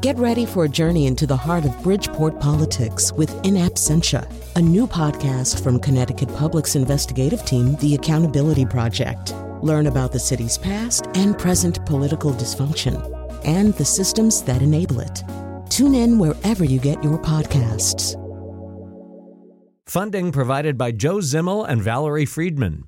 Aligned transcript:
Get 0.00 0.16
ready 0.16 0.46
for 0.46 0.64
a 0.64 0.68
journey 0.68 1.06
into 1.06 1.26
the 1.26 1.36
heart 1.36 1.66
of 1.66 1.82
Bridgeport 1.82 2.40
politics 2.40 3.12
with 3.12 3.30
In 3.44 3.52
Absentia, 3.52 4.26
a 4.56 4.60
new 4.62 4.86
podcast 4.86 5.62
from 5.62 5.78
Connecticut 5.78 6.34
Public's 6.36 6.74
investigative 6.74 7.44
team, 7.44 7.76
The 7.76 7.96
Accountability 7.96 8.64
Project. 8.64 9.34
Learn 9.60 9.88
about 9.88 10.10
the 10.10 10.18
city's 10.18 10.56
past 10.56 11.08
and 11.12 11.38
present 11.38 11.84
political 11.84 12.32
dysfunction 12.32 12.96
and 13.44 13.74
the 13.74 13.84
systems 13.84 14.40
that 14.44 14.62
enable 14.62 15.00
it. 15.00 15.22
Tune 15.68 15.94
in 15.94 16.18
wherever 16.18 16.64
you 16.64 16.80
get 16.80 17.04
your 17.04 17.18
podcasts. 17.18 18.16
Funding 19.86 20.32
provided 20.32 20.78
by 20.78 20.92
Joe 20.92 21.18
Zimmel 21.18 21.68
and 21.68 21.82
Valerie 21.82 22.24
Friedman. 22.24 22.84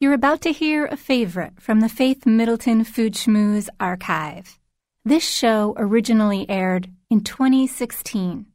You're 0.00 0.14
about 0.14 0.40
to 0.42 0.52
hear 0.52 0.86
a 0.86 0.96
favorite 0.96 1.60
from 1.60 1.80
the 1.80 1.90
Faith 1.90 2.24
Middleton 2.24 2.84
Food 2.84 3.12
Schmooze 3.12 3.68
archive. 3.78 4.58
This 5.06 5.22
show 5.22 5.74
originally 5.76 6.48
aired 6.48 6.88
in 7.10 7.20
2016. 7.20 8.46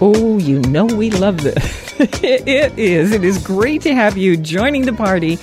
Oh, 0.00 0.38
you 0.38 0.60
know 0.60 0.86
we 0.86 1.10
love 1.10 1.42
this. 1.42 2.00
it 2.22 2.78
is. 2.78 3.12
It 3.12 3.22
is 3.22 3.36
great 3.44 3.82
to 3.82 3.94
have 3.94 4.16
you 4.16 4.38
joining 4.38 4.86
the 4.86 4.94
party 4.94 5.38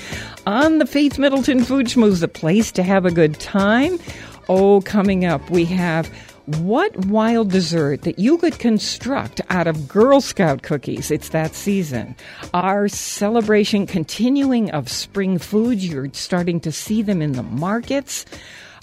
on 0.48 0.80
the 0.80 0.88
Faith 0.88 1.20
Middleton 1.20 1.64
Food 1.64 1.86
Schmooze, 1.86 2.22
the 2.22 2.28
place 2.28 2.72
to 2.72 2.82
have 2.82 3.06
a 3.06 3.12
good 3.12 3.40
time. 3.40 4.00
Oh, 4.50 4.82
coming 4.82 5.26
up, 5.26 5.48
we 5.52 5.66
have 5.66 6.10
what 6.46 7.06
wild 7.06 7.52
dessert 7.52 8.02
that 8.02 8.20
you 8.20 8.38
could 8.38 8.60
construct 8.60 9.40
out 9.50 9.66
of 9.66 9.88
Girl 9.88 10.20
Scout 10.20 10.62
cookies? 10.62 11.10
It's 11.10 11.30
that 11.30 11.56
season. 11.56 12.16
Our 12.54 12.90
celebration 12.90 13.88
continuing 13.88 14.70
of 14.72 14.90
spring 14.90 15.38
foods. 15.38 15.88
You're 15.88 16.10
starting 16.14 16.60
to 16.62 16.72
see 16.72 17.02
them 17.02 17.22
in 17.22 17.34
the 17.34 17.44
markets. 17.44 18.26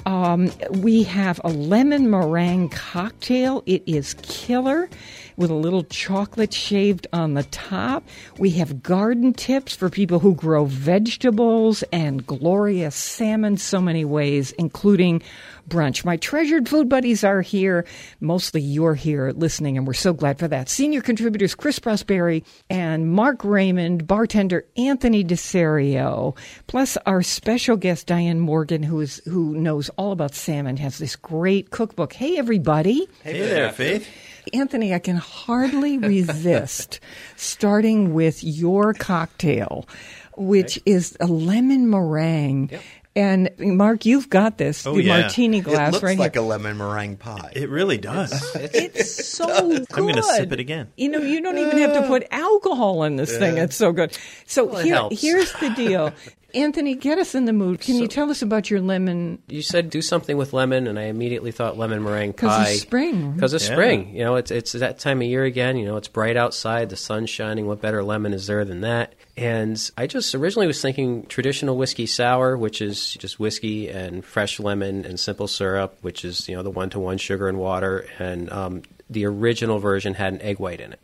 Um, 0.06 0.50
we 0.70 1.02
have 1.02 1.40
a 1.44 1.50
lemon 1.50 2.08
meringue 2.08 2.70
cocktail. 2.70 3.62
It 3.66 3.82
is 3.86 4.14
killer 4.22 4.88
with 5.40 5.50
a 5.50 5.54
little 5.54 5.84
chocolate 5.84 6.52
shaved 6.52 7.06
on 7.14 7.32
the 7.32 7.44
top. 7.44 8.06
We 8.36 8.50
have 8.50 8.82
garden 8.82 9.32
tips 9.32 9.74
for 9.74 9.88
people 9.88 10.18
who 10.18 10.34
grow 10.34 10.66
vegetables 10.66 11.82
and 11.90 12.26
glorious 12.26 12.94
salmon 12.94 13.56
so 13.56 13.80
many 13.80 14.04
ways, 14.04 14.52
including 14.52 15.22
brunch. 15.66 16.04
My 16.04 16.18
treasured 16.18 16.68
food 16.68 16.90
buddies 16.90 17.24
are 17.24 17.40
here. 17.40 17.86
Mostly 18.20 18.60
you're 18.60 18.94
here 18.94 19.32
listening, 19.34 19.78
and 19.78 19.86
we're 19.86 19.94
so 19.94 20.12
glad 20.12 20.38
for 20.38 20.46
that. 20.48 20.68
Senior 20.68 21.00
contributors 21.00 21.54
Chris 21.54 21.78
Prosperi 21.78 22.44
and 22.68 23.10
Mark 23.10 23.42
Raymond, 23.42 24.06
bartender 24.06 24.66
Anthony 24.76 25.24
DeSerio, 25.24 26.36
plus 26.66 26.98
our 27.06 27.22
special 27.22 27.78
guest 27.78 28.06
Diane 28.06 28.40
Morgan, 28.40 28.82
who 28.82 29.00
is 29.00 29.22
who 29.24 29.54
knows 29.54 29.88
all 29.96 30.12
about 30.12 30.34
salmon, 30.34 30.76
has 30.76 30.98
this 30.98 31.16
great 31.16 31.70
cookbook. 31.70 32.12
Hey, 32.12 32.36
everybody! 32.36 33.08
Hey, 33.22 33.38
hey 33.38 33.38
there, 33.38 33.72
Faith. 33.72 34.06
Anthony, 34.52 34.94
I 34.94 34.98
can 34.98 35.16
hardly 35.16 35.98
resist 36.14 37.00
starting 37.36 38.14
with 38.14 38.42
your 38.42 38.94
cocktail, 38.94 39.88
which 40.36 40.78
okay. 40.78 40.90
is 40.90 41.16
a 41.20 41.26
lemon 41.26 41.90
meringue. 41.90 42.70
Yep. 42.70 42.82
And 43.16 43.50
Mark, 43.58 44.06
you've 44.06 44.30
got 44.30 44.56
this 44.56 44.86
oh, 44.86 44.94
the 44.94 45.02
yeah. 45.02 45.22
martini 45.22 45.60
glass 45.60 45.88
it 45.88 45.92
looks 45.94 46.02
right 46.04 46.18
like 46.18 46.34
here. 46.34 46.42
a 46.42 46.44
lemon 46.44 46.76
meringue 46.78 47.16
pie. 47.16 47.50
It 47.56 47.68
really 47.68 47.98
does. 47.98 48.32
it's 48.54 49.26
so 49.26 49.46
good. 49.46 49.86
I'm 49.92 50.04
going 50.04 50.14
to 50.14 50.22
sip 50.22 50.52
it 50.52 50.60
again. 50.60 50.92
You 50.96 51.08
know, 51.08 51.18
you 51.18 51.42
don't 51.42 51.58
even 51.58 51.76
have 51.78 51.92
to 51.94 52.02
uh. 52.02 52.06
put 52.06 52.24
alcohol 52.30 53.02
in 53.02 53.16
this 53.16 53.32
yeah. 53.32 53.38
thing. 53.40 53.58
It's 53.58 53.74
so 53.74 53.90
good. 53.90 54.16
So 54.46 54.66
well, 54.66 54.80
here, 54.80 55.08
here's 55.10 55.52
the 55.54 55.70
deal. 55.70 56.12
Anthony, 56.54 56.94
get 56.94 57.18
us 57.18 57.34
in 57.34 57.44
the 57.44 57.52
mood. 57.52 57.80
Can 57.80 57.96
so, 57.96 58.02
you 58.02 58.08
tell 58.08 58.30
us 58.30 58.42
about 58.42 58.70
your 58.70 58.80
lemon? 58.80 59.42
You 59.48 59.62
said 59.62 59.90
do 59.90 60.02
something 60.02 60.36
with 60.36 60.52
lemon, 60.52 60.86
and 60.86 60.98
I 60.98 61.04
immediately 61.04 61.52
thought 61.52 61.78
lemon 61.78 62.02
meringue 62.02 62.32
pie. 62.32 62.58
Because 62.64 62.74
of 62.74 62.80
spring. 62.80 63.32
Because 63.32 63.52
of 63.54 63.62
yeah. 63.62 63.72
spring. 63.72 64.14
You 64.14 64.24
know, 64.24 64.36
it's 64.36 64.50
it's 64.50 64.72
that 64.72 64.98
time 64.98 65.20
of 65.20 65.28
year 65.28 65.44
again. 65.44 65.76
You 65.76 65.86
know, 65.86 65.96
it's 65.96 66.08
bright 66.08 66.36
outside, 66.36 66.90
the 66.90 66.96
sun's 66.96 67.30
shining. 67.30 67.66
What 67.66 67.80
better 67.80 68.02
lemon 68.02 68.32
is 68.32 68.46
there 68.46 68.64
than 68.64 68.82
that? 68.82 69.14
And 69.36 69.90
I 69.96 70.06
just 70.06 70.34
originally 70.34 70.66
was 70.66 70.82
thinking 70.82 71.26
traditional 71.26 71.76
whiskey 71.76 72.06
sour, 72.06 72.56
which 72.56 72.82
is 72.82 73.14
just 73.14 73.40
whiskey 73.40 73.88
and 73.88 74.24
fresh 74.24 74.60
lemon 74.60 75.04
and 75.04 75.18
simple 75.18 75.48
syrup, 75.48 75.98
which 76.02 76.24
is 76.24 76.48
you 76.48 76.56
know 76.56 76.62
the 76.62 76.70
one 76.70 76.90
to 76.90 77.00
one 77.00 77.18
sugar 77.18 77.48
and 77.48 77.58
water. 77.58 78.06
And 78.18 78.52
um, 78.52 78.82
the 79.08 79.26
original 79.26 79.78
version 79.78 80.14
had 80.14 80.32
an 80.32 80.42
egg 80.42 80.58
white 80.58 80.80
in 80.80 80.92
it. 80.92 81.00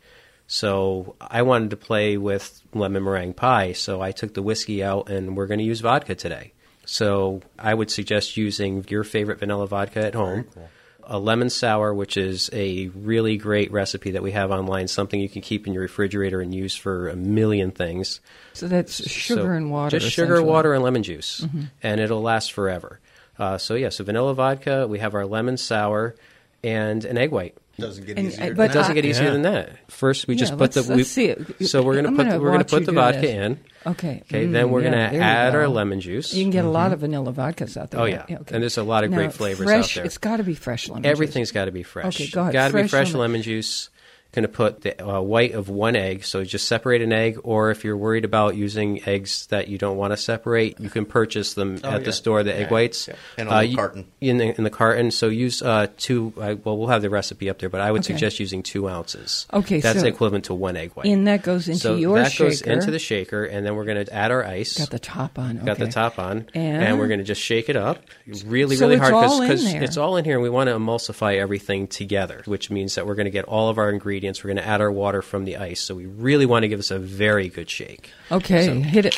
So 0.47 1.15
I 1.19 1.41
wanted 1.41 1.71
to 1.71 1.77
play 1.77 2.17
with 2.17 2.61
lemon 2.73 3.03
meringue 3.03 3.33
pie, 3.33 3.73
so 3.73 4.01
I 4.01 4.11
took 4.13 4.33
the 4.33 4.41
whiskey 4.41 4.81
out 4.81 5.09
and 5.09 5.35
we're 5.35 5.47
going 5.47 5.59
to 5.59 5.65
use 5.65 5.81
vodka 5.81 6.15
today. 6.15 6.53
So 6.85 7.41
I 7.59 7.73
would 7.73 7.91
suggest 7.91 8.37
using 8.37 8.85
your 8.87 9.03
favorite 9.03 9.39
vanilla 9.39 9.67
vodka 9.67 10.05
at 10.05 10.15
home. 10.15 10.45
Cool. 10.53 10.69
A 11.09 11.19
lemon 11.19 11.49
sour, 11.49 11.93
which 11.93 12.17
is 12.17 12.49
a 12.51 12.87
really 12.89 13.37
great 13.37 13.71
recipe 13.71 14.11
that 14.11 14.23
we 14.23 14.31
have 14.31 14.51
online, 14.51 14.87
something 14.87 15.19
you 15.19 15.29
can 15.29 15.41
keep 15.41 15.67
in 15.67 15.73
your 15.73 15.83
refrigerator 15.83 16.41
and 16.41 16.53
use 16.53 16.75
for 16.75 17.07
a 17.07 17.15
million 17.15 17.71
things. 17.71 18.19
So 18.53 18.67
that's 18.67 19.09
sugar 19.09 19.41
so 19.41 19.47
and 19.47 19.71
water. 19.71 19.99
Just 19.99 20.13
sugar, 20.13 20.41
water, 20.43 20.73
and 20.73 20.83
lemon 20.83 21.03
juice, 21.03 21.41
mm-hmm. 21.41 21.63
and 21.81 22.01
it'll 22.01 22.21
last 22.21 22.51
forever. 22.51 22.99
Uh, 23.39 23.57
so 23.57 23.75
yeah, 23.75 23.87
so 23.87 24.03
vanilla 24.03 24.33
vodka. 24.33 24.85
We 24.85 24.99
have 24.99 25.15
our 25.15 25.25
lemon 25.25 25.55
sour 25.55 26.15
and 26.61 27.05
an 27.05 27.17
egg 27.17 27.31
white. 27.31 27.55
Doesn't 27.79 28.05
get 28.07 28.17
And- 28.17 28.27
easier. 28.27 28.55
but 28.55 28.71
It 28.71 28.73
doesn't 28.73 28.91
I- 28.91 28.95
get 28.95 29.05
easier 29.05 29.25
Yeah. 29.25 29.31
than 29.33 29.41
that. 29.43 29.69
First, 29.87 30.27
we 30.27 30.33
Yeah, 30.33 30.39
just 30.39 30.53
put 30.53 30.61
let's- 30.61 30.75
the. 30.75 30.81
let's 30.81 30.95
we- 30.95 31.03
see 31.03 31.25
it. 31.25 31.67
So 31.67 31.83
we're 31.83 31.95
gonna 31.95 32.07
I'm 32.07 32.15
put 32.15 32.23
gonna 32.23 32.37
the, 32.39 32.43
we're 32.43 32.51
gonna 32.51 32.63
put 32.63 32.85
the 32.87 32.91
vodka 32.91 33.21
this. 33.21 33.29
in. 33.29 33.59
Okay. 33.85 34.23
Okay, 34.25 34.45
Mm, 34.47 34.51
then 34.51 34.69
we're 34.71 34.81
yeah, 34.81 34.89
gonna 34.89 34.97
there 35.11 35.13
you 35.13 35.19
add 35.21 35.55
our 35.55 35.67
lemon 35.67 36.01
juice. 36.01 36.33
You 36.33 36.43
can 36.43 36.51
get 36.51 36.65
a 36.65 36.69
lot 36.69 36.91
of 36.91 36.99
vanilla 37.01 37.31
vodkas 37.31 37.77
out 37.77 37.91
there. 37.91 37.99
Oh, 38.01 38.03
right? 38.03 38.23
yeah. 38.27 38.37
And 38.49 38.63
there's 38.63 38.77
a 38.77 38.83
lot 38.83 39.03
of 39.03 39.11
Now, 39.11 39.17
great 39.17 39.33
flavors 39.33 39.61
out 39.67 39.69
fresh, 39.69 39.95
there. 39.95 40.05
It's 40.05 40.17
got 40.17 40.37
to 40.37 40.43
be 40.43 40.55
fresh 40.55 40.89
lemon. 40.89 41.03
Juice. 41.03 41.11
Everything's 41.11 41.51
got 41.51 41.65
to 41.65 41.71
be 41.71 41.83
fresh. 41.83 42.19
Okay, 42.19 42.27
go 42.31 42.41
ahead. 42.41 42.53
Got 42.53 42.67
to 42.69 42.73
be 42.73 42.79
Fresh 42.81 42.89
fresh 42.89 43.07
lemon. 43.13 43.19
lemon 43.21 43.41
juice. 43.43 43.89
Going 44.33 44.43
to 44.43 44.49
put 44.49 44.81
the 44.81 45.03
uh, 45.03 45.19
white 45.21 45.53
of 45.53 45.69
one 45.69 45.95
egg. 45.95 46.23
So 46.25 46.43
just 46.43 46.67
separate 46.67 47.01
an 47.01 47.11
egg, 47.13 47.39
or 47.43 47.71
if 47.71 47.83
you're 47.83 47.97
worried 47.97 48.25
about 48.25 48.55
using 48.55 49.01
eggs 49.07 49.47
that 49.47 49.67
you 49.69 49.77
don't 49.77 49.97
want 49.97 50.11
to 50.13 50.17
separate, 50.17 50.79
you 50.79 50.89
can 50.89 51.05
purchase 51.05 51.53
them 51.55 51.79
Oh, 51.83 51.87
at 51.89 52.01
yeah. 52.01 52.05
the 52.05 52.13
store. 52.13 52.43
The 52.43 52.53
egg 52.55 52.69
whites 52.69 53.07
yeah. 53.07 53.15
In 53.37 53.47
a 53.47 53.49
Uh, 53.49 53.53
little 53.55 53.69
you- 53.71 53.77
carton. 53.77 54.05
In 54.21 54.37
the, 54.37 54.55
in 54.57 54.63
the 54.63 54.69
carton. 54.69 55.09
So 55.11 55.29
use 55.29 55.61
uh, 55.63 55.87
two. 55.97 56.33
Uh, 56.37 56.55
well, 56.63 56.77
we'll 56.77 56.89
have 56.89 57.01
the 57.01 57.09
recipe 57.09 57.49
up 57.49 57.57
there, 57.59 57.69
but 57.69 57.81
I 57.81 57.91
would 57.91 58.01
Okay. 58.01 58.13
suggest 58.13 58.39
using 58.39 58.61
two 58.63 58.87
ounces. 58.89 59.47
Okay, 59.53 59.79
that's 59.79 60.01
so- 60.01 60.05
equivalent 60.05 60.45
to 60.45 60.53
one 60.53 60.75
egg 60.75 60.91
white. 60.93 61.07
And 61.07 61.25
that 61.27 61.41
goes 61.41 61.67
into 61.67 61.79
so 61.79 61.95
your 61.95 62.17
that 62.19 62.31
shaker. 62.31 62.49
goes 62.49 62.61
into 62.61 62.91
the 62.91 62.99
shaker, 62.99 63.45
and 63.45 63.65
then 63.65 63.75
we're 63.75 63.85
going 63.85 64.05
to 64.05 64.13
add 64.13 64.31
our 64.31 64.43
ice. 64.43 64.77
Got 64.77 64.89
the 64.91 64.99
top 64.99 65.39
on. 65.39 65.57
Got 65.65 65.79
the 65.79 65.87
top 65.87 66.19
on, 66.19 66.47
And? 66.53 66.99
we're 66.99 67.07
going 67.07 67.19
to 67.19 67.25
just 67.25 67.41
shake 67.41 67.69
it 67.69 67.75
up 67.77 68.03
really, 68.45 68.75
So 68.75 68.87
really 68.87 68.97
it's 68.99 69.09
hard 69.09 69.41
because 69.41 69.73
it's 69.73 69.97
all 69.97 70.17
in 70.17 70.25
here, 70.25 70.33
and 70.35 70.43
we 70.43 70.49
want 70.49 70.67
to 70.69 70.75
emulsify 70.75 71.37
everything 71.37 71.87
together, 71.87 72.41
which 72.45 72.69
means 72.69 72.95
that 72.95 73.07
we're 73.07 73.15
going 73.15 73.25
to 73.25 73.31
get 73.31 73.45
all 73.45 73.69
of 73.69 73.77
our 73.77 73.89
ingredients. 73.89 74.16
We're 74.43 74.47
going 74.53 74.57
to 74.57 74.67
add 74.67 74.81
our 74.81 74.91
water 74.91 75.21
from 75.21 75.45
the 75.45 75.57
ice, 75.57 75.79
so 75.81 75.95
we 75.95 76.05
really 76.05 76.45
want 76.45 76.63
to 76.63 76.67
give 76.67 76.79
this 76.79 76.91
a 76.91 76.99
very 76.99 77.49
good 77.49 77.69
shake. 77.69 78.11
Okay, 78.31 78.65
So- 78.65 78.79
hit 78.81 79.05
it. 79.05 79.15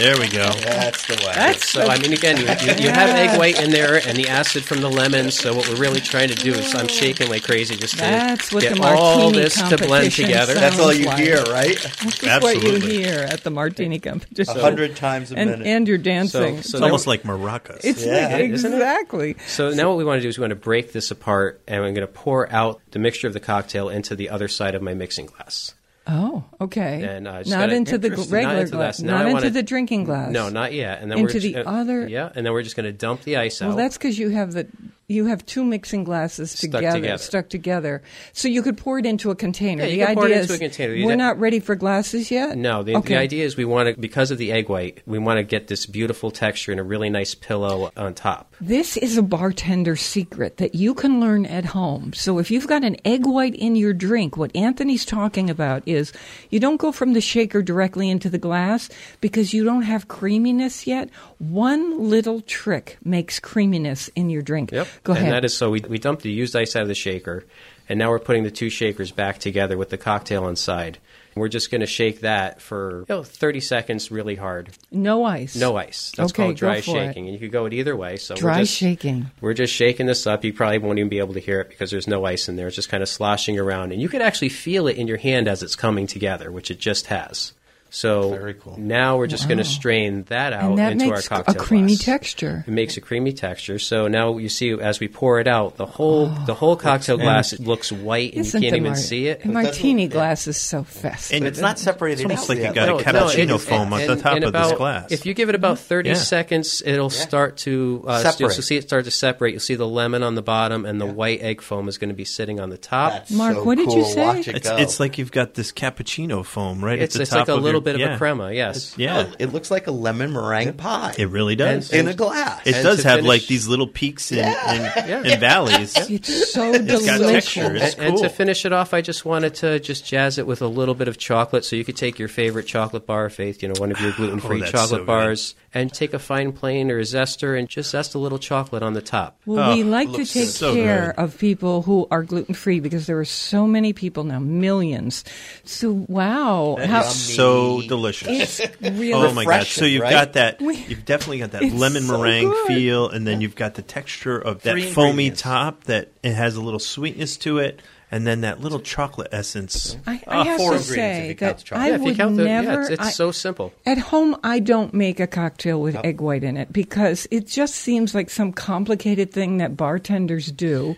There 0.00 0.18
we 0.18 0.28
go. 0.28 0.48
That's 0.48 1.06
the 1.06 1.14
way. 1.26 1.32
That's 1.34 1.68
So 1.70 1.82
I 1.86 1.98
mean, 1.98 2.14
again, 2.14 2.38
you, 2.38 2.44
you, 2.44 2.84
you 2.84 2.90
have 2.90 3.10
egg 3.10 3.38
white 3.38 3.60
in 3.62 3.70
there 3.70 3.96
and 4.06 4.16
the 4.16 4.28
acid 4.28 4.64
from 4.64 4.80
the 4.80 4.88
lemon. 4.88 5.30
So 5.30 5.54
what 5.54 5.68
we're 5.68 5.76
really 5.76 6.00
trying 6.00 6.28
to 6.30 6.34
do 6.34 6.54
is 6.54 6.74
I'm 6.74 6.88
shaking 6.88 7.28
like 7.28 7.44
crazy 7.44 7.76
just 7.76 7.94
to 7.94 8.00
That's 8.00 8.50
what 8.50 8.62
get 8.62 8.76
the 8.76 8.82
all 8.82 9.30
this 9.30 9.60
to 9.60 9.76
blend 9.76 10.12
together. 10.12 10.54
That's 10.54 10.78
all 10.78 10.90
you 10.92 11.04
like. 11.04 11.18
hear, 11.18 11.42
right? 11.44 11.76
That's 12.22 12.42
what 12.42 12.62
you 12.62 12.76
hear 12.76 13.18
at 13.18 13.44
the 13.44 13.50
martini 13.50 13.98
competition. 13.98 14.56
A 14.56 14.60
hundred 14.60 14.96
times 14.96 15.32
a 15.32 15.36
and, 15.36 15.50
minute. 15.50 15.66
and 15.66 15.86
you're 15.86 15.98
dancing. 15.98 16.62
So- 16.62 16.70
so 16.70 16.76
It's 16.78 16.82
almost 16.84 17.06
like 17.06 17.24
maracas. 17.24 17.80
it's 17.84 18.04
Yeah. 18.04 18.28
like, 18.32 18.44
exactly. 18.44 19.36
So 19.48 19.70
now 19.70 19.88
what 19.90 19.98
we 19.98 20.04
want 20.04 20.18
to 20.18 20.22
do 20.22 20.28
is 20.28 20.38
we 20.38 20.42
want 20.42 20.52
to 20.52 20.56
break 20.56 20.92
this 20.92 21.10
apart, 21.10 21.60
and 21.68 21.76
I'm 21.84 21.92
going 21.94 22.06
to 22.06 22.12
pour 22.12 22.50
out 22.52 22.80
the 22.92 22.98
mixture 22.98 23.26
of 23.26 23.34
the 23.34 23.40
cocktail 23.40 23.88
into 23.90 24.14
the 24.14 24.30
other 24.30 24.48
side 24.48 24.74
of 24.74 24.80
my 24.80 24.94
mixing 24.94 25.26
glass. 25.26 25.74
Oh, 26.12 26.44
okay. 26.60 27.02
And, 27.16 27.28
uh, 27.28 27.42
not 27.46 27.70
into 27.70 27.96
the 27.96 28.10
regular 28.10 28.62
into 28.62 28.72
glass. 28.72 29.00
Not 29.00 29.22
into 29.26 29.32
wanna- 29.34 29.50
the 29.50 29.62
drinking 29.62 30.04
glass. 30.04 30.32
No, 30.32 30.48
not 30.48 30.72
yet. 30.72 31.00
And 31.00 31.10
then 31.10 31.18
Into 31.18 31.34
we're 31.34 31.40
the 31.40 31.52
just, 31.52 31.66
uh, 31.66 31.70
other- 31.70 32.08
Yeah, 32.08 32.30
and 32.34 32.44
then 32.44 32.52
we're 32.52 32.62
just 32.64 32.74
going 32.74 32.86
to 32.86 32.92
dump 32.92 33.22
the 33.22 33.36
ice 33.36 33.60
Well, 33.60 33.70
out. 33.70 33.76
Well, 33.76 33.84
that's 33.84 33.96
because 33.96 34.18
you 34.18 34.30
have 34.30 34.52
the 34.52 34.66
you 35.10 35.26
have 35.26 35.44
two 35.44 35.64
mixing 35.64 36.04
glasses 36.04 36.52
Stuck 36.52 36.70
together, 36.70 37.00
together. 37.00 37.18
stuck 37.18 37.48
together. 37.48 38.02
So 38.32 38.46
you 38.46 38.62
could 38.62 38.78
pour 38.78 38.98
it 38.98 39.06
into 39.06 39.30
a 39.30 39.34
container. 39.34 39.84
Yeah, 39.84 39.90
you 39.90 40.00
the 40.00 40.06
can 40.06 40.14
pour 40.14 40.24
it 40.24 40.26
idea 40.28 40.40
into 40.42 40.52
is 40.52 40.60
a 40.60 40.62
container. 40.62 41.06
We're 41.06 41.16
not 41.16 41.38
ready 41.40 41.58
for 41.58 41.74
glasses 41.74 42.30
yet. 42.30 42.56
No, 42.56 42.82
the, 42.84 42.96
okay. 42.96 43.14
the 43.14 43.20
idea 43.20 43.44
is 43.44 43.56
we 43.56 43.64
want 43.64 43.94
to, 43.94 44.00
because 44.00 44.30
of 44.30 44.38
the 44.38 44.52
egg 44.52 44.68
white, 44.68 45.02
we 45.06 45.18
want 45.18 45.38
to 45.38 45.42
get 45.42 45.66
this 45.66 45.84
beautiful 45.84 46.30
texture 46.30 46.70
and 46.70 46.80
a 46.80 46.84
really 46.84 47.10
nice 47.10 47.34
pillow 47.34 47.90
on 47.96 48.14
top. 48.14 48.54
This 48.60 48.96
is 48.96 49.18
a 49.18 49.22
bartender 49.22 49.96
secret 49.96 50.58
that 50.58 50.76
you 50.76 50.94
can 50.94 51.20
learn 51.20 51.44
at 51.46 51.64
home. 51.64 52.12
So 52.12 52.38
if 52.38 52.50
you've 52.50 52.68
got 52.68 52.84
an 52.84 52.96
egg 53.04 53.26
white 53.26 53.56
in 53.56 53.74
your 53.74 53.92
drink, 53.92 54.36
what 54.36 54.54
Anthony's 54.54 55.04
talking 55.04 55.50
about 55.50 55.82
is 55.86 56.12
you 56.50 56.60
don't 56.60 56.76
go 56.76 56.92
from 56.92 57.14
the 57.14 57.20
shaker 57.20 57.62
directly 57.62 58.08
into 58.08 58.30
the 58.30 58.38
glass 58.38 58.88
because 59.20 59.52
you 59.52 59.64
don't 59.64 59.82
have 59.82 60.06
creaminess 60.06 60.86
yet. 60.86 61.10
One 61.38 62.08
little 62.08 62.42
trick 62.42 62.98
makes 63.04 63.40
creaminess 63.40 64.08
in 64.14 64.30
your 64.30 64.42
drink. 64.42 64.70
Yep. 64.70 64.86
Go 65.04 65.12
ahead. 65.12 65.24
And 65.24 65.32
that 65.32 65.44
is 65.44 65.56
so 65.56 65.70
we, 65.70 65.80
we 65.80 65.98
dump 65.98 66.20
the 66.22 66.30
used 66.30 66.54
ice 66.56 66.76
out 66.76 66.82
of 66.82 66.88
the 66.88 66.94
shaker, 66.94 67.44
And 67.88 67.98
now 67.98 68.10
we're 68.10 68.18
putting 68.18 68.44
the 68.44 68.50
two 68.50 68.70
shakers 68.70 69.10
back 69.10 69.38
together 69.38 69.76
with 69.78 69.90
the 69.90 69.98
cocktail 69.98 70.46
inside. 70.48 70.98
We're 71.36 71.48
just 71.48 71.70
going 71.70 71.80
to 71.80 71.86
shake 71.86 72.20
that 72.22 72.60
for 72.60 73.00
you 73.08 73.14
know, 73.14 73.22
30 73.22 73.60
seconds 73.60 74.10
really 74.10 74.34
hard. 74.34 74.70
No 74.90 75.24
ice. 75.24 75.54
No 75.56 75.76
ice. 75.76 76.12
That's 76.16 76.32
Okay, 76.32 76.42
called 76.46 76.56
dry 76.56 76.80
for 76.80 76.96
it. 76.96 77.06
shaking. 77.06 77.26
And 77.26 77.34
you 77.34 77.38
could 77.38 77.52
go 77.52 77.66
it 77.66 77.72
either 77.72 77.96
way. 77.96 78.16
So 78.16 78.34
Dry 78.34 78.54
we're 78.56 78.58
just, 78.64 78.76
shaking. 78.76 79.30
We're 79.40 79.54
just 79.54 79.72
shaking 79.72 80.06
this 80.06 80.26
up. 80.26 80.44
You 80.44 80.52
probably 80.52 80.78
won't 80.78 80.98
even 80.98 81.08
be 81.08 81.18
able 81.20 81.34
to 81.34 81.40
hear 81.40 81.60
it 81.60 81.68
because 81.68 81.90
there's 81.92 82.08
no 82.08 82.24
ice 82.26 82.48
in 82.48 82.56
there. 82.56 82.66
It's 82.66 82.74
just 82.76 82.88
kind 82.88 83.02
of 83.02 83.08
sloshing 83.08 83.58
around. 83.60 83.92
And 83.92 84.02
you 84.02 84.08
could 84.08 84.22
actually 84.22 84.48
feel 84.48 84.88
it 84.88 84.96
in 84.96 85.06
your 85.06 85.18
hand 85.18 85.46
as 85.46 85.62
it's 85.62 85.76
coming 85.76 86.08
together, 86.08 86.50
which 86.50 86.68
it 86.70 86.80
just 86.80 87.06
has. 87.06 87.52
So 87.92 88.30
Very 88.30 88.54
cool. 88.54 88.76
now 88.78 89.16
we're 89.18 89.26
just 89.26 89.48
going 89.48 89.58
to 89.58 89.64
strain 89.64 90.22
that 90.24 90.52
out 90.52 90.78
into 90.78 90.78
our 90.78 90.78
cocktail. 90.78 90.78
And 90.78 90.78
that 90.78 90.92
into 90.92 91.10
makes 91.10 91.30
our 91.32 91.44
a 91.48 91.54
creamy 91.54 91.96
glass. 91.96 92.04
texture. 92.04 92.64
It 92.66 92.70
makes 92.70 92.96
a 92.96 93.00
creamy 93.00 93.32
texture. 93.32 93.78
So 93.78 94.06
now 94.08 94.38
you 94.38 94.48
see 94.48 94.70
as 94.72 95.00
we 95.00 95.08
pour 95.08 95.40
it 95.40 95.48
out, 95.48 95.76
the 95.76 95.86
whole 95.86 96.26
the 96.46 96.54
whole 96.54 96.76
cocktail 96.76 97.16
glass 97.18 97.58
looks 97.58 97.90
white 97.90 98.34
and 98.34 98.44
you 98.46 98.50
Oh, 98.50 98.60
can't 98.60 98.64
even 98.76 98.82
mar- 98.84 98.94
see 98.96 99.26
it. 99.26 99.42
The 99.42 99.48
martini 99.48 100.06
glass 100.08 100.46
is 100.46 100.56
so 100.56 100.84
festive. 100.84 101.36
And 101.38 101.46
it's 101.46 101.58
not 101.58 101.78
separated 101.78 102.20
It's 102.22 102.30
almost 102.30 102.48
like 102.48 102.58
you 102.58 102.64
yet. 102.64 102.74
got 102.74 102.88
a 102.88 103.02
cappuccino 103.04 103.46
no, 103.48 103.54
it- 103.56 103.58
foam 103.60 103.92
at 103.92 104.00
and- 104.08 104.10
the 104.18 104.22
top 104.22 104.34
and 104.36 104.44
of 104.44 104.52
this 104.52 104.72
glass. 104.72 105.10
If 105.10 105.26
you 105.26 105.34
give 105.34 105.48
it 105.48 105.54
about 105.54 105.78
30 105.80 106.10
Yeah. 106.10 106.14
seconds, 106.14 106.82
it'll 106.86 107.10
start 107.10 107.56
to 107.58 108.04
uh, 108.06 108.22
Separate. 108.22 108.40
You'll 108.56 108.62
see 108.62 108.76
it 108.76 108.82
start 108.82 109.04
to 109.06 109.10
separate. 109.10 109.50
You'll 109.52 109.60
see 109.60 109.74
the 109.74 109.88
lemon 109.88 110.22
on 110.22 110.34
the 110.36 110.42
bottom, 110.42 110.84
and 110.86 111.00
the 111.00 111.06
white 111.06 111.40
egg 111.42 111.60
foam 111.60 111.88
is 111.88 111.98
going 111.98 112.10
to 112.10 112.14
be 112.14 112.24
sitting 112.24 112.60
on 112.60 112.70
the 112.70 112.78
top. 112.78 113.12
That's 113.12 113.30
Mark, 113.32 113.54
so 113.56 113.64
what 113.64 113.76
did 113.78 113.92
you 113.92 114.04
say? 114.04 114.40
It's, 114.46 114.68
it's 114.68 115.00
like 115.00 115.18
you've 115.18 115.32
got 115.32 115.54
this 115.54 115.72
cappuccino 115.72 116.44
foam 116.44 116.84
right 116.84 117.00
it's 117.00 117.16
at 117.16 117.20
the 117.20 117.26
top 117.26 117.48
like 117.48 117.56
of 117.56 117.62
little 117.62 117.79
your- 117.80 117.84
bit 117.84 117.94
of 117.96 118.00
yeah. 118.00 118.14
a 118.14 118.18
crema. 118.18 118.52
Yes. 118.52 118.94
Yeah, 118.96 119.26
Oh, 119.28 119.34
it 119.38 119.52
looks 119.52 119.70
like 119.70 119.86
a 119.86 119.90
lemon 119.90 120.32
meringue 120.32 120.74
pie 120.74 121.14
it 121.18 121.28
really 121.28 121.56
does. 121.56 121.92
in 121.92 122.08
a 122.08 122.14
glass. 122.14 122.62
it 122.66 122.74
And 122.76 122.84
does 122.84 123.02
have 123.02 123.16
finish- 123.16 123.28
like 123.28 123.46
these 123.46 123.66
little 123.68 123.86
peaks 123.88 124.30
and, 124.32 124.40
and, 124.40 125.26
and 125.26 125.40
valleys. 125.40 125.94
It's 125.96 126.52
so 126.52 126.72
It's 126.72 127.06
got 127.06 127.18
delicious. 127.18 127.54
texture. 127.54 127.74
It's 127.76 127.94
And, 127.96 128.08
and 128.08 128.18
to 128.18 128.28
finish 128.28 128.64
it 128.64 128.72
off, 128.72 128.94
I 128.94 129.00
just 129.00 129.24
wanted 129.24 129.54
to 129.56 129.80
just 129.80 130.04
jazz 130.06 130.38
it 130.38 130.46
with 130.46 130.62
a 130.62 130.66
little 130.68 130.94
bit 130.94 131.08
of 131.08 131.18
chocolate. 131.18 131.64
So 131.64 131.76
you 131.76 131.84
could 131.84 131.96
take 131.96 132.18
your 132.18 132.28
favorite 132.28 132.66
chocolate 132.66 133.06
bar, 133.06 133.28
Faith, 133.30 133.62
you 133.62 133.68
know, 133.68 133.74
one 133.78 133.90
of 133.90 134.00
your 134.00 134.12
gluten 134.12 134.40
free 134.40 134.62
Oh, 134.62 134.66
chocolate 134.66 134.88
so 134.90 134.96
good. 134.98 135.06
bars, 135.06 135.54
and 135.74 135.92
take 135.92 136.14
a 136.14 136.18
fine 136.18 136.52
plane 136.52 136.90
or 136.90 136.98
a 136.98 137.02
zester 137.02 137.58
and 137.58 137.68
just 137.68 137.90
zest 137.90 138.14
a 138.14 138.18
little 138.18 138.38
chocolate 138.38 138.82
on 138.82 138.92
the 138.94 139.02
top. 139.02 139.38
Well, 139.46 139.70
Oh, 139.70 139.74
we 139.76 139.82
like 139.84 140.10
to 140.12 140.24
take 140.24 140.48
so 140.48 140.74
care 140.74 141.12
good. 141.16 141.22
of 141.24 141.38
people 141.38 141.82
who 141.82 142.08
are 142.10 142.22
gluten 142.24 142.54
free 142.54 142.80
because 142.80 143.06
there 143.06 143.18
are 143.20 143.24
so 143.24 143.66
many 143.66 143.92
people 143.92 144.24
now, 144.24 144.38
millions. 144.40 145.24
So, 145.64 146.04
wow. 146.08 146.76
How, 146.84 147.02
so 147.02 147.69
delicious. 147.78 148.60
it's 148.60 148.76
really 148.80 149.12
Oh 149.12 149.32
my 149.32 149.44
god! 149.44 149.66
So 149.66 149.84
you've 149.84 150.02
right? 150.02 150.10
got 150.10 150.32
that. 150.34 150.60
You've 150.60 151.04
definitely 151.04 151.38
got 151.38 151.52
that 151.52 151.62
It's 151.62 151.74
lemon 151.74 152.02
so 152.02 152.18
meringue 152.18 152.48
good. 152.50 152.66
feel, 152.66 153.08
and 153.08 153.26
then 153.26 153.40
you've 153.40 153.54
got 153.56 153.74
the 153.74 153.82
texture 153.82 154.38
of 154.38 154.62
that 154.62 154.72
Three 154.72 154.90
foamy 154.90 155.30
top 155.30 155.84
that 155.84 156.10
it 156.22 156.34
has 156.34 156.56
a 156.56 156.60
little 156.60 156.78
sweetness 156.80 157.36
to 157.38 157.58
it, 157.58 157.80
and 158.10 158.26
then 158.26 158.40
that 158.42 158.60
little 158.60 158.80
chocolate 158.80 159.28
essence. 159.32 159.96
I, 160.06 160.20
Uh, 160.26 160.44
have 160.44 160.56
four 160.58 160.72
to 160.72 160.76
ingredients 160.78 160.88
if 160.88 160.94
say 160.96 161.28
you 161.28 161.34
count 161.34 161.56
that 161.58 161.64
chocolate. 161.64 161.84
I 161.84 161.88
yeah, 161.88 161.94
if 161.94 162.00
you 162.00 162.06
would 162.06 162.16
count 162.16 162.36
the, 162.36 162.44
never. 162.44 162.72
yeah, 162.72 162.80
it's, 162.80 162.90
it's 162.90 163.02
I- 163.02 163.10
so 163.10 163.30
simple. 163.32 163.72
At 163.86 163.98
home, 163.98 164.36
I 164.42 164.58
don't 164.58 164.92
make 164.94 165.20
a 165.20 165.26
cocktail 165.26 165.80
with 165.80 165.96
egg 166.04 166.20
white 166.20 166.42
in 166.44 166.56
it 166.56 166.72
because 166.72 167.26
it 167.30 167.46
just 167.46 167.74
seems 167.76 168.14
like 168.14 168.28
some 168.30 168.52
complicated 168.52 169.32
thing 169.32 169.58
that 169.58 169.76
bartenders 169.76 170.50
do. 170.52 170.96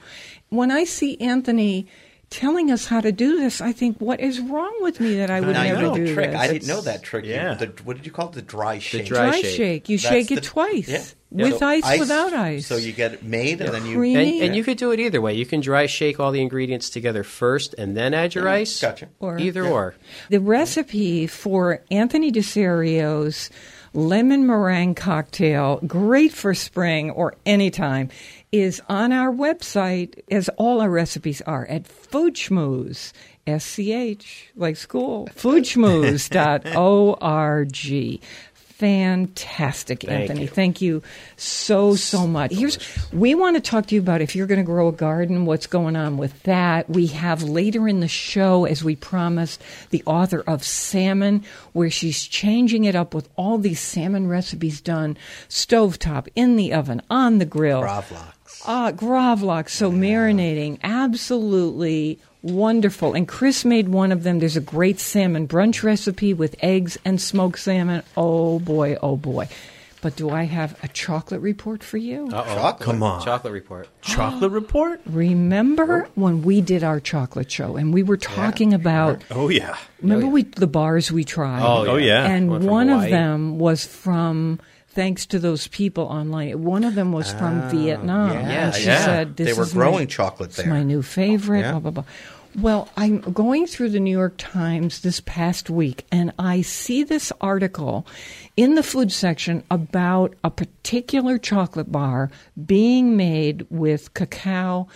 When 0.49 0.71
I 0.71 0.85
see 0.85 1.19
Anthony 1.21 1.87
telling 2.33 2.71
us 2.71 2.87
how 2.87 3.01
to 3.01 3.13
do 3.13 3.39
this, 3.39 3.61
I 3.61 3.73
think, 3.73 3.99
what 4.01 4.19
is 4.19 4.41
wrong 4.41 4.75
with 4.81 4.99
me 4.99 5.15
that 5.17 5.31
I 5.31 5.41
would 5.41 5.53
now 5.53 5.63
you 5.63 5.69
never 5.75 5.83
know 5.83 5.95
do 5.95 6.15
trick. 6.15 6.31
this? 6.33 6.41
I 6.41 6.49
didn't 6.49 6.67
know 6.67 6.81
that 6.81 7.03
trick. 7.03 7.25
Yeah. 7.25 7.55
The, 7.55 7.67
what 7.85 7.97
did 7.97 8.07
you 8.07 8.11
call 8.13 8.29
it? 8.31 8.33
The 8.33 8.43
dry 8.43 8.79
shake. 8.79 9.07
dry 9.07 9.31
Dry 9.31 9.41
shake. 9.43 9.57
shake. 9.57 9.89
You 9.89 9.99
That's 9.99 10.09
shake 10.09 10.29
the- 10.29 10.35
it 10.37 10.43
twice 10.43 10.89
yeah. 10.89 11.05
with 11.31 11.59
So 11.59 11.67
ice, 11.67 11.99
without 12.01 12.33
ice. 12.33 12.67
So 12.67 12.77
you 12.77 12.93
get 12.93 13.13
it 13.13 13.23
made, 13.23 13.61
and 13.61 13.73
then 13.73 13.87
you 13.87 13.97
Creamy. 13.99 14.41
And, 14.41 14.47
and 14.49 14.57
you 14.57 14.65
could 14.65 14.79
do 14.79 14.91
it 14.93 14.99
either 15.01 15.21
way. 15.21 15.35
You 15.35 15.47
can 15.47 15.61
dry 15.61 15.87
shake 15.87 16.19
all 16.19 16.33
the 16.33 16.41
ingredients 16.41 16.91
together 16.91 17.23
first 17.23 17.75
and 17.79 17.97
then 17.97 18.15
add 18.15 18.35
your 18.35 18.49
ice. 18.49 18.81
Gotcha. 18.81 19.09
Or- 19.21 19.39
either 19.39 19.65
or. 19.67 19.95
The 20.31 20.41
recipe 20.41 21.27
for 21.27 21.83
Anthony 21.91 22.33
DeSerio's 22.33 23.51
lemon 23.95 24.47
meringue 24.47 24.95
cocktail, 24.95 25.79
great 25.87 26.33
for 26.33 26.55
spring 26.55 27.11
or 27.11 27.35
anytime, 27.45 28.09
is 28.53 28.81
on 28.89 29.13
our 29.13 29.33
website, 29.33 30.21
as 30.31 30.49
all 30.51 30.81
our 30.81 30.91
recipes 30.91 31.43
are, 31.43 31.67
at 31.67 31.83
Foodschmooze, 31.85 33.13
S-C-H, 33.47 34.51
like 34.55 34.77
school, 34.77 35.29
foodschmooze.org. 35.35 38.21
Fantastic, 38.83 40.03
Thank 40.03 40.23
Anthony. 40.23 40.43
you. 40.43 40.49
Thank 40.49 40.83
you 40.83 41.05
so, 41.37 41.95
so 41.95 42.27
much. 42.27 42.53
Here's 42.53 42.81
we 43.13 43.37
want 43.37 43.55
to 43.55 43.61
talk 43.61 43.87
to 43.87 43.95
you 43.95 44.01
about 44.01 44.21
if 44.21 44.35
you're 44.35 44.49
going 44.49 44.59
to 44.59 44.65
grow 44.65 44.89
a 44.89 44.93
garden, 44.93 45.47
what's 45.47 45.69
going 45.69 45.95
on 45.95 46.17
with 46.17 46.43
that. 46.43 46.91
We 46.91 47.07
have 47.07 47.45
later 47.45 47.87
in 47.87 48.01
the 48.01 48.09
show, 48.09 48.65
as 48.65 48.83
we 48.83 48.97
promised, 48.97 49.63
the 49.91 50.03
author 50.05 50.43
of 50.49 50.65
Salmon, 50.65 51.45
where 51.73 51.91
she's 51.91 52.27
changing 52.27 52.83
it 52.83 52.97
up 52.97 53.15
with 53.15 53.29
all 53.37 53.57
these 53.57 53.79
salmon 53.79 54.27
recipes 54.27 54.81
done 54.81 55.17
stovetop, 55.49 56.27
in 56.35 56.57
the 56.57 56.73
oven, 56.73 57.03
on 57.09 57.39
the 57.39 57.47
grill. 57.47 57.83
Gravlax. 57.83 58.42
Ah, 58.67 58.93
gravlax, 58.93 59.71
so 59.71 59.91
marinating, 59.91 60.79
absolutely 60.83 62.19
wonderful. 62.43 63.15
And 63.15 63.27
Chris 63.27 63.65
made 63.65 63.89
one 63.89 64.13
of 64.13 64.23
them. 64.23 64.39
There's 64.39 64.57
a 64.57 64.61
great 64.61 65.01
salmon 65.01 65.49
brunch 65.49 65.83
recipe 65.83 66.33
with 66.35 66.55
eggs 66.61 66.99
and 67.05 67.21
smoked 67.21 67.59
salmon. 67.59 68.03
Oh 68.17 68.59
boy, 68.61 68.97
oh 69.03 69.17
boy. 69.17 69.49
But 70.01 70.17
do 70.17 70.31
I 70.31 70.45
have 70.45 70.77
a 70.83 70.89
chocolate 70.89 71.41
report 71.41 71.85
for 71.85 71.97
you? 71.97 72.29
Chocolate. 72.29 72.81
Come 72.81 73.03
on, 73.05 73.25
Chocolate 73.25 73.53
report. 73.53 73.89
chocolate 74.03 74.51
report. 74.51 75.01
Remember 75.07 76.09
when 76.17 76.43
we 76.43 76.61
did 76.61 76.83
our 76.83 76.99
chocolate 76.99 77.51
show 77.51 77.77
and 77.77 77.95
we 77.95 78.03
were 78.03 78.17
talking 78.17 78.75
about 78.75 79.23
Oh 79.31 79.49
yeah. 79.49 79.77
remember 80.01 80.27
we 80.27 80.43
the 80.43 80.67
bars 80.67 81.13
we 81.13 81.23
tried? 81.25 81.63
Oh, 81.63 81.93
Oh 81.93 81.97
yeah. 81.97 82.27
and 82.27 82.51
One 82.51 82.61
from 82.63 82.71
one 82.71 82.91
of 82.91 83.03
them 83.03 83.59
was 83.61 83.85
from 83.87 84.59
thanks 84.95 85.27
to 85.27 85.39
those 85.39 85.67
people 85.69 86.05
online. 86.05 86.63
One 86.63 86.85
of 86.85 86.95
them 86.95 87.13
was 87.13 87.33
from 87.33 87.63
oh, 87.63 87.69
Vietnam. 87.69 88.33
yeah, 88.33 88.67
and 88.67 88.75
she 88.75 88.87
yeah. 88.87 89.05
said 89.05 89.37
this 89.37 89.49
They 89.49 89.53
were 89.55 89.65
is 89.65 89.73
growing 89.73 90.01
my, 90.01 90.05
chocolate 90.07 90.51
it's 90.51 90.59
there. 90.59 90.67
my 90.67 90.83
new 90.83 91.03
favorite, 91.03 91.61
Yeah. 91.61 91.73
blah 91.73 91.81
blah 91.81 91.91
blah. 91.91 92.05
Well, 92.55 92.91
I'm 92.99 93.21
going 93.21 93.67
through 93.67 93.89
the 93.91 94.01
New 94.01 94.11
York 94.11 94.35
Times 94.37 95.01
this 95.01 95.21
past 95.21 95.71
week 95.71 96.05
and 96.13 96.33
I 96.39 96.61
see 96.61 97.03
this 97.03 97.33
article 97.41 98.07
in 98.59 98.75
the 98.75 98.83
food 98.83 99.11
section 99.11 99.65
about 99.71 100.35
a 100.45 100.51
particular 100.51 101.39
chocolate 101.39 101.91
bar 101.91 102.31
being 102.67 103.17
made 103.17 103.67
with 103.71 104.13
cacao 104.13 104.87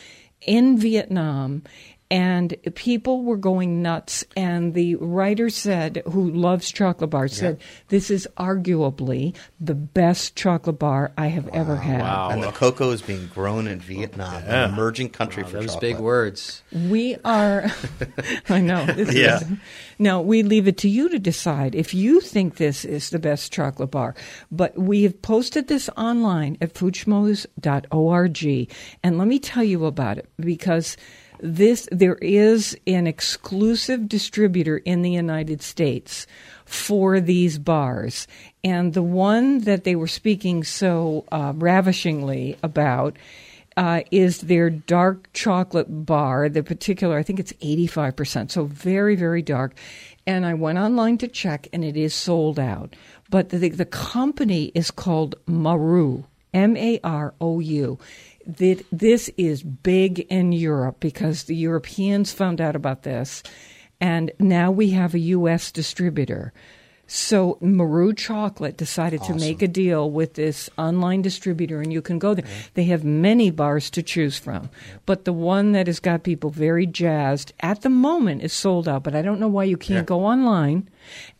in 0.43 0.76
Vietnam 0.76 1.62
and 2.11 2.55
people 2.76 3.25
were 3.25 3.37
going 3.37 3.82
nuts 3.82 4.25
and 4.36 4.75
the 4.75 4.94
writer 4.96 5.51
said 5.51 6.03
who 6.06 6.31
loves 6.31 6.70
chocolate 6.70 7.10
bars 7.10 7.36
said 7.36 7.58
this 7.89 8.10
is 8.10 8.29
arguably 8.36 9.34
the 9.58 9.75
best 9.75 10.36
chocolate 10.36 10.79
bar 10.79 11.10
i 11.19 11.27
have 11.27 11.48
ever 11.48 11.75
had 11.77 12.01
Wow. 12.01 12.29
And 12.31 12.43
the 12.43 12.53
cocoa 12.53 12.91
is 12.93 13.03
being 13.03 13.27
grown 13.34 13.67
in 13.67 13.81
Vietnam, 13.81 14.43
an 14.46 14.70
emerging 14.70 15.08
country 15.10 15.43
for 15.43 15.51
Those 15.58 15.67
chocolate. 15.75 15.81
big 15.81 15.98
words. 15.98 16.63
we 16.72 17.17
are 17.25 17.67
i 18.48 18.60
know 18.60 18.84
this 18.86 19.13
Yeah. 19.15 19.36
is, 19.41 19.44
now 19.98 20.20
we 20.20 20.43
leave 20.43 20.69
it 20.69 20.77
to 20.79 20.89
you 20.89 21.08
to 21.08 21.19
decide 21.19 21.75
if 21.75 21.93
you 21.94 22.20
think 22.20 22.56
this 22.56 22.84
is 22.84 23.10
the 23.10 23.19
best 23.19 23.53
chocolate 23.53 23.91
bar 23.91 24.15
but 24.53 24.79
we 24.79 25.03
have 25.03 25.20
posted 25.22 25.67
this 25.69 25.89
online 25.96 26.56
at 26.60 26.75
foodschmooze.org 26.75 28.70
and 29.03 29.19
let 29.19 29.29
me 29.29 29.39
tell 29.39 29.65
you 29.65 29.84
about 29.86 30.19
it 30.19 30.29
because 30.39 30.96
this 31.40 31.88
there 31.93 32.16
is 32.16 32.76
an 32.86 33.06
exclusive 33.06 34.08
distributor 34.08 34.78
in 34.78 35.02
the 35.02 35.10
United 35.10 35.62
States 35.62 36.26
for 36.64 37.20
these 37.20 37.58
bars 37.58 38.26
and 38.64 38.94
the 38.94 39.02
one 39.02 39.60
that 39.60 39.84
they 39.84 39.94
were 39.94 40.08
speaking 40.08 40.64
so 40.64 41.24
uh, 41.31 41.52
ravishingly 41.55 42.56
about 42.62 43.16
uh, 43.76 44.00
is 44.10 44.40
their 44.40 44.70
dark 44.70 45.32
chocolate 45.32 46.06
bar. 46.06 46.48
The 46.48 46.62
particular, 46.62 47.19
I 47.19 47.22
think 47.22 47.38
it's 47.38 47.52
85%, 47.55 48.50
so 48.50 48.64
very, 48.64 49.16
very 49.16 49.43
dark. 49.43 49.74
And 50.26 50.46
I 50.46 50.55
went 50.55 50.78
online 50.78 51.19
to 51.19 51.28
check, 51.28 51.69
and 51.72 51.84
it 51.84 51.96
is 51.96 52.14
sold 52.14 52.58
out. 52.58 52.96
But 53.31 53.50
the, 53.50 53.69
the 53.69 53.84
company 53.84 54.72
is 54.74 54.90
called 54.90 55.36
Marou, 55.46 56.24
M 56.56 56.77
A 56.77 56.98
R 57.05 57.34
O 57.41 57.60
U. 57.60 57.98
That 58.46 58.84
This 58.91 59.29
is 59.36 59.63
big 59.63 60.20
in 60.31 60.53
Europe 60.53 60.96
because 61.01 61.44
the 61.44 61.55
Europeans 61.55 62.32
found 62.32 62.60
out 62.60 62.75
about 62.75 63.03
this, 63.03 63.43
and 64.01 64.32
now 64.41 64.70
we 64.70 64.91
have 64.91 65.15
a 65.15 65.19
U.S. 65.19 65.70
distributor. 65.70 66.53
So 67.08 67.56
Marou 67.60 68.13
Chocolate 68.13 68.77
decided 68.77 69.22
to 69.25 69.34
make 69.34 69.63
a 69.63 69.69
deal 69.69 70.10
with 70.10 70.34
this 70.34 70.69
online 70.77 71.22
distributor, 71.22 71.81
and 71.81 71.93
you 71.93 72.03
can 72.03 72.19
go 72.19 72.34
there. 72.34 72.46
They 72.75 72.84
have 72.84 73.05
many 73.05 73.51
bars 73.51 73.91
to 73.91 74.03
choose 74.03 74.39
from, 74.39 74.70
but 75.05 75.25
the 75.25 75.32
one 75.32 75.72
that 75.72 75.86
has 75.86 76.01
got 76.01 76.25
people 76.25 76.51
very 76.51 76.86
jazzed 76.86 77.53
at 77.60 77.82
the 77.82 77.91
moment 77.91 78.43
is 78.43 78.53
sold 78.53 78.89
out. 78.89 79.05
But 79.05 79.15
I 79.15 79.22
don't 79.22 79.39
know 79.39 79.48
why 79.48 79.65
you 79.65 79.77
can't 79.77 80.06
go 80.06 80.25
online 80.25 80.89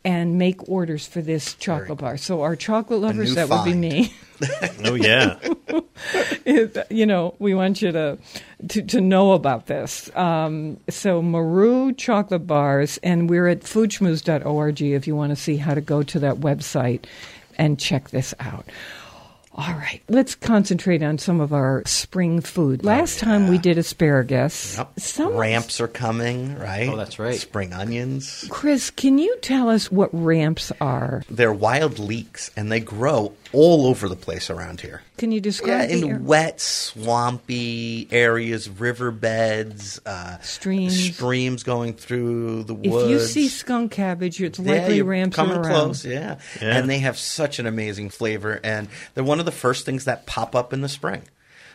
and 0.03 0.37
make 0.37 0.67
orders 0.69 1.05
for 1.07 1.21
this 1.21 1.53
chocolate 1.55 1.97
bar. 1.99 2.17
So 2.17 2.41
our 2.41 2.55
chocolate 2.55 2.99
lovers, 3.01 3.29
new 3.29 3.35
that 3.35 3.49
would 3.49 3.65
be 3.65 3.73
me. 3.73 4.13
Oh 4.85 4.93
yeah. 4.93 5.39
it- 6.45 6.77
you 6.91 7.07
know, 7.07 7.33
we 7.39 7.55
want 7.55 7.81
you 7.81 7.91
to 7.91 8.19
to, 8.69 8.81
to 8.83 9.01
know 9.01 9.31
about 9.31 9.65
this. 9.65 10.15
Um, 10.15 10.77
so 10.89 11.23
Marou 11.23 11.91
chocolate 11.93 12.45
bars, 12.45 12.99
and 13.01 13.29
we're 13.29 13.47
at 13.47 13.61
foodschmooze.org 13.61 14.81
if 14.81 15.07
you 15.07 15.15
want 15.15 15.31
to 15.31 15.35
see 15.35 15.57
how 15.57 15.73
to 15.73 15.81
go 15.81 16.03
to 16.03 16.19
that 16.19 16.35
website 16.35 17.05
and 17.57 17.79
check 17.79 18.11
this 18.11 18.35
out. 18.39 18.65
All 19.57 19.73
right, 19.73 20.01
let's 20.07 20.35
concentrate 20.35 21.01
on 21.01 21.17
some 21.17 21.41
of 21.41 21.51
our 21.51 21.81
spring 21.87 22.41
food. 22.41 22.81
Oh, 22.83 22.87
Last 22.87 23.19
time 23.19 23.47
we 23.47 23.57
did 23.57 23.79
asparagus. 23.79 24.77
Yep. 24.77 24.99
Some 24.99 25.35
Ramps 25.35 25.81
are 25.81 25.87
coming, 25.87 26.57
right? 26.59 26.87
Oh, 26.89 26.95
that's 26.95 27.17
right. 27.17 27.39
Spring 27.39 27.73
onions. 27.73 28.45
Chris, 28.51 28.91
can 28.91 29.17
you 29.17 29.35
tell 29.41 29.69
us 29.69 29.91
what 29.91 30.09
ramps 30.13 30.71
are? 30.79 31.23
They're 31.29 31.51
wild 31.51 31.97
leeks, 31.97 32.51
and 32.55 32.71
they 32.71 32.79
grow 32.79 33.33
all 33.51 33.87
over 33.87 34.07
the 34.07 34.15
place 34.15 34.51
around 34.51 34.81
here. 34.81 35.01
Can 35.17 35.31
you 35.31 35.37
Yeah, 35.37 35.41
describe 35.41 35.89
the 35.89 35.99
in 36.01 36.11
ar- 36.13 36.19
wet, 36.19 36.61
swampy 36.61 38.07
areas, 38.11 38.69
riverbeds, 38.69 39.99
uh, 40.05 40.37
Streams. 40.41 41.13
streams 41.15 41.63
going 41.63 41.93
through 41.93 42.63
the 42.63 42.73
woods. 42.75 43.03
If 43.05 43.09
you 43.09 43.19
see 43.19 43.47
skunk 43.47 43.91
cabbage, 43.91 44.41
it's 44.41 44.59
Yeah, 44.59 44.73
likely 44.73 44.97
you're 44.97 45.05
ramps 45.05 45.37
are 45.37 45.43
coming 45.45 45.57
around. 45.57 45.65
close, 45.85 46.05
yeah. 46.05 46.37
Yeah. 46.61 46.77
And 46.77 46.89
they 46.89 46.99
have 46.99 47.17
such 47.17 47.59
an 47.59 47.65
amazing 47.65 48.09
flavor, 48.11 48.59
and 48.63 48.87
they're 49.15 49.23
one 49.23 49.39
of 49.39 49.45
the 49.45 49.51
first 49.51 49.85
things 49.85 50.05
that 50.05 50.25
pop 50.27 50.55
up 50.55 50.71
in 50.73 50.81
the 50.81 50.89
spring. 50.89 51.23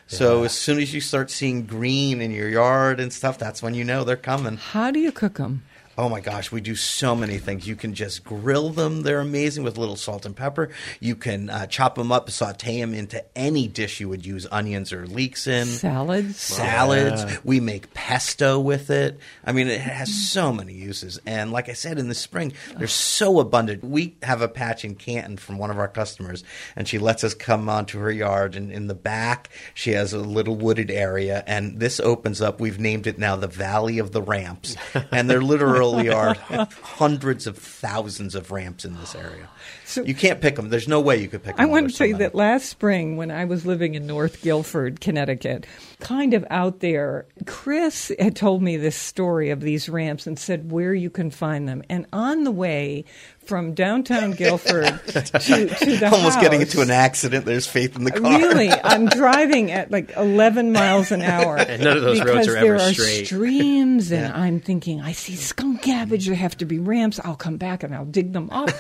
So 0.08 0.42
as 0.44 0.52
soon 0.52 0.78
as 0.78 0.92
you 0.92 1.00
start 1.00 1.30
seeing 1.30 1.64
green 1.64 2.20
in 2.20 2.32
your 2.32 2.48
yard 2.48 3.00
and 3.00 3.12
stuff, 3.12 3.38
that's 3.38 3.62
when 3.62 3.72
you 3.74 3.82
know 3.82 4.04
they're 4.04 4.16
coming. 4.16 4.58
How 4.58 4.90
do 4.90 5.00
you 5.00 5.10
cook 5.10 5.34
them? 5.34 5.62
Oh 5.98 6.08
my 6.08 6.20
gosh, 6.20 6.50
we 6.50 6.62
do 6.62 6.74
so 6.74 7.14
many 7.14 7.36
things. 7.36 7.68
You 7.68 7.76
can 7.76 7.92
just 7.92 8.24
grill 8.24 8.70
them; 8.70 9.02
they're 9.02 9.20
amazing 9.20 9.62
with 9.62 9.76
a 9.76 9.80
little 9.80 9.96
salt 9.96 10.24
and 10.24 10.34
pepper. 10.34 10.70
You 11.00 11.14
can 11.14 11.50
uh, 11.50 11.66
chop 11.66 11.96
them 11.96 12.10
up, 12.10 12.30
saute 12.30 12.80
them 12.80 12.94
into 12.94 13.22
any 13.36 13.68
dish 13.68 14.00
you 14.00 14.08
would 14.08 14.24
use 14.24 14.46
onions 14.50 14.90
or 14.94 15.06
leeks 15.06 15.46
in. 15.46 15.66
Salads. 15.66 16.38
Salads. 16.38 17.44
We 17.44 17.60
make 17.60 17.92
pesto 17.92 18.58
with 18.58 18.88
it. 18.88 19.18
I 19.44 19.52
mean, 19.52 19.68
it 19.68 19.82
has 19.82 20.30
so 20.30 20.50
many 20.50 20.72
uses. 20.72 21.20
And 21.26 21.52
like 21.52 21.68
I 21.68 21.74
said, 21.74 21.98
in 21.98 22.08
the 22.08 22.14
spring, 22.14 22.54
they're 22.78 22.86
so 22.86 23.38
abundant. 23.38 23.84
We 23.84 24.16
have 24.22 24.40
a 24.40 24.48
patch 24.48 24.86
in 24.86 24.94
Canton 24.94 25.36
from 25.36 25.58
one 25.58 25.70
of 25.70 25.78
our 25.78 25.88
customers, 25.88 26.42
and 26.74 26.88
she 26.88 26.98
lets 26.98 27.22
us 27.22 27.34
come 27.34 27.68
onto 27.68 27.98
her 27.98 28.10
yard. 28.10 28.56
And 28.56 28.72
in 28.72 28.86
the 28.86 28.94
back, 28.94 29.50
she 29.74 29.90
has 29.90 30.14
a 30.14 30.18
little 30.18 30.56
wooded 30.56 30.90
area, 30.90 31.44
and 31.46 31.80
this 31.80 32.00
opens 32.00 32.40
up. 32.40 32.60
We've 32.60 32.80
named 32.80 33.06
it 33.06 33.18
now 33.18 33.36
the 33.36 33.46
Valley 33.46 33.98
of 33.98 34.12
the 34.12 34.22
Ramps, 34.22 34.76
and 35.10 35.28
they're 35.28 35.42
literally 35.42 35.81
are 36.08 36.34
hundreds 36.82 37.46
of 37.46 37.58
thousands 37.58 38.34
of 38.34 38.50
ramps 38.50 38.84
in 38.84 38.96
this 38.96 39.14
area. 39.14 39.48
So- 39.92 40.02
you 40.04 40.14
can't 40.14 40.40
pick 40.40 40.56
them. 40.56 40.68
There's 40.70 40.88
no 40.88 41.00
way 41.00 41.20
you 41.20 41.28
could 41.28 41.42
pick 41.42 41.56
them. 41.56 41.62
I 41.64 41.68
want 41.68 41.90
to 41.90 41.96
tell 41.96 42.06
you 42.06 42.16
that 42.18 42.34
last 42.34 42.66
spring, 42.68 43.16
when 43.16 43.30
I 43.30 43.44
was 43.44 43.66
living 43.66 43.94
in 43.94 44.06
North 44.06 44.42
Guilford, 44.42 45.00
Connecticut, 45.00 45.66
kind 46.00 46.34
of 46.34 46.44
out 46.50 46.80
there, 46.80 47.26
Chris 47.46 48.10
had 48.18 48.34
told 48.34 48.62
me 48.62 48.76
this 48.76 48.96
story 48.96 49.50
of 49.50 49.60
these 49.60 49.88
ramps 49.88 50.26
and 50.26 50.38
said 50.38 50.70
where 50.72 50.94
you 50.94 51.10
can 51.10 51.30
find 51.30 51.68
them. 51.68 51.82
And 51.90 52.06
on 52.12 52.44
the 52.44 52.50
way 52.50 53.04
from 53.44 53.74
downtown 53.74 54.30
Guilford 54.36 54.84
to, 55.08 55.22
to 55.22 55.66
the 55.98 56.10
Almost 56.12 56.40
getting 56.40 56.60
into 56.60 56.80
an 56.80 56.90
accident. 56.90 57.44
There's 57.44 57.66
faith 57.66 57.96
in 57.96 58.04
the 58.04 58.12
car. 58.12 58.38
Really, 58.38 58.70
I'm 58.84 59.06
driving 59.06 59.70
at 59.72 59.90
like 59.90 60.16
11 60.16 60.72
miles 60.72 61.10
an 61.10 61.22
hour. 61.22 61.56
And 61.56 61.82
none 61.82 61.96
of 61.96 62.02
those 62.02 62.20
roads 62.20 62.30
because 62.30 62.48
are 62.48 62.52
there 62.52 62.74
ever 62.76 62.84
are 62.84 62.92
straight. 62.92 63.26
streams, 63.26 64.12
and 64.12 64.32
I'm 64.32 64.60
thinking, 64.60 65.00
I 65.00 65.12
see 65.12 65.34
skunk 65.36 65.82
cabbage. 65.82 66.26
There 66.26 66.36
have 66.36 66.56
to 66.58 66.64
be 66.64 66.78
ramps. 66.78 67.20
I'll 67.24 67.34
come 67.36 67.56
back 67.56 67.82
and 67.82 67.94
I'll 67.94 68.04
dig 68.04 68.32
them 68.32 68.48
up. 68.50 68.70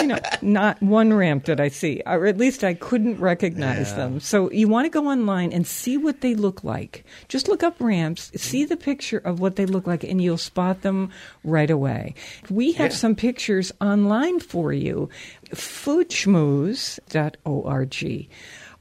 you 0.00 0.06
know, 0.08 0.18
not 0.48 0.82
one 0.82 1.12
ramp 1.12 1.44
did 1.44 1.60
I 1.60 1.68
see, 1.68 2.02
or 2.06 2.26
at 2.26 2.38
least 2.38 2.64
I 2.64 2.74
couldn't 2.74 3.20
recognize 3.20 3.94
them. 3.94 4.18
So 4.20 4.50
you 4.50 4.66
want 4.66 4.86
to 4.86 4.90
go 4.90 5.06
online 5.06 5.52
and 5.52 5.64
see 5.66 5.96
what 5.96 6.22
they 6.22 6.34
look 6.34 6.64
like. 6.64 7.04
Just 7.28 7.46
look 7.48 7.62
up 7.62 7.80
ramps, 7.80 8.32
see 8.34 8.64
the 8.64 8.76
picture 8.76 9.18
of 9.18 9.38
what 9.40 9.54
they 9.56 9.66
look 9.66 9.86
like, 9.86 10.04
and 10.04 10.22
you'll 10.22 10.38
spot 10.38 10.80
them 10.82 11.10
right 11.44 11.70
away. 11.70 12.14
We 12.50 12.72
have 12.72 12.92
some 12.92 13.14
pictures 13.14 13.70
online 13.80 14.40
for 14.40 14.72
you. 14.72 15.08
Foodschmooze.org. 15.50 18.28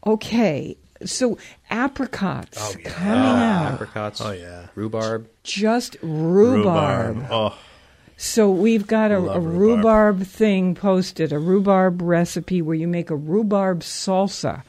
Okay. 0.06 0.78
So 1.06 1.38
apricots 1.70 2.58
oh, 2.60 2.74
coming 2.84 3.14
ah, 3.14 3.66
out. 3.66 3.74
Apricots. 3.74 4.20
Oh, 4.22 4.32
yeah. 4.32 4.70
Rhubarb. 4.74 5.30
Just 5.44 5.96
rhubarb. 6.02 7.28
Oh, 7.30 7.56
So 8.20 8.50
we've 8.50 8.88
got 8.88 9.12
a, 9.12 9.18
a 9.18 9.40
rhubarb. 9.40 9.46
rhubarb 9.78 10.24
thing 10.24 10.74
posted, 10.74 11.32
a 11.32 11.38
rhubarb 11.40 12.02
recipe 12.02 12.64
where 12.64 12.76
you 12.76 12.88
make 12.88 13.12
a 13.12 13.16
rhubarb 13.16 13.82
salsa 13.82 14.64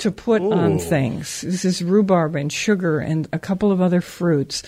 to 0.00 0.10
put 0.10 0.42
on 0.42 0.78
things. 0.78 1.40
This 1.40 1.64
is 1.64 1.82
rhubarb 1.82 2.36
and 2.36 2.52
sugar 2.52 3.00
and 3.00 3.26
a 3.32 3.38
couple 3.38 3.72
of 3.72 3.80
other 3.80 4.00
fruits. 4.02 4.62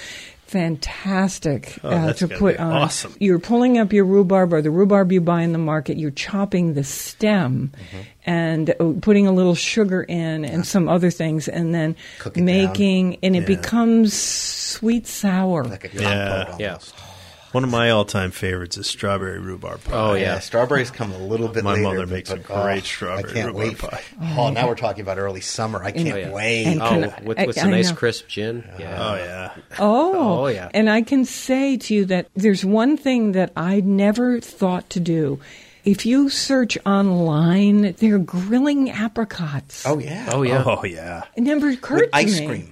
Fantastic 0.46 1.78
Oh, 1.82 1.88
uh, 1.90 2.12
to 2.14 2.28
put 2.28 2.58
on. 2.58 2.72
awesome. 2.72 3.14
You're 3.18 3.38
pulling 3.38 3.78
up 3.78 3.92
your 3.92 4.04
rhubarb 4.04 4.52
or 4.52 4.60
the 4.62 4.70
rhubarb 4.70 5.10
you 5.12 5.20
buy 5.22 5.42
in 5.42 5.52
the 5.52 5.58
market. 5.58 5.96
You're 5.98 6.10
chopping 6.10 6.74
the 6.74 6.84
stem 6.84 7.70
Mm-hmm. 7.74 8.02
and 8.26 8.70
uh, 8.70 8.92
putting 9.00 9.26
a 9.26 9.32
little 9.32 9.54
sugar 9.54 10.02
in 10.02 10.44
and 10.44 10.66
some 10.66 10.88
other 10.88 11.10
things, 11.10 11.48
and 11.48 11.74
then 11.74 11.96
Cook 12.18 12.36
it 12.36 12.40
down. 12.40 12.44
making, 12.46 13.16
and 13.22 13.34
it 13.34 13.40
Yeah. 13.48 13.56
becomes 13.56 14.12
sweet 14.14 15.06
sour. 15.06 15.64
like 15.64 15.84
a 15.84 15.88
compote 15.88 16.02
Yeah. 16.02 16.44
almost. 16.44 16.60
Yeah. 16.60 16.78
One 17.52 17.64
of 17.64 17.71
my 17.71 17.90
all-time 17.90 18.30
favorites 18.30 18.76
is 18.76 18.87
strawberry 18.87 19.38
rhubarb 19.38 19.82
pie. 19.85 19.92
Oh, 19.94 20.14
Yeah, 20.14 20.21
yeah. 20.23 20.38
strawberries 20.40 20.90
come 20.90 21.12
a 21.12 21.18
little 21.18 21.49
bit 21.49 21.64
later. 21.64 21.64
My 21.64 21.73
later. 21.75 21.82
mother 21.85 22.06
but- 22.06 22.12
makes 22.14 22.30
a 22.30 22.37
but, 22.37 22.50
oh, 22.50 22.62
great 22.64 22.85
strawberry 22.85 23.30
I 23.30 23.35
can't 23.35 23.47
rhubarb 23.54 23.68
wait. 23.68 23.78
pie. 23.78 24.00
Oh, 24.38 24.50
now 24.50 24.66
we're 24.68 24.75
talking 24.75 25.02
about 25.02 25.18
early 25.18 25.40
summer. 25.40 25.82
I 25.82 25.90
can't 25.92 26.12
Oh, 26.12 26.16
yeah. 26.16 26.30
wait. 26.32 26.64
And 26.66 26.82
Oh, 26.82 26.88
can- 26.88 27.00
with, 27.25 27.38
I- 27.38 27.47
with 27.47 27.59
I 27.59 27.61
some 27.62 27.71
nice 27.71 27.90
know. 27.90 27.97
crisp 27.97 28.26
gin. 28.28 28.64
Oh, 28.75 28.78
yeah. 28.80 28.97
Oh 28.99 29.14
yeah. 29.16 29.50
Oh, 29.78 30.42
Oh, 30.42 30.47
yeah. 30.49 30.68
And 30.75 30.90
I 30.90 31.02
can 31.02 31.25
say 31.25 31.76
to 31.76 31.94
you 31.94 32.04
that 32.06 32.28
there's 32.35 32.64
one 32.64 32.97
thing 32.97 33.32
that 33.32 33.52
I 33.56 33.80
never 33.80 34.40
thought 34.40 34.88
to 34.90 35.00
do. 35.00 35.38
If 35.85 36.06
you 36.06 36.28
search 36.30 36.78
online, 36.87 37.94
they're 37.99 38.18
grilling 38.18 38.88
apricots. 38.90 39.85
oh 39.87 39.99
yeah. 39.99 40.30
Oh, 40.32 40.42
yeah. 40.42 40.62
Oh 40.64 40.85
yeah. 40.85 41.23
It 41.37 41.40
never 41.42 41.68
occurred 41.71 42.02
With 42.02 42.11
to 42.12 42.16
ice 42.16 42.40
me. 42.40 42.47
cream. 42.47 42.71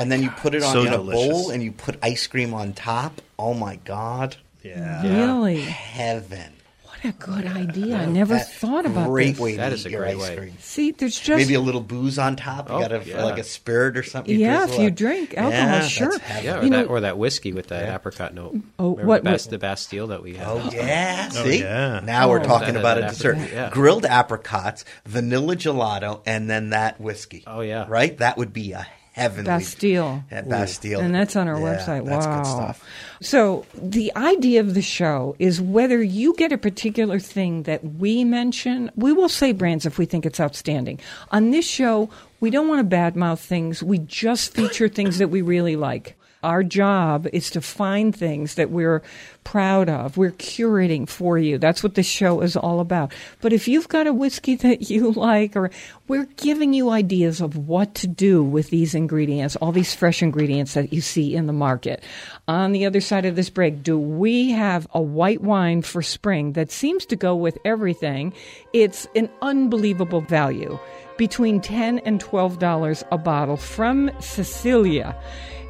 And 0.00 0.10
then 0.10 0.22
you 0.22 0.30
put 0.30 0.54
it 0.54 0.62
on 0.62 0.72
So 0.72 0.82
in 0.84 0.92
a 0.92 0.98
bowl 0.98 1.50
and 1.50 1.62
you 1.62 1.72
put 1.72 1.98
ice 2.02 2.26
cream 2.26 2.54
on 2.54 2.72
top. 2.72 3.20
Oh 3.38 3.54
my 3.54 3.76
god. 3.76 4.36
Yeah. 4.62 5.02
Really? 5.02 5.60
Heaven. 5.60 6.52
What 6.84 7.14
a 7.14 7.16
good 7.16 7.46
idea. 7.46 7.96
I 7.96 8.04
never 8.04 8.34
That- 8.34 8.52
thought 8.52 8.84
about 8.84 9.08
Great 9.08 9.30
this. 9.30 9.38
way 9.40 9.56
That 9.56 9.70
to 9.70 9.74
is 9.74 9.86
eat 9.86 9.88
a 9.88 9.92
your 9.92 10.00
great 10.02 10.16
ice 10.16 10.20
way. 10.20 10.36
cream. 10.36 10.52
See, 10.60 10.90
there's 10.90 11.18
just 11.18 11.38
Maybe 11.38 11.54
a 11.54 11.60
little 11.60 11.80
booze 11.80 12.18
on 12.18 12.36
top. 12.36 12.68
You 12.68 12.74
Oh, 12.74 12.80
got 12.80 12.88
to 12.88 13.02
yeah. 13.08 13.24
like 13.24 13.38
a 13.38 13.42
spirit 13.42 13.96
or 13.96 14.02
something. 14.02 14.34
you 14.34 14.40
Yeah, 14.40 14.64
if 14.68 14.78
you 14.78 14.88
up. 14.88 14.94
drink 14.96 15.34
alcohol, 15.34 15.50
Yeah, 15.66 15.80
sure. 15.86 16.12
Yeah, 16.42 16.58
or, 16.58 16.64
You 16.64 16.70
that, 16.70 16.76
know- 16.82 16.84
or 16.86 17.00
that 17.00 17.16
whiskey 17.16 17.54
with 17.54 17.68
that 17.68 17.88
apricot 17.88 18.34
note. 18.34 18.56
Oh, 18.78 18.90
Remember 18.90 19.06
what- 19.06 19.24
the, 19.24 19.30
Bas- 19.30 19.46
what- 19.46 19.50
the 19.50 19.58
Bastille 19.58 20.06
that 20.08 20.22
we 20.22 20.34
had? 20.34 20.46
Oh 20.46 20.58
uh-huh. 20.58 20.70
yeah, 20.74 21.30
Oh, 21.34 21.44
see. 21.44 21.60
yeah. 21.60 22.00
Now 22.04 22.28
we're 22.28 22.40
Oh. 22.40 22.44
talking 22.44 22.74
That- 22.74 22.80
about 22.80 22.98
a 22.98 23.02
dessert: 23.08 23.36
apricot, 23.36 23.54
yeah. 23.56 23.70
grilled 23.70 24.04
apricots, 24.04 24.84
vanilla 25.06 25.56
gelato, 25.56 26.20
and 26.26 26.50
then 26.50 26.68
that 26.70 27.00
whiskey. 27.00 27.44
Oh, 27.46 27.62
yeah. 27.62 27.86
right. 27.88 28.18
That 28.18 28.36
would 28.36 28.52
be 28.52 28.72
a 28.72 28.86
heavenly 29.12 29.46
Bastille. 29.46 30.24
Bastille, 30.30 31.00
And 31.00 31.14
that's 31.14 31.36
on 31.36 31.48
our 31.48 31.58
Yeah, 31.60 31.76
website. 31.76 32.06
That's 32.06 32.26
wow. 32.26 32.36
good 32.36 32.46
stuff. 32.46 32.84
So, 33.20 33.66
the 33.74 34.12
idea 34.16 34.60
of 34.60 34.74
the 34.74 34.82
show 34.82 35.36
is 35.38 35.60
whether 35.60 36.02
you 36.02 36.34
get 36.36 36.52
a 36.52 36.58
particular 36.58 37.18
thing 37.18 37.64
that 37.64 37.84
we 37.84 38.24
mention, 38.24 38.90
we 38.96 39.12
will 39.12 39.28
say 39.28 39.52
brands 39.52 39.84
if 39.86 39.98
we 39.98 40.06
think 40.06 40.24
it's 40.24 40.40
outstanding. 40.40 41.00
On 41.30 41.50
this 41.50 41.66
show, 41.66 42.08
we 42.40 42.50
don't 42.50 42.68
want 42.68 42.88
to 42.88 42.96
badmouth 42.96 43.40
things, 43.40 43.82
we 43.82 43.98
just 43.98 44.54
feature 44.54 44.88
things 44.88 45.18
that 45.18 45.28
we 45.28 45.42
really 45.42 45.76
like. 45.76 46.16
Our 46.42 46.62
job 46.62 47.26
is 47.34 47.50
to 47.50 47.60
find 47.60 48.16
things 48.16 48.54
that 48.54 48.70
we're 48.70 49.02
proud 49.44 49.90
of. 49.90 50.16
We're 50.16 50.30
curating 50.32 51.06
for 51.06 51.36
you. 51.36 51.58
That's 51.58 51.82
what 51.82 51.96
this 51.96 52.06
show 52.06 52.40
is 52.40 52.56
all 52.56 52.80
about. 52.80 53.12
But 53.42 53.52
if 53.52 53.68
you've 53.68 53.88
got 53.88 54.06
a 54.06 54.12
whiskey 54.12 54.54
that 54.56 54.82
you 54.90 55.12
like, 55.12 55.54
or 55.54 55.70
we're 56.08 56.28
giving 56.36 56.72
you 56.72 56.90
ideas 56.90 57.42
of 57.42 57.56
what 57.56 57.94
to 57.96 58.06
do 58.06 58.42
with 58.42 58.70
these 58.70 58.94
ingredients, 58.94 59.56
all 59.56 59.70
these 59.72 59.94
fresh 59.94 60.22
ingredients 60.22 60.74
that 60.74 60.92
you 60.92 61.02
see 61.02 61.34
in 61.34 61.46
the 61.46 61.52
market. 61.52 62.02
On 62.48 62.72
the 62.72 62.86
other 62.86 63.02
side 63.02 63.26
of 63.26 63.36
this 63.36 63.50
break, 63.50 63.82
do 63.82 63.98
we 63.98 64.50
have 64.50 64.86
a 64.94 65.00
white 65.00 65.42
wine 65.42 65.82
for 65.82 66.00
spring 66.00 66.54
that 66.54 66.70
seems 66.70 67.04
to 67.06 67.16
go 67.16 67.36
with 67.36 67.58
everything? 67.66 68.32
It's 68.72 69.06
an 69.14 69.28
unbelievable 69.42 70.22
value. 70.22 70.78
Between 71.18 71.60
10 71.60 71.98
and 71.98 72.18
$12 72.18 73.02
a 73.12 73.18
bottle 73.18 73.58
from 73.58 74.10
Sicilia 74.20 75.14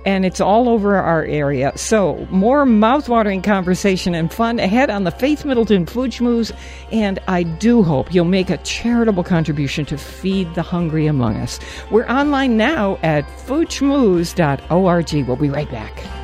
and 0.04 0.25
it's 0.25 0.40
all 0.40 0.69
over 0.69 0.97
our 0.97 1.25
area. 1.25 1.73
So, 1.76 2.26
more 2.30 2.64
mouthwatering 2.64 3.42
conversation 3.45 4.14
and 4.14 4.33
fun 4.33 4.59
ahead 4.59 4.90
on 4.90 5.04
the 5.04 5.11
Faith 5.11 5.45
Middleton 5.45 5.87
Food 5.87 6.11
Schmooze, 6.12 6.52
and 6.90 7.19
I 7.28 7.42
do 7.42 7.83
hope 7.83 8.14
you'll 8.14 8.25
make 8.25 8.50
a 8.50 8.59
charitable 8.59 9.25
contribution 9.25 9.85
to 9.87 9.99
feed 9.99 10.54
the 10.54 10.62
hungry 10.62 11.07
among 11.07 11.37
us. 11.37 11.59
We're 11.90 12.07
online 12.07 12.57
now 12.57 12.99
at 13.02 13.26
foodschmooze.org. 13.47 15.26
We'll 15.26 15.37
be 15.37 15.50
right 15.50 15.71
back. 15.71 16.19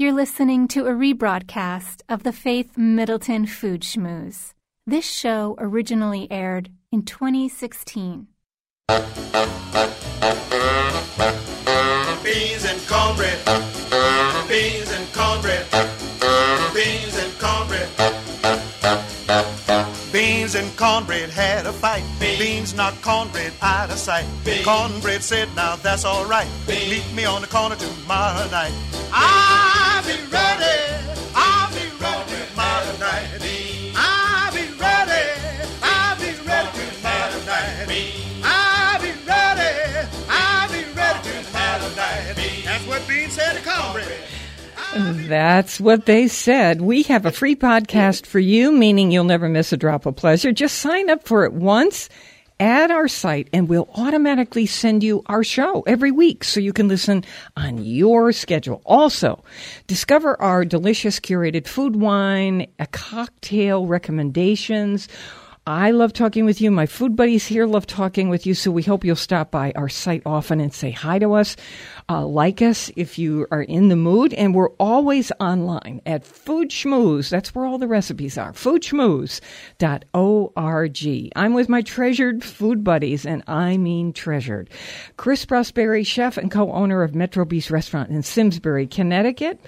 You're 0.00 0.12
listening 0.12 0.68
to 0.68 0.86
a 0.86 0.92
rebroadcast 0.92 2.02
of 2.08 2.22
the 2.22 2.32
Faith 2.32 2.78
Middleton 2.78 3.46
Food 3.46 3.80
Schmooze. 3.80 4.54
This 4.86 5.04
show 5.04 5.56
originally 5.58 6.30
aired 6.30 6.70
in 6.92 7.02
2016. 7.02 8.28
Beans 8.86 9.08
and 12.64 12.80
cornbread. 12.86 13.38
Beans 14.46 14.92
and 14.92 15.12
cornbread. 15.12 15.66
Beans 16.72 17.18
and 17.18 17.32
cornbread. 17.40 17.88
Beans 20.12 20.54
and 20.54 20.76
cornbread 20.76 21.28
had 21.28 21.66
a 21.66 21.72
fight. 21.72 22.04
Beans 22.20 22.72
knocked 22.72 23.02
cornbread 23.02 23.52
out 23.60 23.90
of 23.90 23.98
sight. 23.98 24.26
Cornbread 24.64 25.24
said, 25.24 25.48
now 25.56 25.74
that's 25.74 26.04
all 26.04 26.24
right. 26.26 26.46
Meet 26.68 27.12
me 27.16 27.24
on 27.24 27.40
the 27.40 27.48
corner 27.48 27.74
tomorrow 27.74 28.48
night. 28.48 28.72
I'll 29.12 29.77
That's 45.28 45.78
what 45.78 46.06
they 46.06 46.28
said. 46.28 46.80
We 46.80 47.02
have 47.04 47.26
a 47.26 47.32
free 47.32 47.54
podcast 47.54 48.24
for 48.24 48.38
you, 48.38 48.72
meaning 48.72 49.10
you'll 49.10 49.24
never 49.24 49.48
miss 49.48 49.72
a 49.72 49.76
drop 49.76 50.06
of 50.06 50.16
pleasure. 50.16 50.52
Just 50.52 50.78
sign 50.78 51.10
up 51.10 51.24
for 51.24 51.44
it 51.44 51.52
once 51.52 52.08
at 52.60 52.90
our 52.90 53.08
site 53.08 53.48
and 53.52 53.68
we'll 53.68 53.88
automatically 53.94 54.66
send 54.66 55.02
you 55.02 55.22
our 55.26 55.44
show 55.44 55.82
every 55.82 56.10
week 56.10 56.44
so 56.44 56.60
you 56.60 56.72
can 56.72 56.88
listen 56.88 57.24
on 57.56 57.78
your 57.78 58.32
schedule. 58.32 58.82
Also, 58.84 59.42
discover 59.86 60.40
our 60.40 60.64
delicious 60.64 61.20
curated 61.20 61.66
food 61.66 61.96
wine, 61.96 62.66
a 62.78 62.86
cocktail 62.86 63.86
recommendations. 63.86 65.08
I 65.68 65.90
love 65.90 66.14
talking 66.14 66.46
with 66.46 66.62
you. 66.62 66.70
My 66.70 66.86
food 66.86 67.14
buddies 67.14 67.46
here 67.46 67.66
love 67.66 67.86
talking 67.86 68.30
with 68.30 68.46
you. 68.46 68.54
So 68.54 68.70
we 68.70 68.82
hope 68.82 69.04
you'll 69.04 69.16
stop 69.16 69.50
by 69.50 69.72
our 69.76 69.90
site 69.90 70.22
often 70.24 70.60
and 70.60 70.72
say 70.72 70.90
hi 70.90 71.18
to 71.18 71.34
us. 71.34 71.56
Uh, 72.08 72.24
like 72.24 72.62
us 72.62 72.90
if 72.96 73.18
you 73.18 73.46
are 73.50 73.64
in 73.64 73.88
the 73.88 73.96
mood. 73.96 74.32
And 74.32 74.54
we're 74.54 74.70
always 74.80 75.30
online 75.40 76.00
at 76.06 76.24
Food 76.24 76.70
Schmooze. 76.70 77.28
That's 77.28 77.54
where 77.54 77.66
all 77.66 77.76
the 77.76 77.86
recipes 77.86 78.38
are. 78.38 78.54
Foodschmooze.org. 78.54 81.32
I'm 81.36 81.52
with 81.52 81.68
my 81.68 81.82
treasured 81.82 82.42
food 82.42 82.82
buddies, 82.82 83.26
and 83.26 83.44
I 83.46 83.76
mean 83.76 84.14
treasured. 84.14 84.70
Chris 85.18 85.44
Prosperi, 85.44 86.06
chef 86.06 86.38
and 86.38 86.50
co-owner 86.50 87.02
of 87.02 87.14
Metro 87.14 87.44
Bis 87.44 87.70
Restaurant 87.70 88.08
in 88.08 88.22
Simsbury, 88.22 88.86
Connecticut. 88.86 89.60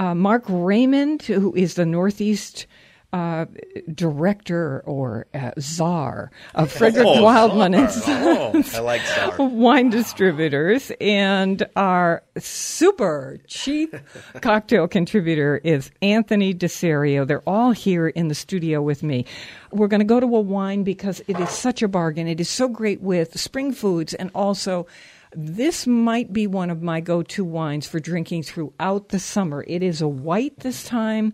Uh, 0.00 0.16
Mark 0.16 0.42
Raymond, 0.48 1.22
who 1.22 1.54
is 1.54 1.74
the 1.74 1.86
Northeast 1.86 2.66
uh, 3.14 3.46
director 3.94 4.82
or 4.86 5.26
uh, 5.34 5.52
czar 5.60 6.32
of 6.56 6.72
Frederick 6.72 7.06
Oh, 7.06 7.22
Wildman 7.22 7.72
and 7.72 7.86
Oh, 7.88 8.50
Sons 8.52 8.74
I 8.74 8.80
like 8.80 9.02
wine 9.38 9.88
distributors, 9.88 10.90
and 11.00 11.64
our 11.76 12.24
super 12.36 13.38
cheap 13.46 13.94
cocktail 14.40 14.88
contributor 14.88 15.60
is 15.62 15.92
Anthony 16.02 16.52
DeSerio. 16.52 17.24
They're 17.24 17.48
all 17.48 17.70
here 17.70 18.08
in 18.08 18.26
the 18.26 18.34
studio 18.34 18.82
with 18.82 19.04
me. 19.04 19.26
We're 19.70 19.86
going 19.86 20.00
to 20.00 20.04
go 20.04 20.18
to 20.18 20.26
a 20.26 20.40
wine 20.40 20.82
because 20.82 21.22
it 21.28 21.38
is 21.38 21.50
such 21.50 21.82
a 21.82 21.88
bargain. 21.88 22.26
It 22.26 22.40
is 22.40 22.48
so 22.48 22.66
great 22.66 23.00
with 23.00 23.38
spring 23.38 23.72
foods 23.72 24.14
and 24.14 24.32
also. 24.34 24.88
This 25.36 25.84
might 25.84 26.32
be 26.32 26.46
one 26.46 26.70
of 26.70 26.80
my 26.80 27.00
go 27.00 27.24
to 27.24 27.44
wines 27.44 27.88
for 27.88 27.98
drinking 27.98 28.44
throughout 28.44 29.08
the 29.08 29.18
summer. 29.18 29.64
It 29.66 29.82
is 29.82 30.00
a 30.00 30.06
white 30.06 30.60
this 30.60 30.84
time, 30.84 31.32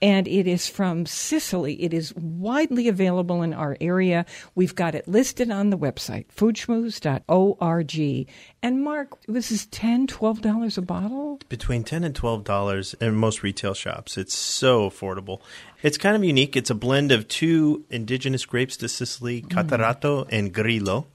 and 0.00 0.28
it 0.28 0.46
is 0.46 0.68
from 0.68 1.06
Sicily. 1.06 1.82
It 1.82 1.92
is 1.92 2.14
widely 2.14 2.88
available 2.88 3.42
in 3.42 3.52
our 3.52 3.76
area. 3.80 4.24
We've 4.54 4.74
got 4.74 4.94
it 4.94 5.08
listed 5.08 5.50
on 5.50 5.70
the 5.70 5.78
website, 5.78 6.26
foodschmooze.org. 6.36 8.28
And 8.62 8.82
Mark, 8.82 9.18
this 9.26 9.50
is 9.52 9.66
$10, 9.66 10.06
$12 10.06 10.78
a 10.78 10.82
bottle? 10.82 11.38
between 11.48 11.84
ten 11.84 12.04
and 12.04 12.14
twelve 12.14 12.44
dollars 12.44 12.94
in 13.00 13.14
most 13.14 13.42
retail 13.42 13.74
shops. 13.74 14.18
It's 14.18 14.34
so 14.34 14.88
affordable. 14.90 15.40
It's 15.82 15.96
kind 15.96 16.16
of 16.16 16.24
unique. 16.24 16.56
It's 16.56 16.70
a 16.70 16.74
blend 16.74 17.12
of 17.12 17.28
two 17.28 17.84
indigenous 17.90 18.44
grapes 18.44 18.76
to 18.78 18.88
Sicily, 18.88 19.42
Catarratto 19.42 20.26
and 20.30 20.52
Grillo, 20.52 21.06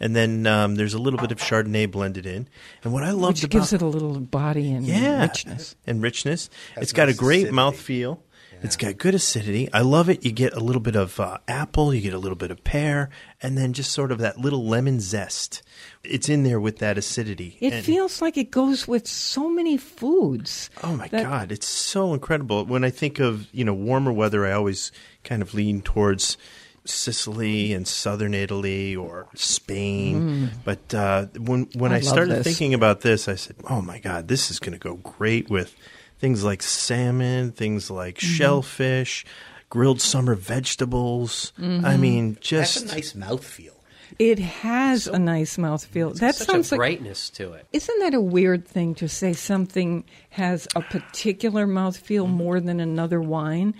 and 0.00 0.16
then 0.16 0.46
um, 0.46 0.74
there's 0.74 0.94
a 0.94 0.98
little 0.98 1.20
bit 1.20 1.30
of 1.30 1.38
Chardonnay 1.38 1.90
blended 1.90 2.26
in. 2.26 2.48
And 2.82 2.92
what 2.92 3.04
I 3.04 3.12
love 3.12 3.34
Which 3.34 3.44
about 3.44 3.50
gives 3.52 3.72
it 3.72 3.82
a 3.82 3.86
little 3.86 4.18
body 4.20 4.72
and 4.72 4.84
yeah, 4.86 5.22
richness. 5.22 5.76
and 5.86 6.02
richness. 6.02 6.50
Has 6.74 6.84
it's 6.84 6.92
got 6.92 7.08
a 7.08 7.14
great 7.14 7.48
mouthfeel. 7.48 8.18
It's 8.62 8.76
got 8.76 8.98
good 8.98 9.14
acidity. 9.14 9.68
I 9.72 9.82
love 9.82 10.08
it. 10.10 10.24
You 10.24 10.32
get 10.32 10.52
a 10.52 10.60
little 10.60 10.80
bit 10.80 10.96
of 10.96 11.18
uh, 11.20 11.38
apple, 11.46 11.94
you 11.94 12.00
get 12.00 12.12
a 12.12 12.18
little 12.18 12.36
bit 12.36 12.50
of 12.50 12.64
pear, 12.64 13.08
and 13.40 13.56
then 13.56 13.72
just 13.72 13.92
sort 13.92 14.10
of 14.10 14.18
that 14.18 14.38
little 14.38 14.66
lemon 14.66 14.98
zest. 15.00 15.62
It's 16.02 16.28
in 16.28 16.42
there 16.42 16.58
with 16.58 16.78
that 16.78 16.98
acidity. 16.98 17.56
It 17.60 17.72
And- 17.72 17.84
feels 17.84 18.20
like 18.20 18.36
it 18.36 18.50
goes 18.50 18.88
with 18.88 19.06
so 19.06 19.48
many 19.48 19.76
foods. 19.76 20.70
Oh 20.82 20.96
my 20.96 21.06
that- 21.08 21.22
god, 21.22 21.52
it's 21.52 21.68
so 21.68 22.12
incredible. 22.14 22.64
When 22.64 22.82
I 22.84 22.90
think 22.90 23.20
of, 23.20 23.46
you 23.52 23.64
know, 23.64 23.74
warmer 23.74 24.12
weather, 24.12 24.44
I 24.46 24.52
always 24.52 24.90
kind 25.24 25.40
of 25.42 25.54
lean 25.54 25.80
towards 25.82 26.36
Sicily 26.84 27.74
and 27.74 27.86
southern 27.86 28.32
Italy 28.32 28.96
or 28.96 29.28
Spain. 29.34 30.50
But 30.64 30.94
uh, 30.94 31.26
when 31.36 31.68
when 31.74 31.92
I 31.92 31.96
I, 31.96 32.00
started 32.00 32.36
this. 32.38 32.46
thinking 32.46 32.72
about 32.72 33.02
this, 33.02 33.28
I 33.28 33.34
said, 33.34 33.56
"Oh 33.68 33.82
my 33.82 33.98
god, 33.98 34.28
this 34.28 34.50
is 34.50 34.58
going 34.58 34.72
to 34.72 34.78
go 34.78 34.94
great 34.94 35.50
with 35.50 35.76
things 36.18 36.44
like 36.44 36.62
salmon, 36.62 37.52
things 37.52 37.90
like 37.90 38.16
Mm-hmm. 38.16 38.34
shellfish, 38.34 39.24
grilled 39.70 40.00
summer 40.00 40.34
vegetables. 40.34 41.52
Mm-hmm. 41.58 41.84
I 41.84 41.96
mean, 41.96 42.34
That's 42.34 42.48
just 42.48 42.84
a 42.84 42.86
nice 42.88 43.12
mouthfeel. 43.14 43.70
It 44.18 44.38
has 44.38 45.06
a 45.06 45.18
nice 45.18 45.58
mouthfeel. 45.58 46.18
That 46.18 46.34
Such 46.34 46.48
sounds 46.48 46.72
a 46.72 46.74
like 46.74 46.78
brightness 46.78 47.30
to 47.30 47.52
it. 47.52 47.66
Isn't 47.72 47.98
that 48.00 48.14
a 48.14 48.20
weird 48.20 48.66
thing 48.66 48.94
to 48.96 49.08
say 49.08 49.32
something 49.32 50.02
has 50.30 50.66
a 50.74 50.80
particular 50.80 51.66
mouthfeel 51.66 52.24
Mm-hmm. 52.24 52.32
more 52.32 52.60
than 52.60 52.80
another 52.80 53.20
wine? 53.20 53.74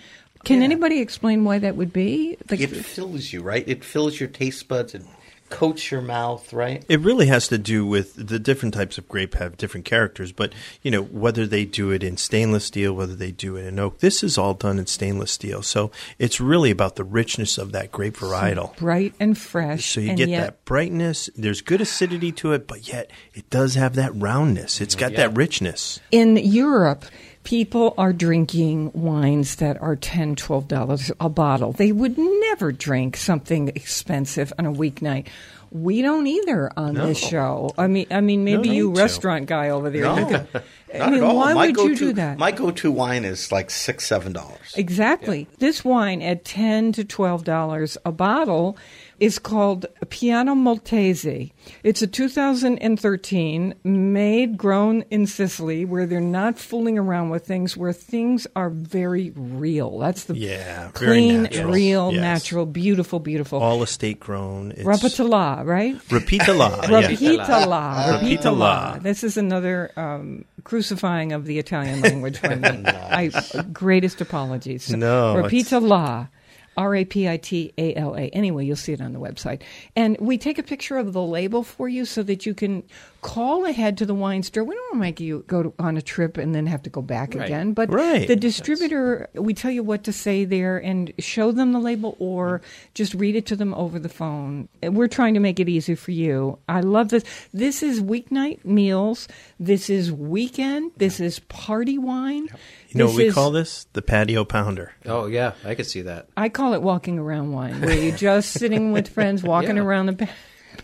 Can 0.44 0.62
anybody 0.62 1.00
explain 1.00 1.44
why 1.44 1.58
that 1.58 1.74
would 1.76 1.92
be? 1.92 2.36
Like, 2.48 2.60
It 2.60 2.68
fills 2.68 3.32
you, 3.32 3.42
right? 3.42 3.66
It 3.66 3.82
fills 3.82 4.20
your 4.20 4.28
taste 4.28 4.68
buds. 4.68 4.94
It 4.94 5.02
coats 5.50 5.90
your 5.90 6.00
mouth, 6.00 6.52
right? 6.52 6.84
It 6.88 7.00
really 7.00 7.26
has 7.26 7.48
to 7.48 7.58
do 7.58 7.86
with 7.86 8.14
the 8.14 8.38
different 8.38 8.74
types 8.74 8.98
of 8.98 9.08
grape 9.08 9.34
have 9.34 9.56
different 9.56 9.86
characters, 9.86 10.32
but 10.32 10.52
you 10.82 10.90
know 10.90 11.02
whether 11.02 11.46
they 11.46 11.64
do 11.64 11.90
it 11.90 12.02
in 12.02 12.16
stainless 12.16 12.64
steel, 12.64 12.92
whether 12.92 13.14
they 13.14 13.30
do 13.30 13.56
it 13.56 13.66
in 13.66 13.78
oak. 13.78 13.98
This 13.98 14.22
is 14.22 14.38
all 14.38 14.54
done 14.54 14.78
in 14.78 14.86
stainless 14.86 15.32
steel, 15.32 15.62
so 15.62 15.90
it's 16.18 16.40
really 16.40 16.70
about 16.70 16.96
the 16.96 17.04
richness 17.04 17.58
of 17.58 17.72
that 17.72 17.92
grape 17.92 18.16
varietal. 18.16 18.76
bright 18.76 19.14
and 19.20 19.36
fresh. 19.36 19.86
So 19.86 20.00
you 20.00 20.10
and 20.10 20.18
get 20.18 20.28
yet, 20.28 20.40
that 20.40 20.64
brightness. 20.64 21.30
There's 21.36 21.60
good 21.60 21.80
acidity 21.80 22.32
to 22.32 22.52
it, 22.52 22.66
but 22.66 22.88
yet 22.88 23.10
it 23.34 23.48
does 23.50 23.74
have 23.74 23.94
that 23.96 24.14
roundness. 24.14 24.80
It's 24.80 24.94
got 24.94 25.14
that 25.14 25.36
richness. 25.36 26.00
In 26.10 26.36
Europe, 26.36 27.04
people 27.48 27.94
are 27.96 28.12
drinking 28.12 28.92
wines 28.92 29.56
that 29.56 29.80
are 29.80 29.96
$10, 29.96 30.36
$12 30.36 31.12
a 31.18 31.28
bottle. 31.30 31.72
They 31.72 31.92
would 31.92 32.18
never 32.18 32.72
drink 32.72 33.16
something 33.16 33.68
expensive 33.68 34.52
on 34.58 34.66
a 34.66 34.70
weeknight. 34.70 35.28
We 35.70 36.02
don't 36.02 36.26
either 36.26 36.70
on 36.76 36.92
this 36.94 37.16
show. 37.18 37.70
I 37.78 37.86
mean, 37.86 38.06
I 38.10 38.20
mean, 38.20 38.44
maybe 38.44 38.68
No 38.68 38.74
you 38.74 38.88
need 38.90 38.96
to. 38.96 39.00
restaurant 39.00 39.46
guy 39.46 39.70
over 39.70 39.88
there. 39.88 40.02
No, 40.02 40.26
could- 40.26 40.62
I 40.94 40.98
not 40.98 41.10
mean, 41.12 41.22
at 41.22 41.26
all. 41.26 41.36
why 41.36 41.54
my 41.54 41.66
would 41.68 41.74
go-to, 41.74 41.88
you 41.90 41.96
do 41.96 42.12
that? 42.14 42.36
My 42.38 42.50
go-to 42.52 42.90
wine 42.92 43.24
is 43.24 43.50
like 43.50 43.70
six, 43.70 44.06
seven 44.06 44.32
dollars. 44.34 44.74
Exactly. 44.76 45.46
This 45.58 45.82
wine 45.84 46.20
at 46.20 46.44
ten 46.44 46.92
to 46.92 47.04
twelve 47.04 47.44
dollars 47.44 47.96
a 48.04 48.12
bottle 48.12 48.76
is 49.20 49.38
called 49.38 49.86
Piano 50.10 50.54
Maltese. 50.54 51.50
It's 51.82 52.02
a 52.02 52.06
2013 52.06 53.74
made 53.84 54.56
grown 54.56 55.02
in 55.10 55.26
Sicily, 55.26 55.84
where 55.84 56.06
they're 56.06 56.20
not 56.20 56.58
fooling 56.58 56.98
around 56.98 57.30
with 57.30 57.44
things, 57.46 57.76
where 57.76 57.92
things 57.92 58.46
are 58.54 58.70
very 58.70 59.32
real. 59.34 59.98
That's 59.98 60.24
the 60.24 60.36
Yeah, 60.36 60.90
very 60.98 61.12
clean, 61.16 61.42
natural. 61.44 61.72
real, 61.72 62.12
Yes. 62.12 62.20
natural, 62.20 62.66
beautiful, 62.66 63.18
beautiful. 63.20 63.60
All 63.60 63.82
estate 63.82 64.20
grown. 64.20 64.72
It's 64.72 64.82
Rapatala, 64.82 65.64
right? 65.64 65.96
Repitala. 66.08 66.82
yeah. 66.82 66.88
Rapitala. 67.08 68.20
Repitala. 68.20 68.20
Rapitala. 68.22 69.02
This 69.02 69.24
is 69.24 69.36
another 69.36 69.90
um, 69.96 70.44
crucifying 70.64 71.32
of 71.32 71.44
the 71.44 71.58
Italian 71.58 72.00
language 72.00 72.38
for 72.38 72.54
me. 72.54 72.68
I, 72.86 73.30
greatest 73.72 74.20
apologies. 74.20 74.90
No, 74.90 75.34
Rapitala. 75.42 76.28
R 76.78 76.94
A 76.94 77.04
P 77.04 77.28
I 77.28 77.36
T 77.36 77.72
A 77.76 77.94
L 77.96 78.14
A. 78.16 78.28
Anyway, 78.30 78.64
you'll 78.64 78.76
see 78.76 78.92
it 78.92 79.00
on 79.00 79.12
the 79.12 79.18
website. 79.20 79.60
And 79.96 80.16
we 80.20 80.38
take 80.38 80.58
a 80.58 80.62
picture 80.62 80.96
of 80.96 81.12
the 81.12 81.20
label 81.22 81.62
for 81.64 81.88
you 81.88 82.04
so 82.06 82.22
that 82.22 82.46
you 82.46 82.54
can 82.54 82.84
call 83.20 83.64
ahead 83.66 83.98
to 83.98 84.06
the 84.06 84.14
wine 84.14 84.44
store. 84.44 84.62
We 84.62 84.76
don't 84.76 84.84
want 84.92 84.94
to 84.94 85.00
make 85.00 85.18
you 85.20 85.44
go 85.48 85.64
to, 85.64 85.74
on 85.80 85.96
a 85.96 86.02
trip 86.02 86.38
and 86.38 86.54
then 86.54 86.66
have 86.66 86.84
to 86.84 86.90
go 86.90 87.02
back 87.02 87.34
Right. 87.34 87.46
again. 87.46 87.72
But 87.72 87.92
Right. 87.92 88.28
the 88.28 88.36
distributor, 88.36 89.28
we 89.34 89.54
tell 89.54 89.72
you 89.72 89.82
what 89.82 90.04
to 90.04 90.12
say 90.12 90.44
there 90.44 90.78
and 90.78 91.12
show 91.18 91.50
them 91.50 91.72
the 91.72 91.80
label 91.80 92.16
or 92.20 92.62
just 92.94 93.12
read 93.14 93.34
it 93.34 93.44
to 93.46 93.56
them 93.56 93.74
over 93.74 93.98
the 93.98 94.08
phone. 94.08 94.68
We're 94.82 95.08
trying 95.08 95.34
to 95.34 95.40
make 95.40 95.58
it 95.58 95.68
easy 95.68 95.96
for 95.96 96.12
you. 96.12 96.58
I 96.68 96.80
love 96.80 97.08
this. 97.08 97.24
This 97.52 97.82
is 97.82 98.00
weeknight 98.00 98.64
meals. 98.64 99.26
This 99.58 99.90
is 99.90 100.12
weekend. 100.12 100.92
This 100.96 101.18
is 101.18 101.40
party 101.40 101.98
wine. 101.98 102.46
You 102.88 102.98
know 102.98 103.06
This 103.06 103.14
what 103.14 103.18
we 103.22 103.28
is- 103.28 103.34
call 103.34 103.50
this? 103.50 103.86
The 103.92 104.02
patio 104.02 104.44
pounder. 104.44 104.92
Oh 105.04 105.26
yeah, 105.26 105.52
I 105.64 105.74
could 105.74 105.86
see 105.86 106.02
that. 106.02 106.28
I 106.36 106.48
call 106.48 106.72
it 106.74 106.80
walking 106.82 107.18
around 107.18 107.52
wine, 107.52 107.80
where 107.82 107.92
you're 107.98 108.16
just 108.16 108.52
sitting 108.52 108.92
with 108.92 109.08
friends, 109.14 109.42
walking 109.42 109.76
Yeah. 109.76 109.82
around 109.82 110.06
the. 110.06 110.12
Pa- 110.14 110.28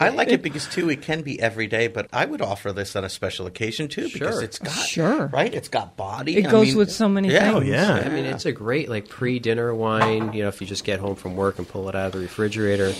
I 0.00 0.08
like 0.08 0.28
it 0.28 0.42
because 0.42 0.66
too 0.66 0.90
it 0.90 1.02
can 1.02 1.22
be 1.22 1.40
every 1.40 1.68
day, 1.68 1.86
but 1.86 2.08
I 2.12 2.24
would 2.24 2.42
offer 2.42 2.72
this 2.72 2.96
on 2.96 3.04
a 3.04 3.08
special 3.08 3.46
occasion 3.46 3.86
too 3.88 4.08
because 4.12 4.34
Sure. 4.34 4.42
it's 4.42 4.58
got 4.58 4.72
Sure. 4.74 5.26
right. 5.28 5.54
It's 5.54 5.68
got 5.68 5.96
body. 5.96 6.36
It 6.36 6.46
I 6.46 6.50
goes 6.50 6.68
mean, 6.68 6.76
with 6.78 6.90
so 6.90 7.08
many 7.08 7.30
yeah. 7.30 7.52
things. 7.52 7.54
Oh, 7.54 7.60
yeah. 7.60 8.02
I 8.04 8.08
mean, 8.08 8.24
it's 8.24 8.44
a 8.44 8.50
great 8.52 8.88
like 8.88 9.08
pre-dinner 9.08 9.72
wine. 9.72 10.32
You 10.32 10.42
know, 10.42 10.48
if 10.48 10.60
you 10.60 10.66
just 10.66 10.82
get 10.84 10.98
home 10.98 11.14
from 11.14 11.36
work 11.36 11.58
and 11.58 11.68
pull 11.68 11.88
it 11.88 11.94
out 11.94 12.06
of 12.06 12.12
the 12.12 12.18
refrigerator. 12.18 12.92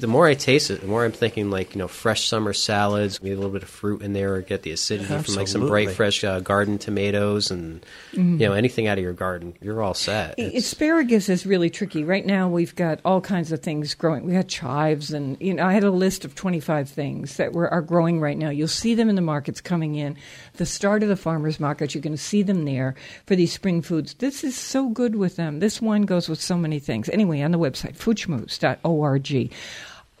The 0.00 0.06
more 0.06 0.26
I 0.26 0.34
taste 0.34 0.70
it, 0.70 0.80
the 0.80 0.86
more 0.86 1.04
I'm 1.04 1.12
thinking 1.12 1.50
like 1.50 1.74
you 1.74 1.78
know 1.78 1.88
fresh 1.88 2.28
summer 2.28 2.52
salads, 2.52 3.22
maybe 3.22 3.32
a 3.34 3.36
little 3.36 3.50
bit 3.52 3.62
of 3.62 3.68
fruit 3.68 4.02
in 4.02 4.12
there, 4.12 4.34
or 4.34 4.40
get 4.42 4.62
the 4.62 4.70
acidity 4.72 5.06
from 5.22 5.34
like 5.34 5.48
some 5.48 5.66
bright 5.66 5.90
fresh 5.90 6.22
uh, 6.24 6.40
garden 6.40 6.78
tomatoes 6.78 7.50
and 7.50 7.84
Mm-hmm. 8.12 8.40
you 8.40 8.48
know 8.48 8.52
anything 8.54 8.86
out 8.86 8.96
of 8.98 9.04
your 9.04 9.12
garden. 9.12 9.54
You're 9.60 9.82
all 9.82 9.94
set. 9.94 10.38
It's- 10.38 10.64
Asparagus 10.64 11.28
is 11.28 11.44
really 11.44 11.68
tricky. 11.70 12.04
Right 12.04 12.24
now, 12.24 12.48
we've 12.48 12.74
got 12.74 13.00
all 13.04 13.20
kinds 13.20 13.52
of 13.52 13.60
things 13.60 13.94
growing. 13.94 14.24
We 14.24 14.32
got 14.32 14.48
chives, 14.48 15.12
and 15.12 15.36
you 15.40 15.52
know, 15.54 15.64
I 15.66 15.72
had 15.74 15.84
a 15.84 15.90
list 15.90 16.24
of 16.24 16.34
25 16.34 16.88
things 16.88 17.36
that 17.36 17.52
were, 17.52 17.68
are 17.72 17.82
growing 17.82 18.20
right 18.20 18.36
now. 18.38 18.48
You'll 18.50 18.66
see 18.68 18.94
them 18.94 19.08
in 19.08 19.14
the 19.14 19.20
markets 19.22 19.60
coming 19.60 19.94
in. 19.96 20.16
The 20.58 20.66
start 20.66 21.02
of 21.02 21.08
the 21.08 21.16
farmers 21.16 21.58
market, 21.58 21.94
you're 21.94 22.02
going 22.02 22.16
to 22.16 22.22
see 22.22 22.42
them 22.42 22.64
there 22.64 22.94
for 23.26 23.36
these 23.36 23.52
spring 23.52 23.80
foods. 23.80 24.14
This 24.14 24.42
is 24.42 24.56
so 24.56 24.88
good 24.88 25.14
with 25.14 25.36
them. 25.36 25.60
This 25.60 25.80
wine 25.80 26.02
goes 26.02 26.28
with 26.28 26.40
so 26.40 26.56
many 26.56 26.80
things. 26.80 27.08
Anyway, 27.08 27.40
on 27.42 27.52
the 27.52 27.58
website, 27.58 27.96
foodschmooze.org. 27.96 29.52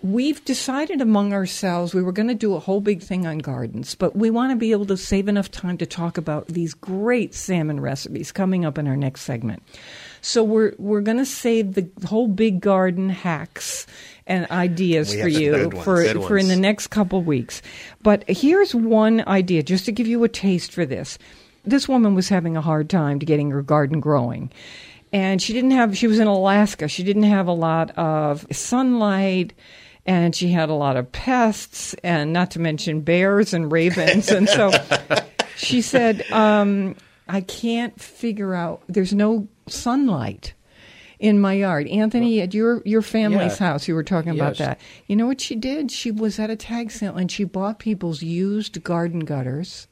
We've 0.00 0.44
decided 0.44 1.00
among 1.00 1.32
ourselves 1.32 1.92
we 1.92 2.04
were 2.04 2.12
going 2.12 2.28
to 2.28 2.34
do 2.34 2.54
a 2.54 2.60
whole 2.60 2.80
big 2.80 3.02
thing 3.02 3.26
on 3.26 3.38
gardens, 3.38 3.96
but 3.96 4.14
we 4.14 4.30
want 4.30 4.52
to 4.52 4.56
be 4.56 4.70
able 4.70 4.86
to 4.86 4.96
save 4.96 5.26
enough 5.26 5.50
time 5.50 5.76
to 5.78 5.86
talk 5.86 6.16
about 6.16 6.46
these 6.46 6.72
great 6.72 7.34
salmon 7.34 7.80
recipes 7.80 8.30
coming 8.30 8.64
up 8.64 8.78
in 8.78 8.86
our 8.86 8.96
next 8.96 9.22
segment. 9.22 9.60
So 10.20 10.42
we're 10.42 10.74
we're 10.78 11.00
going 11.00 11.18
to 11.18 11.26
save 11.26 11.74
the 11.74 11.88
whole 12.06 12.28
big 12.28 12.60
garden 12.60 13.08
hacks 13.08 13.86
and 14.26 14.50
ideas 14.50 15.14
We 15.14 15.22
for 15.22 15.28
you 15.28 15.52
ones, 15.52 15.84
for 15.84 16.02
good 16.02 16.22
for 16.24 16.38
in 16.38 16.48
the 16.48 16.56
next 16.56 16.88
couple 16.88 17.22
weeks. 17.22 17.62
But 18.02 18.24
here's 18.28 18.74
one 18.74 19.26
idea 19.26 19.62
just 19.62 19.86
to 19.86 19.92
give 19.92 20.06
you 20.06 20.22
a 20.24 20.28
taste 20.28 20.72
for 20.72 20.84
this. 20.84 21.18
This 21.64 21.88
woman 21.88 22.14
was 22.14 22.28
having 22.28 22.56
a 22.56 22.60
hard 22.60 22.88
time 22.88 23.18
to 23.18 23.26
getting 23.26 23.50
her 23.50 23.62
garden 23.62 24.00
growing. 24.00 24.50
And 25.12 25.40
she 25.40 25.52
didn't 25.54 25.70
have 25.70 25.96
she 25.96 26.06
was 26.06 26.18
in 26.18 26.26
Alaska. 26.26 26.88
She 26.88 27.02
didn't 27.02 27.22
have 27.24 27.46
a 27.46 27.52
lot 27.52 27.96
of 27.96 28.46
sunlight 28.52 29.54
and 30.08 30.34
she 30.34 30.48
had 30.48 30.70
a 30.70 30.74
lot 30.74 30.96
of 30.96 31.12
pests 31.12 31.94
and 32.02 32.32
not 32.32 32.50
to 32.52 32.58
mention 32.58 33.02
bears 33.02 33.52
and 33.52 33.70
ravens 33.70 34.30
and 34.30 34.48
so 34.48 34.72
she 35.56 35.82
said 35.82 36.24
um, 36.32 36.96
i 37.28 37.40
can't 37.42 38.00
figure 38.00 38.54
out 38.54 38.82
there's 38.88 39.12
no 39.12 39.46
sunlight 39.70 40.54
in 41.18 41.40
my 41.40 41.52
yard. 41.54 41.88
Anthony 41.88 42.40
at 42.40 42.54
your 42.54 42.82
your 42.84 43.02
family's 43.02 43.60
Yeah. 43.60 43.70
house 43.72 43.88
you 43.88 43.94
were 43.94 44.04
talking 44.04 44.32
about 44.32 44.56
that. 44.58 44.80
You 45.06 45.16
know 45.16 45.26
what 45.26 45.40
she 45.40 45.56
did? 45.56 45.90
She 45.90 46.10
was 46.10 46.38
at 46.38 46.50
a 46.50 46.56
tag 46.56 46.90
sale 46.90 47.16
and 47.16 47.30
she 47.30 47.44
bought 47.44 47.78
people's 47.78 48.22
used 48.22 48.82
garden 48.84 49.20
gutters 49.20 49.88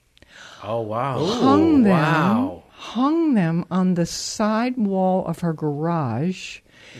oh 0.63 0.81
wow, 0.83 1.25
hung 1.25 1.83
them 1.83 1.91
wow. 1.93 2.63
Hung 2.79 3.35
them 3.35 3.65
on 3.71 3.95
the 3.95 4.07
side 4.07 4.77
wall 4.77 5.25
of 5.27 5.41
her 5.41 5.53
garage 5.53 6.59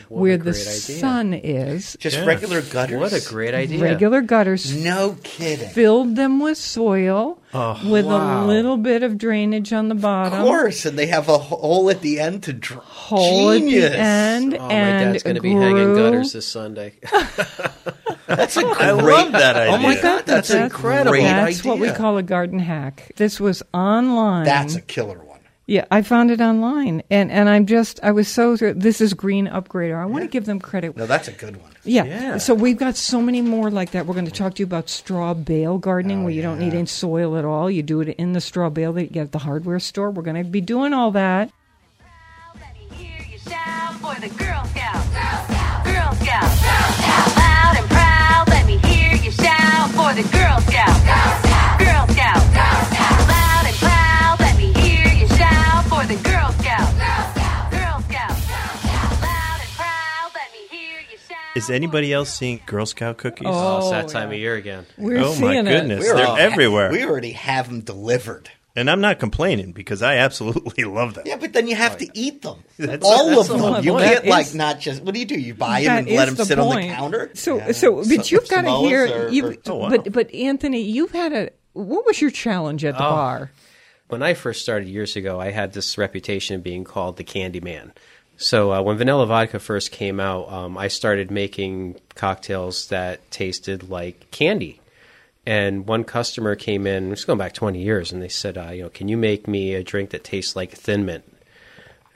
What 0.09 0.19
where 0.21 0.37
the 0.37 0.49
idea. 0.51 0.53
sun 0.63 1.33
is 1.33 1.95
Just 1.99 2.17
Yeah. 2.17 2.25
regular 2.25 2.61
gutters. 2.61 2.99
What 2.99 3.13
a 3.13 3.21
great 3.29 3.53
idea! 3.53 3.81
regular 3.81 4.21
gutters 4.21 4.75
No 4.75 5.17
kidding. 5.23 5.69
filled 5.69 6.15
them 6.15 6.39
with 6.39 6.57
soil 6.57 7.39
oh, 7.53 7.79
with 7.89 8.05
wow. 8.05 8.43
a 8.43 8.47
little 8.47 8.77
bit 8.77 9.03
of 9.03 9.17
drainage 9.17 9.71
on 9.73 9.87
the 9.89 9.95
bottom. 9.95 10.39
Of 10.41 10.45
course, 10.45 10.85
and 10.85 10.97
they 10.97 11.07
have 11.07 11.29
a 11.29 11.37
hole 11.37 11.89
at 11.89 12.01
the 12.01 12.19
end 12.19 12.43
to 12.43 12.53
draw. 12.53 12.81
Hole 12.81 13.53
Genius. 13.53 13.85
at 13.85 13.91
the 13.91 13.97
end, 13.99 14.53
Oh, 14.59 14.67
my 14.67 14.69
dad's 14.69 15.23
going 15.23 15.35
to 15.35 15.41
be 15.41 15.51
hanging 15.53 15.93
gutters 15.95 16.33
this 16.33 16.47
Sunday. 16.47 16.93
That's 18.27 18.57
a 18.57 18.61
great. 18.63 18.75
I 18.81 18.91
love 18.91 19.31
that 19.31 19.55
idea. 19.55 19.73
Oh 19.73 19.77
my 19.77 19.95
god, 19.95 20.25
that's, 20.25 20.49
That's- 20.49 20.71
incredible. 20.71 21.13
That's 21.17 21.59
idea. 21.61 21.71
what 21.71 21.79
we 21.79 21.91
call 21.91 22.17
a 22.17 22.23
garden 22.23 22.59
hack. 22.59 23.11
This 23.15 23.39
was 23.39 23.63
online. 23.73 24.43
That's 24.43 24.75
a 24.75 24.81
killer 24.81 25.17
one. 25.19 25.26
Yeah. 25.67 25.85
I 25.91 26.01
found 26.01 26.31
it 26.31 26.41
online, 26.41 27.03
and 27.11 27.29
and 27.31 27.47
I'm 27.49 27.65
just 27.65 27.99
I 28.01 28.11
was 28.11 28.27
so 28.27 28.55
this 28.55 29.01
is 29.01 29.13
Green 29.13 29.47
Upgrader. 29.47 29.95
I 29.95 30.05
want 30.05 30.23
to 30.23 30.29
give 30.29 30.45
them 30.45 30.59
credit. 30.59 30.95
No, 30.95 31.05
that's 31.05 31.27
a 31.27 31.33
good 31.33 31.57
one. 31.61 31.71
Yeah. 31.83 32.05
Yeah. 32.05 32.37
So 32.37 32.53
we've 32.53 32.77
got 32.77 32.95
so 32.95 33.21
many 33.21 33.41
more 33.41 33.69
like 33.69 33.91
that. 33.91 34.05
We're 34.05 34.13
going 34.13 34.25
to 34.25 34.31
talk 34.31 34.55
to 34.55 34.59
you 34.61 34.65
about 34.65 34.89
straw 34.89 35.33
bale 35.33 35.77
gardening, 35.77 36.21
Oh, 36.21 36.23
where 36.23 36.33
you 36.33 36.41
don't 36.41 36.59
need 36.59 36.73
any 36.73 36.85
soil 36.85 37.37
at 37.37 37.45
all. 37.45 37.69
You 37.69 37.83
do 37.83 38.01
it 38.01 38.09
in 38.09 38.33
the 38.33 38.41
straw 38.41 38.69
bale 38.69 38.93
that 38.93 39.03
you 39.03 39.09
get 39.09 39.21
at 39.23 39.31
the 39.33 39.39
hardware 39.39 39.79
store. 39.79 40.09
We're 40.09 40.23
going 40.23 40.43
to 40.43 40.49
be 40.49 40.61
doing 40.61 40.93
all 40.93 41.11
that. 41.11 41.51
Let 42.59 42.75
me 42.75 42.95
hear 42.95 43.25
you 43.29 43.37
shout 43.37 43.93
for 43.95 44.15
the 44.19 44.29
Girl 50.31 50.59
Scouts. 50.61 51.46
Is 61.57 61.69
anybody 61.69 62.13
else 62.13 62.33
seeing 62.33 62.61
Girl 62.65 62.85
Scout 62.85 63.17
cookies? 63.17 63.47
oh, 63.47 63.51
oh 63.51 63.77
it's 63.79 63.89
that 63.91 64.05
Oh, 64.05 64.07
time 64.07 64.29
yeah. 64.29 64.35
of 64.35 64.39
year 64.41 64.55
again. 64.55 64.85
We're 64.97 65.17
Oh, 65.19 65.29
my 65.29 65.53
seeing 65.53 65.65
goodness. 65.65 66.05
it. 66.07 66.15
They're 66.15 66.25
all- 66.27 66.37
everywhere. 66.37 66.91
We 66.91 67.03
already 67.03 67.31
have 67.31 67.67
them 67.69 67.81
delivered. 67.81 68.49
And 68.75 68.91
I'm 68.91 69.01
not 69.01 69.17
complaining 69.17 69.71
because 69.71 70.03
I 70.03 70.17
absolutely 70.17 70.83
love 70.99 71.15
them. 71.15 71.23
Yeah, 71.25 71.37
but 71.37 71.51
then 71.53 71.67
you 71.67 71.75
have 71.75 71.95
oh, 71.95 71.97
to 71.97 72.07
eat 72.13 72.43
them. 72.43 72.63
That's- 72.77 73.01
All 73.03 73.27
that's 73.29 73.39
of 73.41 73.47
the 73.47 73.53
them. 73.55 73.73
whole 73.73 73.83
You 73.83 73.91
point. 73.93 74.05
can't 74.05 74.23
That 74.25 74.29
like 74.29 74.45
is- 74.45 74.55
not 74.55 74.79
just. 74.79 75.01
What 75.01 75.15
do 75.15 75.19
you 75.19 75.25
do? 75.25 75.39
You 75.39 75.55
buy 75.55 75.81
them 75.81 76.05
That 76.05 76.07
and 76.09 76.15
let 76.15 76.27
is 76.27 76.35
them 76.35 76.45
sit 76.45 76.57
point. 76.59 76.75
on 76.85 76.89
the 76.89 76.93
counter. 76.95 77.31
So, 77.33 77.57
Yeah. 77.57 77.71
so, 77.71 77.95
but 77.95 78.05
So- 78.05 78.35
you've 78.35 78.47
got 78.49 78.61
to 78.61 78.67
Samoas 78.67 78.87
hear. 78.87 79.05
or- 79.25 79.29
you 79.29 79.47
or- 79.47 79.55
Oh, 79.65 79.75
wow. 79.77 79.89
But, 79.89 80.11
but 80.11 80.31
Anthony, 80.35 80.81
you've 80.81 81.11
had 81.11 81.33
a. 81.33 81.49
What 81.73 82.05
was 82.05 82.21
your 82.21 82.29
challenge 82.31 82.85
at 82.85 82.95
the 82.97 83.03
Oh. 83.05 83.09
bar? 83.09 83.51
When 84.09 84.21
I 84.23 84.35
first 84.35 84.61
started 84.61 84.87
years 84.87 85.15
ago, 85.15 85.39
I 85.41 85.49
had 85.51 85.73
this 85.73 85.97
reputation 85.97 86.55
of 86.55 86.63
being 86.63 86.83
called 86.83 87.17
the 87.17 87.23
Candy 87.25 87.59
Man. 87.59 87.93
So 88.37 88.71
uh, 88.71 88.81
when 88.83 88.97
vanilla 88.97 89.25
vodka 89.25 89.59
first 89.59 89.91
came 89.91 90.19
out, 90.19 90.51
um, 90.51 90.77
I 90.77 90.87
started 90.87 91.31
making 91.31 91.99
cocktails 92.15 92.87
that 92.89 93.29
tasted 93.31 93.89
like 93.89 94.29
candy. 94.29 94.79
And 95.45 95.87
one 95.87 96.03
customer 96.03 96.55
came 96.55 96.85
in, 96.85 97.11
it's 97.11 97.23
going 97.23 97.39
back 97.39 97.53
20 97.53 97.81
years, 97.81 98.11
and 98.11 98.21
they 98.21 98.27
said, 98.27 98.57
uh, 98.57 98.69
you 98.71 98.83
know, 98.83 98.89
can 98.89 99.07
you 99.07 99.17
make 99.17 99.47
me 99.47 99.73
a 99.73 99.83
drink 99.83 100.11
that 100.11 100.23
tastes 100.23 100.55
like 100.55 100.71
Thin 100.71 101.05
Mint? 101.05 101.23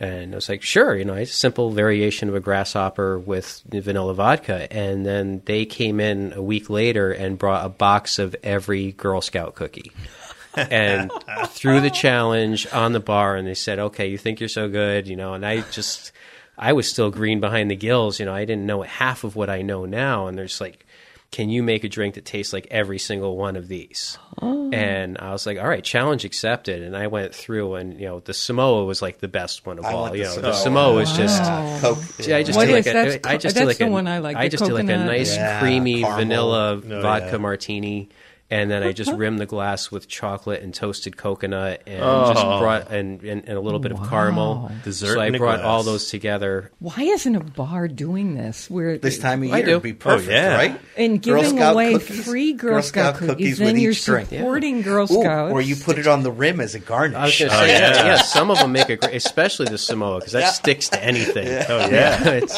And 0.02 0.34
I 0.34 0.36
was 0.36 0.50
like, 0.50 0.64
sure, 0.64 0.96
you 0.96 1.06
know, 1.06 1.14
it's 1.14 1.32
a 1.32 1.36
simple 1.36 1.72
variation 1.72 2.28
of 2.28 2.36
a 2.36 2.40
grasshopper 2.40 3.18
with 3.18 3.62
vanilla 3.68 4.14
vodka. 4.14 4.72
And 4.74 5.06
then 5.06 5.44
they 5.46 5.66
came 5.66 6.00
in 6.00 6.34
a 6.34 6.42
week 6.42 6.70
later 6.70 7.12
and 7.12 7.38
brought 7.38 7.66
a 7.66 7.70
box 7.70 8.20
of 8.20 8.36
every 8.44 8.92
Girl 8.94 9.22
Scout 9.22 9.56
cookie. 9.56 9.92
And 10.56 11.12
threw 11.50 11.80
the 11.82 11.90
challenge 11.90 12.68
on 12.74 12.94
the 12.94 13.00
bar, 13.00 13.36
and 13.36 13.48
they 13.48 13.54
said, 13.54 13.80
okay, 13.80 14.08
you 14.08 14.18
think 14.18 14.40
you're 14.40 14.50
so 14.50 14.68
good, 14.70 15.08
you 15.08 15.16
know, 15.16 15.34
and 15.34 15.46
I 15.46 15.62
just, 15.72 16.12
I 16.58 16.74
was 16.74 16.90
still 16.90 17.10
green 17.12 17.40
behind 17.40 17.72
the 17.72 17.76
gills, 17.76 18.20
you 18.20 18.26
know, 18.26 18.34
I 18.34 18.46
didn't 18.46 18.66
know 18.66 18.82
half 18.82 19.24
of 19.24 19.36
what 19.36 19.50
I 19.50 19.62
know 19.62 19.86
now. 19.86 20.28
And 20.28 20.38
they're 20.38 20.48
like, 20.60 20.86
can 21.32 21.50
you 21.50 21.64
make 21.64 21.86
a 21.86 21.90
drink 21.90 22.16
that 22.16 22.26
tastes 22.26 22.52
like 22.52 22.68
every 22.70 23.00
single 23.00 23.38
one 23.38 23.56
of 23.56 23.70
these? 23.70 24.18
Oh. 24.42 24.70
And 24.74 25.18
I 25.18 25.32
was 25.32 25.46
like, 25.46 25.58
all 25.58 25.68
right, 25.68 25.82
challenge 25.84 26.26
accepted. 26.26 26.82
And 26.82 26.96
I 26.96 27.08
went 27.08 27.34
through, 27.34 27.76
and 27.76 27.98
you 27.98 28.06
know, 28.06 28.20
the 28.20 28.34
Samoa 28.34 28.84
was 28.84 29.02
like 29.02 29.20
the 29.20 29.30
best 29.30 29.66
one 29.66 29.80
of 29.80 29.86
I 29.86 29.94
all. 29.94 30.02
want 30.04 30.18
You 30.18 30.24
the 30.28 30.36
know, 30.36 30.42
the 30.42 30.54
Samoa. 30.54 30.64
Samoa 30.88 30.94
was 30.96 31.14
just. 31.14 31.82
Coke. 31.82 31.98
See, 32.20 32.34
I 32.34 32.44
just 32.44 32.58
What 32.58 32.66
do 32.66 32.76
is- 32.76 32.86
like 32.86 32.94
that's 32.94 33.26
a, 33.26 33.30
I 33.30 33.38
just 33.38 33.56
do 33.56 33.64
like 33.66 33.78
the 33.78 33.86
a, 33.86 34.04
I 34.04 34.18
like, 34.20 34.36
I 34.36 34.50
just 34.50 34.66
do 34.66 34.74
like 34.74 34.84
a 34.90 34.98
nice 34.98 35.34
Yeah, 35.36 35.62
creamy 35.62 36.02
caramel. 36.02 36.18
vanilla 36.18 36.72
Oh, 36.74 37.02
vodka 37.02 37.30
yeah. 37.32 37.38
martini, 37.38 38.10
and 38.52 38.70
then 38.70 38.84
I 38.84 38.92
just 38.92 39.12
rimmed 39.14 39.40
the 39.40 39.46
glass 39.48 39.90
with 39.90 40.08
chocolate 40.08 40.62
and 40.62 40.74
toasted 40.74 41.18
coconut, 41.18 41.82
and 41.88 42.04
Oh. 42.04 42.34
just 42.34 42.46
brought 42.60 42.92
and, 42.92 43.24
and, 43.24 43.48
and 43.48 43.58
a 43.58 43.62
little 43.62 43.80
bit 43.80 43.92
of 43.94 44.08
caramel. 44.10 44.70
Dessert 44.84 45.14
So 45.16 45.20
I 45.22 45.30
brought 45.32 45.60
glass. 45.62 45.66
all 45.66 45.82
those 45.84 46.10
together. 46.10 46.70
Why 46.80 47.02
isn't 47.04 47.36
a 47.36 47.40
bar 47.40 47.88
doing 47.88 48.36
this? 48.36 48.70
Where 48.70 48.98
This 49.00 49.18
time 49.18 49.42
of 49.42 49.50
year 49.50 49.74
would 49.76 49.82
be 49.84 49.94
perfect, 49.94 50.30
Oh, 50.30 50.34
yeah. 50.34 50.56
right? 50.56 50.82
and 50.98 51.22
giving 51.22 51.60
away 51.62 51.94
cookies- 51.94 52.26
free 52.26 52.54
Girl, 52.54 52.82
Scout, 52.84 53.16
cookies, 53.16 53.58
then 53.58 53.68
with 53.74 53.78
you're 53.82 53.92
each 53.94 54.06
drink. 54.06 54.30
supporting 54.30 54.82
Girl 54.82 55.08
Ooh, 55.10 55.24
or 55.24 55.62
you 55.62 55.76
put 55.78 55.98
it 55.98 56.06
on 56.08 56.22
the 56.24 56.32
rim 56.32 56.60
as 56.60 56.76
a 56.76 56.80
garnish. 56.80 57.18
I 57.18 57.24
was 57.26 57.40
going 57.40 57.52
to 57.52 57.58
Oh, 57.58 57.60
say, 57.62 57.70
yeah. 57.72 57.94
yeah. 57.96 58.06
yeah, 58.06 58.22
some 58.22 58.52
of 58.52 58.60
them 58.60 58.74
make 58.74 58.90
a 58.90 58.98
great, 58.98 59.16
especially 59.16 59.68
the 59.68 59.78
Samoa, 59.78 60.20
because 60.20 60.34
that 60.34 60.54
sticks 60.54 60.90
to 60.90 61.02
anything. 61.04 61.48
Oh 61.70 61.88
yeah. 61.90 62.24
it's, 62.44 62.56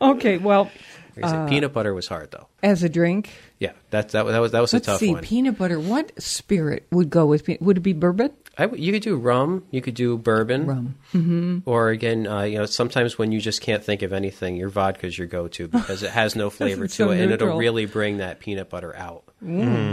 okay, 0.00 0.38
well, 0.38 0.70
like 1.16 1.24
I 1.24 1.30
said, 1.30 1.48
peanut 1.48 1.72
butter 1.72 1.92
was 1.94 2.06
hard 2.08 2.30
though. 2.30 2.46
as 2.62 2.82
a 2.82 2.88
drink, 2.88 3.30
Yeah, 3.58 3.72
that 3.90 4.10
that, 4.10 4.24
that 4.26 4.38
was 4.38 4.52
that 4.52 4.60
was 4.60 4.72
a 4.72 4.76
let's 4.76 4.86
tough 4.86 5.00
see, 5.00 5.12
one. 5.14 5.22
peanut 5.22 5.58
butter. 5.58 5.78
What 5.80 6.12
spirit 6.22 6.86
would 6.90 7.10
go 7.10 7.26
with? 7.26 7.44
Pe- 7.44 7.58
would 7.60 7.76
it 7.78 7.80
be 7.80 7.92
bourbon? 7.92 8.30
I 8.58 8.64
w 8.66 8.82
you 8.84 8.92
could 8.92 9.02
do 9.02 9.16
rum, 9.16 9.64
you 9.70 9.80
could 9.80 9.94
do 9.94 10.18
bourbon, 10.18 10.66
Rum. 10.66 10.94
Mm-hmm. 11.14 11.58
or 11.64 11.88
again, 11.88 12.26
uh, 12.26 12.42
you 12.42 12.58
know, 12.58 12.66
sometimes 12.66 13.16
when 13.16 13.32
you 13.32 13.40
just 13.40 13.62
can't 13.62 13.82
think 13.82 14.02
of 14.02 14.12
anything, 14.12 14.56
your 14.56 14.68
vodka's 14.68 15.16
your 15.16 15.26
go-to 15.26 15.68
because 15.68 16.02
it 16.02 16.10
has 16.10 16.36
no 16.36 16.50
flavor 16.58 16.86
to 16.86 16.92
so 16.92 17.10
it, 17.10 17.20
and 17.20 17.32
it'll 17.32 17.56
really 17.56 17.86
bring 17.86 18.18
that 18.18 18.40
peanut 18.40 18.68
butter 18.68 18.94
out. 18.94 19.22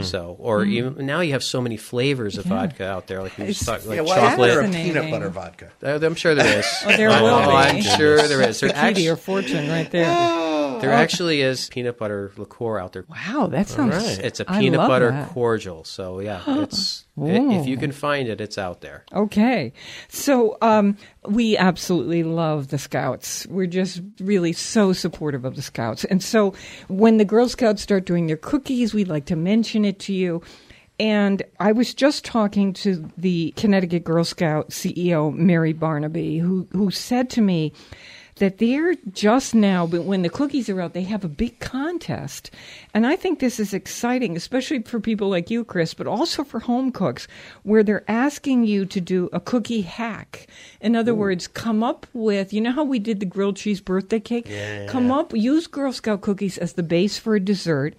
So, 0.03 0.35
or 0.39 0.63
even 0.63 1.05
now 1.07 1.21
you 1.21 1.31
have 1.31 1.43
so 1.43 1.59
many 1.59 1.75
flavors 1.77 2.37
of 2.37 2.45
vodka 2.45 2.85
out 2.87 3.07
there, 3.07 3.23
like 3.23 3.39
It's- 3.39 3.65
talked, 3.65 3.85
like 3.87 3.95
yeah, 3.95 4.01
why 4.03 4.17
isn't 4.17 4.21
there 4.21 4.27
a 4.27 4.31
chocolate. 4.31 4.51
Fascinating. 4.73 4.93
peanut 4.93 5.09
butter 5.11 5.29
vodka? 5.29 5.71
Uh, 5.81 6.05
I'm 6.05 6.13
sure 6.15 6.35
there 6.35 6.59
is. 6.59 6.65
Oh, 6.85 6.95
there 6.97 7.09
Oh, 7.09 7.23
will 7.23 7.47
be. 7.49 7.55
I'm 7.55 7.81
sure 7.81 8.17
there 8.27 8.41
is. 8.47 8.59
There 8.59 8.69
The 8.69 8.73
key 8.75 8.79
to 8.79 8.85
actually, 8.85 9.03
your 9.05 9.15
fortune, 9.15 9.67
right 9.69 9.89
there. 9.89 10.05
There 10.81 10.91
actually 10.91 11.41
is 11.41 11.69
peanut 11.69 11.97
butter 11.97 12.31
liqueur 12.37 12.79
out 12.79 12.93
there. 12.93 13.05
Wow, 13.07 13.47
that 13.47 13.67
sounds. 13.67 13.95
right. 13.95 14.19
It's 14.19 14.39
a 14.39 14.51
I 14.51 14.59
peanut 14.59 14.79
love 14.79 14.89
butter 14.89 15.11
that. 15.11 15.29
cordial. 15.29 15.83
So 15.83 16.19
yeah, 16.19 16.41
it's 16.47 17.05
i 17.17 17.29
if 17.29 17.67
you 17.67 17.77
can 17.77 17.91
find 17.91 18.27
it, 18.27 18.39
it's 18.39 18.57
out 18.57 18.81
there. 18.81 19.03
Okay. 19.13 19.73
So 20.07 20.57
um, 20.61 20.97
we 21.25 21.57
absolutely 21.57 22.23
love 22.23 22.69
the 22.69 22.77
Scouts. 22.77 23.45
We're 23.47 23.67
just 23.67 24.01
really 24.19 24.53
so 24.53 24.93
supportive 24.93 25.45
of 25.45 25.55
the 25.55 25.61
Scouts. 25.61 26.05
And 26.05 26.23
so 26.23 26.53
when 26.87 27.17
the 27.17 27.25
Girl 27.25 27.49
Scouts 27.49 27.81
start 27.81 28.05
doing 28.05 28.27
their 28.27 28.37
cookies, 28.37 28.93
we'd 28.93 29.07
like 29.09 29.25
to 29.25 29.35
mention 29.35 29.85
it 29.85 29.99
to 29.99 30.13
you. 30.13 30.41
And 30.99 31.43
I 31.59 31.71
was 31.71 31.93
just 31.93 32.25
talking 32.25 32.73
to 32.73 33.09
the 33.17 33.53
Connecticut 33.55 34.03
Girl 34.03 34.25
Scout 34.25 34.69
CEO, 34.69 35.33
Mary 35.33 35.71
Barnaby, 35.71 36.39
who, 36.39 36.67
who 36.71 36.91
said 36.91 37.29
to 37.31 37.41
me, 37.41 37.71
that 38.39 38.57
they're 38.57 38.95
just 39.11 39.53
now, 39.55 39.85
but 39.87 40.03
when 40.03 40.21
the 40.21 40.29
cookies 40.29 40.67
are 40.69 40.81
out, 40.81 40.93
they 40.93 41.03
have 41.03 41.23
a 41.23 41.29
big 41.29 41.59
contest. 41.59 42.51
And 42.93 43.05
I 43.05 43.15
think 43.15 43.39
this 43.39 43.59
is 43.59 43.73
exciting, 43.73 44.35
especially 44.35 44.81
for 44.81 44.99
people 44.99 45.29
like 45.29 45.49
you, 45.49 45.63
Chris, 45.63 45.93
but 45.93 46.07
also 46.07 46.43
for 46.43 46.59
home 46.59 46.91
cooks, 46.91 47.27
where 47.63 47.83
they're 47.83 48.03
asking 48.09 48.65
you 48.65 48.85
to 48.87 48.99
do 48.99 49.29
a 49.31 49.39
cookie 49.39 49.81
hack. 49.81 50.47
In 50.81 50.95
other 50.95 51.13
words, 51.13 51.47
come 51.47 51.83
up 51.83 52.07
with, 52.13 52.51
you 52.51 52.59
know 52.61 52.71
how 52.71 52.83
we 52.83 52.99
did 52.99 53.19
the 53.19 53.25
grilled 53.25 53.55
cheese 53.57 53.81
birthday 53.81 54.19
cake? 54.19 54.47
Yeah. 54.49 54.87
Come 54.87 55.11
up, 55.11 55.33
use 55.35 55.67
Girl 55.67 55.93
Scout 55.93 56.21
cookies 56.21 56.57
as 56.57 56.73
the 56.73 56.83
base 56.83 57.17
for 57.17 57.35
a 57.35 57.39
dessert. 57.39 57.93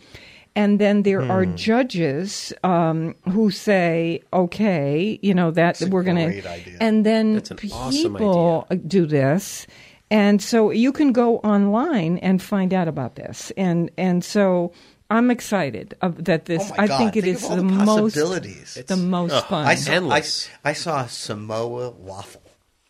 And 0.57 0.81
then 0.81 1.05
there 1.05 1.23
are 1.31 1.45
Hmm. 1.45 1.55
judges 1.55 2.53
um, 2.65 3.15
who 3.31 3.53
say, 3.53 4.21
okay, 4.33 5.17
you 5.23 5.33
know, 5.33 5.53
that 5.53 5.81
a 5.81 5.87
we're 5.87 6.03
going 6.03 6.17
to. 6.17 6.77
And 6.81 7.07
then 7.07 7.35
That's 7.35 7.53
an 7.53 7.59
awesome 7.73 8.15
people 8.15 8.67
do 8.85 9.07
this. 9.07 9.69
And 10.11 10.43
so 10.43 10.71
you 10.71 10.93
can 10.93 11.13
go 11.13 11.39
online 11.39 12.19
and 12.19 12.43
find 12.43 12.75
out 12.75 12.89
about 12.89 13.15
this. 13.15 13.53
And 13.57 13.91
and 13.97 14.25
so 14.25 14.73
I'm 15.09 15.31
excited 15.31 15.95
of, 16.03 16.25
that 16.25 16.45
this. 16.47 16.63
Oh 16.65 16.75
my 16.77 16.85
I 16.85 16.87
God, 16.87 16.99
think 16.99 17.17
it 17.17 17.25
think 17.25 17.37
is 17.37 17.45
of 17.45 17.51
the, 17.51 17.57
the 17.57 17.63
most 17.63 18.15
possibilities. 18.15 18.77
It's 18.77 18.89
the 18.89 18.97
most 18.97 19.47
fun. 19.47 19.67
I 19.67 19.75
saw, 19.75 19.91
I, 19.91 19.95
Endless. 19.95 20.51
I 20.65 20.73
saw 20.73 21.05
a 21.05 21.09
Samoa 21.09 21.91
waffle. 21.91 22.43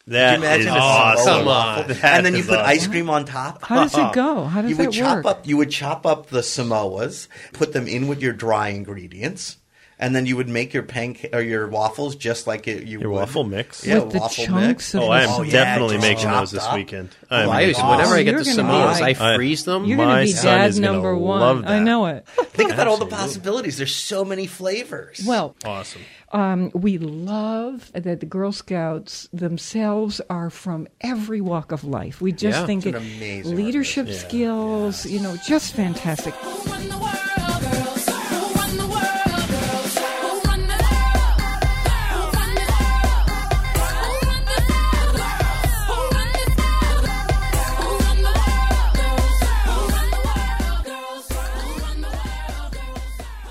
That 0.07 0.37
Could 0.37 0.41
you 0.41 0.47
imagine 0.47 0.69
is 0.69 0.75
a 0.75 0.79
awesome. 0.79 1.25
Come 1.25 1.47
waffle? 1.47 1.95
That 1.95 2.05
and 2.05 2.27
then 2.27 2.35
you 2.35 2.43
put 2.43 2.59
awesome. 2.59 2.67
ice 2.67 2.87
cream 2.87 3.11
on 3.11 3.25
top. 3.27 3.63
How 3.63 3.85
does 3.85 3.97
it 3.97 4.13
go? 4.13 4.45
How 4.45 4.63
does 4.63 4.71
you 4.71 4.77
would 4.77 4.89
that 4.89 4.93
chop 4.93 5.17
work? 5.17 5.27
up 5.27 5.47
you 5.47 5.57
would 5.57 5.71
chop 5.71 6.05
up 6.05 6.29
the 6.29 6.41
Samoas, 6.41 7.29
put 7.53 7.73
them 7.73 7.87
in 7.87 8.09
with 8.09 8.21
your 8.21 8.33
dry 8.33 8.69
ingredients, 8.69 9.59
and 10.01 10.17
then 10.17 10.27
you 10.27 10.37
would 10.37 10.49
make 10.49 10.75
your 10.75 10.83
pancake 10.83 11.33
or 11.35 11.41
your 11.41 11.69
waffles 11.69 12.17
just 12.17 12.47
like 12.49 12.67
it, 12.67 12.85
you 12.87 12.99
Your 13.01 13.11
would. 13.11 13.19
waffle 13.21 13.45
mix? 13.45 13.87
Yeah, 13.87 14.01
With 14.01 14.13
the 14.15 14.19
waffle 14.19 14.45
chunks 14.47 14.67
mix. 14.67 14.95
of 14.95 15.03
Oh, 15.03 15.11
I 15.11 15.23
am 15.23 15.29
Samoa. 15.31 15.51
definitely 15.51 15.97
just 15.97 16.09
making 16.09 16.25
chopped 16.25 16.39
those 16.41 16.51
this 16.53 16.65
up. 16.65 16.75
weekend. 16.75 17.11
Oh, 17.31 17.37
I'm 17.37 17.51
I 17.51 17.61
used, 17.61 17.79
making- 17.79 17.91
whenever 17.91 18.15
I 18.15 18.23
get 18.25 18.31
You're 18.33 18.43
the 18.45 18.57
gonna 18.57 18.69
Samoas, 18.73 18.99
be- 18.99 19.05
I 19.05 19.33
I- 19.33 19.37
freeze 19.37 19.65
them. 19.65 19.85
You're 19.85 19.99
My 19.99 20.05
going 20.05 20.17
to 20.27 20.33
be 20.33 20.33
son 20.33 20.45
dad 20.59 20.71
is 20.71 20.81
gonna 20.81 20.93
number 20.95 21.15
one. 21.17 21.41
love 21.41 21.65
I 21.67 21.77
that. 21.77 21.83
know 21.83 22.07
it. 22.07 22.27
Think 22.53 22.73
about 22.73 22.89
all 22.89 22.97
the 22.97 23.07
possibilities. 23.07 23.77
There's 23.77 23.95
so 23.95 24.25
many 24.25 24.47
flavors. 24.47 25.23
Well, 25.25 25.55
Awesome. 25.65 26.03
um, 26.33 26.71
we 26.75 26.99
love 26.99 27.91
that 27.93 28.21
the 28.21 28.27
Girl 28.27 28.53
Scouts 28.53 29.29
themselves 29.33 30.21
are 30.31 30.51
from 30.51 30.89
every 31.01 31.41
walk 31.41 31.73
of 31.73 31.85
life. 31.85 32.21
We 32.21 32.33
just 32.33 32.61
Yeah. 32.61 32.67
think 32.67 32.87
It's 32.87 32.97
it 32.97 33.01
amazing 33.01 33.57
leadership 33.57 34.09
skills, 34.11 35.07
you 35.07 35.21
know, 35.21 35.37
just 35.47 35.75
fantastic. 35.75 36.35
Who 36.35 36.71
run 36.71 36.89
the 36.89 36.97
world, 36.99 37.17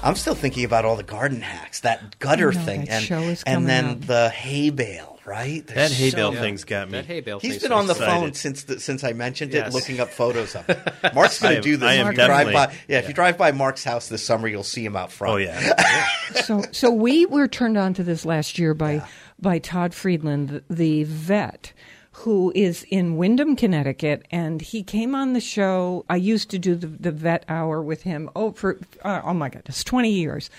I'm 0.01 0.15
still 0.15 0.35
thinking 0.35 0.63
about 0.63 0.85
all 0.85 0.95
the 0.95 1.03
garden 1.03 1.41
hacks, 1.41 1.81
that 1.81 2.19
gutter 2.19 2.51
know, 2.53 2.59
thing, 2.61 2.81
that 2.85 2.89
and 2.89 3.03
show 3.05 3.19
is 3.19 3.43
and 3.43 3.67
then 3.67 3.85
up. 3.85 4.01
the 4.01 4.29
hay 4.29 4.69
bale, 4.69 5.19
right? 5.25 5.65
That 5.67 5.91
hay 5.91 6.09
so 6.09 6.15
bale 6.15 6.31
many- 6.31 6.41
thing's 6.41 6.63
got 6.63 6.87
me. 6.89 6.93
That 6.99 7.05
hay 7.05 7.19
bale 7.19 7.39
He's 7.39 7.51
thing's 7.53 7.63
been 7.63 7.71
on 7.73 7.87
the 7.87 7.91
excited. 7.93 8.11
phone 8.13 8.33
since 8.33 8.63
the, 8.63 8.79
since 8.79 9.03
I 9.03 9.11
mentioned 9.11 9.53
it, 9.53 9.57
Yes. 9.57 9.73
looking 9.73 9.99
up 9.99 10.09
photos 10.09 10.55
of 10.55 10.69
it. 10.69 10.79
Mark's 11.13 11.41
going 11.41 11.55
to 11.55 11.61
do 11.61 11.75
this. 11.75 11.89
I 11.89 11.93
am 11.95 12.07
you 12.07 12.13
drive 12.13 12.27
definitely- 12.47 12.53
by, 12.53 12.73
yeah, 12.87 12.99
if 12.99 13.07
you 13.09 13.13
drive 13.13 13.37
by 13.37 13.51
Mark's 13.51 13.83
house 13.83 14.07
this 14.07 14.25
summer, 14.25 14.47
you'll 14.47 14.63
see 14.63 14.85
him 14.85 14.95
out 14.95 15.11
front. 15.11 15.33
Oh 15.33 15.37
yeah. 15.37 16.07
so 16.45 16.63
so 16.71 16.91
we 16.91 17.25
were 17.25 17.47
turned 17.49 17.77
on 17.77 17.93
to 17.95 18.03
this 18.03 18.23
last 18.25 18.57
year 18.57 18.73
by 18.73 19.05
by 19.41 19.59
Todd 19.59 19.93
Friedland, 19.93 20.49
the, 20.49 20.63
the 20.69 21.03
vet, 21.03 21.73
who 22.19 22.51
is 22.53 22.85
in 22.89 23.15
Windham, 23.15 23.55
Connecticut, 23.55 24.25
and 24.29 24.61
he 24.61 24.83
came 24.83 25.15
on 25.15 25.31
the 25.31 25.39
show. 25.39 26.03
I 26.09 26.17
used 26.17 26.49
to 26.51 26.59
do 26.59 26.75
the, 26.75 26.87
the 26.87 27.11
vet 27.11 27.45
hour 27.47 27.81
with 27.81 28.01
him. 28.01 28.29
Oh, 28.35 28.51
for 28.51 28.77
uh, 29.03 29.21
oh 29.23 29.33
my 29.33 29.47
goodness, 29.47 29.85
twenty 29.85 30.11
years. 30.11 30.49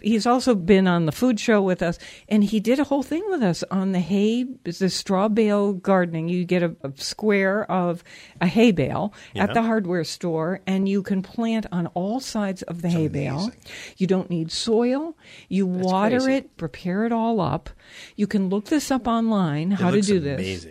He's 0.00 0.26
also 0.26 0.56
been 0.56 0.88
on 0.88 1.06
the 1.06 1.12
food 1.12 1.38
show 1.38 1.62
with 1.62 1.80
us, 1.80 1.96
and 2.28 2.42
he 2.42 2.58
did 2.58 2.80
a 2.80 2.84
whole 2.84 3.04
thing 3.04 3.22
with 3.28 3.40
us 3.42 3.62
on 3.70 3.92
the 3.92 4.00
hay, 4.00 4.44
the 4.64 4.88
straw 4.88 5.28
bale 5.28 5.74
gardening. 5.74 6.28
You 6.28 6.44
get 6.44 6.62
a, 6.62 6.74
a 6.82 6.92
square 6.96 7.70
of 7.70 8.02
a 8.40 8.48
hay 8.48 8.72
bale 8.72 9.14
at 9.36 9.54
the 9.54 9.62
hardware 9.62 10.02
store, 10.02 10.60
and 10.66 10.88
you 10.88 11.02
can 11.02 11.22
plant 11.22 11.66
on 11.70 11.86
all 11.88 12.18
sides 12.20 12.62
of 12.62 12.82
the 12.82 12.88
hay 12.88 13.06
bale. 13.06 13.52
You 13.96 14.08
don't 14.08 14.28
need 14.28 14.50
soil. 14.50 15.14
You 15.48 15.66
water 15.66 16.18
crazy. 16.18 16.34
it, 16.34 16.56
prepare 16.56 17.04
it 17.04 17.12
all 17.12 17.40
up. 17.40 17.70
You 18.16 18.26
can 18.26 18.48
look 18.48 18.64
this 18.64 18.90
up 18.90 19.06
online 19.06 19.72
how 19.72 19.90
to 19.92 20.00
do 20.00 20.18
this. 20.18 20.66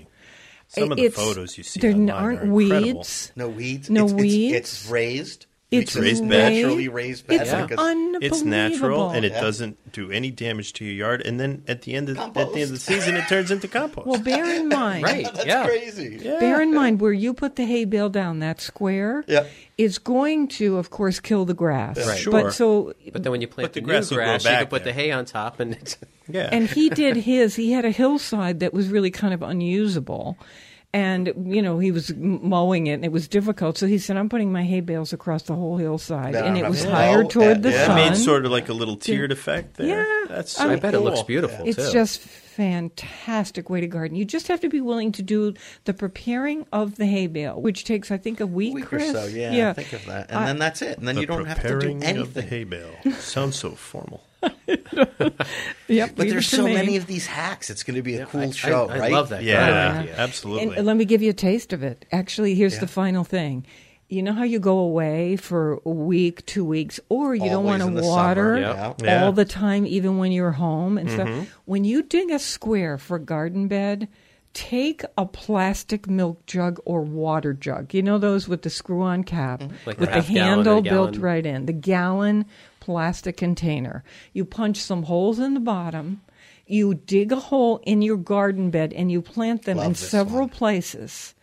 Amazing. 0.78 0.84
Some 0.86 0.92
of 0.92 0.98
the 0.98 1.06
It's- 1.06 1.26
photos 1.26 1.58
you 1.58 1.64
see 1.64 1.80
there 1.80 1.92
online 1.92 2.10
aren't 2.10 2.40
are 2.40 2.44
incredible. 2.44 2.94
weeds. 3.00 3.32
No 3.36 3.50
weeds. 3.50 3.90
No 3.90 4.04
it's, 4.06 4.14
weeds. 4.14 4.56
It's, 4.56 4.82
it's 4.84 4.90
raised. 4.92 5.46
It's 5.72 5.96
raised 5.96 6.28
bed. 6.28 6.52
naturally 6.52 6.90
raised 6.90 7.28
bed. 7.28 7.42
It's 7.42 7.52
because- 7.52 7.78
unbelievable. 7.78 8.20
It's 8.26 8.42
natural 8.44 9.10
and 9.10 9.24
it 9.24 9.32
Yeah. 9.32 9.40
doesn't 9.42 9.92
do 9.94 10.12
any 10.12 10.30
damage 10.30 10.74
to 10.74 10.86
your 10.86 10.94
yard. 10.94 11.22
And 11.26 11.40
then 11.40 11.64
at 11.68 11.84
the 11.84 11.94
end 11.94 12.10
of 12.10 12.18
at 12.18 12.34
the 12.34 12.40
end 12.42 12.64
of 12.64 12.70
the 12.72 12.78
season, 12.78 13.16
it 13.16 13.28
turns 13.30 13.52
into 13.52 13.70
compost. 13.70 14.06
Well, 14.06 14.20
bear 14.20 14.44
in 14.54 14.68
mind, 14.82 15.04
Right. 15.06 15.24
That's 15.34 15.46
yeah. 15.46 15.66
crazy. 15.66 16.18
Bear 16.18 16.62
in 16.62 16.74
mind 16.74 17.00
where 17.00 17.14
you 17.14 17.34
put 17.34 17.56
the 17.56 17.66
hay 17.66 17.86
bale 17.86 18.10
down, 18.10 18.40
that 18.40 18.60
square 18.60 19.24
Yeah. 19.28 19.46
is 19.78 19.98
going 19.98 20.50
to, 20.60 20.78
of 20.78 20.90
course, 20.90 21.22
kill 21.22 21.46
the 21.46 21.54
grass. 21.54 22.06
Right. 22.06 22.20
Sure. 22.20 22.32
But 22.34 22.54
so, 22.54 22.94
But 23.14 23.24
then 23.24 23.32
when 23.32 23.40
you 23.42 23.48
plant 23.48 23.72
the 23.72 23.80
the, 23.80 23.86
grass 23.86 24.12
new 24.12 24.18
grass, 24.18 24.44
you 24.44 24.50
can 24.50 24.68
put 24.68 24.84
there. 24.84 24.94
the 24.94 25.00
hay 25.00 25.12
on 25.12 25.24
top, 25.24 25.60
and 25.62 25.74
it's 25.74 25.96
yeah. 26.30 26.50
and 26.52 26.68
he 26.70 26.90
did 26.90 27.16
his. 27.32 27.56
He 27.56 27.72
had 27.72 27.86
a 27.86 27.92
hillside 27.92 28.60
that 28.60 28.74
was 28.74 28.90
really 28.90 29.10
kind 29.12 29.34
of 29.34 29.42
unusable. 29.42 30.38
And, 30.94 31.32
you 31.46 31.62
know, 31.62 31.80
he 31.80 31.90
was 31.92 32.14
mowing 32.18 32.88
it 32.88 32.96
and 32.96 33.06
it 33.06 33.14
was 33.14 33.30
difficult. 33.30 33.78
So 33.78 33.88
he 33.88 33.98
said, 33.98 34.18
I'm 34.18 34.28
putting 34.28 34.52
my 34.52 34.64
hay 34.64 34.82
bales 34.82 35.14
across 35.14 35.44
the 35.44 35.56
whole 35.56 35.78
hillside. 35.78 36.34
Yeah, 36.34 36.44
and 36.44 36.58
it 36.58 36.68
was 36.68 36.84
higher 36.84 37.20
well, 37.20 37.28
toward 37.30 37.64
the 37.64 37.70
yeah. 37.72 37.84
It 37.84 37.86
sun. 37.86 37.96
made 37.96 38.18
sort 38.18 38.46
of 38.46 38.52
like 38.52 38.68
a 38.68 38.74
little 38.74 38.98
tiered 38.98 39.32
effect 39.32 39.76
there. 39.78 39.88
Yeah. 40.06 40.26
That's 40.28 40.60
I 40.60 40.64
so 40.66 40.70
I 40.72 40.76
bet 40.76 40.94
it 40.94 41.00
looks 41.00 41.20
cool. 41.20 41.28
beautiful 41.28 41.66
It's 41.66 41.78
too. 41.78 41.94
just 41.94 42.20
fantastic 42.20 43.70
way 43.70 43.80
to 43.82 43.88
garden. 43.88 44.18
You 44.18 44.26
just 44.26 44.50
have 44.50 44.60
to 44.62 44.70
be 44.70 44.82
willing 44.82 45.14
to 45.14 45.22
do 45.24 45.54
the 45.86 45.94
preparing 45.94 46.66
of 46.74 46.98
the 46.98 47.06
hay 47.06 47.28
bale, 47.28 47.62
which 47.62 47.86
takes, 47.86 48.12
I 48.12 48.18
think, 48.18 48.40
a 48.42 48.48
week, 48.48 48.72
A 48.74 48.76
week 48.76 48.92
or 48.94 49.00
so, 49.00 49.26
yeah, 49.28 49.52
yeah. 49.54 49.74
Think 49.74 49.94
of 49.94 50.06
that, 50.08 50.30
and 50.30 50.40
I- 50.40 50.46
then 50.48 50.60
that's 50.60 50.82
it. 50.82 50.98
And 50.98 51.08
then 51.08 51.16
The 51.16 51.22
you 51.22 51.28
don't 51.28 51.46
have 51.46 51.62
to 51.62 51.68
do 51.70 51.74
preparing 51.94 52.18
of 52.18 52.34
the 52.34 52.42
hay 52.42 52.66
bale 52.66 52.94
sounds 53.20 53.56
so 53.58 53.72
formal. 53.72 54.24
Yep, 55.88 56.12
But 56.16 56.30
there's 56.30 56.48
so 56.48 56.66
me. 56.66 56.74
many 56.74 56.96
of 56.98 57.06
these 57.06 57.26
hacks. 57.28 57.70
It's 57.70 57.84
going 57.84 57.96
to 57.96 58.02
be 58.02 58.16
a 58.16 58.26
cool 58.26 58.42
I, 58.42 58.52
show, 58.52 58.88
I, 58.90 58.96
I 58.96 59.00
right? 59.00 59.12
love 59.12 59.30
that. 59.30 59.44
Yeah, 59.44 59.92
Great 59.92 60.02
idea. 60.04 60.16
absolutely. 60.18 60.78
And 60.78 60.86
let 60.86 60.96
me 60.98 61.06
give 61.06 61.22
you 61.22 61.32
a 61.32 61.34
taste 61.34 61.74
of 61.74 61.84
it. 61.84 62.06
Actually, 62.12 62.56
here's 62.56 62.80
the 62.80 62.88
final 62.88 63.24
thing. 63.24 63.66
you 64.10 64.22
know 64.24 64.34
how 64.34 64.44
you 64.44 64.60
go 64.60 64.78
away 64.80 65.36
for 65.38 65.80
a 65.86 65.90
week, 65.90 66.46
two 66.46 66.66
weeks, 66.66 67.00
or 67.10 67.34
you 67.36 67.50
don't 67.50 67.64
want 67.66 67.82
to 67.82 67.88
water 68.02 68.56
summer, 68.56 68.60
Yeah. 68.60 68.74
yeah. 68.76 68.94
Yeah. 69.06 69.24
all 69.26 69.32
the 69.32 69.46
time, 69.46 69.86
even 69.86 70.18
when 70.18 70.32
you're 70.32 70.52
home 70.52 70.98
and 70.98 71.08
Mm-hmm. 71.10 71.40
stuff. 71.44 71.58
When 71.66 71.84
you 71.86 72.04
dig 72.04 72.30
a 72.32 72.40
square 72.40 72.98
for 72.98 73.20
garden 73.20 73.68
bed, 73.68 74.08
take 74.54 75.04
a 75.18 75.26
plastic 75.26 76.10
milk 76.10 76.46
jug 76.46 76.80
or 76.86 77.02
water 77.02 77.54
jug. 77.54 77.94
You 77.94 78.02
know 78.02 78.18
those 78.18 78.48
with 78.48 78.64
the 78.64 78.70
screw-on 78.70 79.24
cap 79.24 79.62
mm-hmm. 79.62 79.76
Like 79.86 80.00
with 80.00 80.10
the 80.10 80.16
half 80.16 80.28
gallon 80.28 80.40
or 80.40 80.44
a 80.44 80.56
handle 80.56 80.82
built 80.82 81.18
right 81.18 81.46
in 81.46 81.66
the 81.66 81.74
gallon 81.74 82.46
plastic 82.80 83.38
container. 83.38 84.04
You 84.34 84.46
punch 84.46 84.78
some 84.78 85.04
holes 85.04 85.40
in 85.40 85.54
the 85.54 85.60
bottom. 85.60 86.22
You 86.66 86.94
dig 86.94 87.32
a 87.32 87.38
hole 87.38 87.82
in 87.84 88.02
your 88.02 88.18
garden 88.18 88.70
bed 88.72 88.94
and 88.94 89.12
you 89.12 89.22
plant 89.22 89.64
them 89.64 89.78
Love 89.78 89.88
in 89.88 89.96
several 89.96 90.42
one. 90.42 90.50
places 90.50 91.34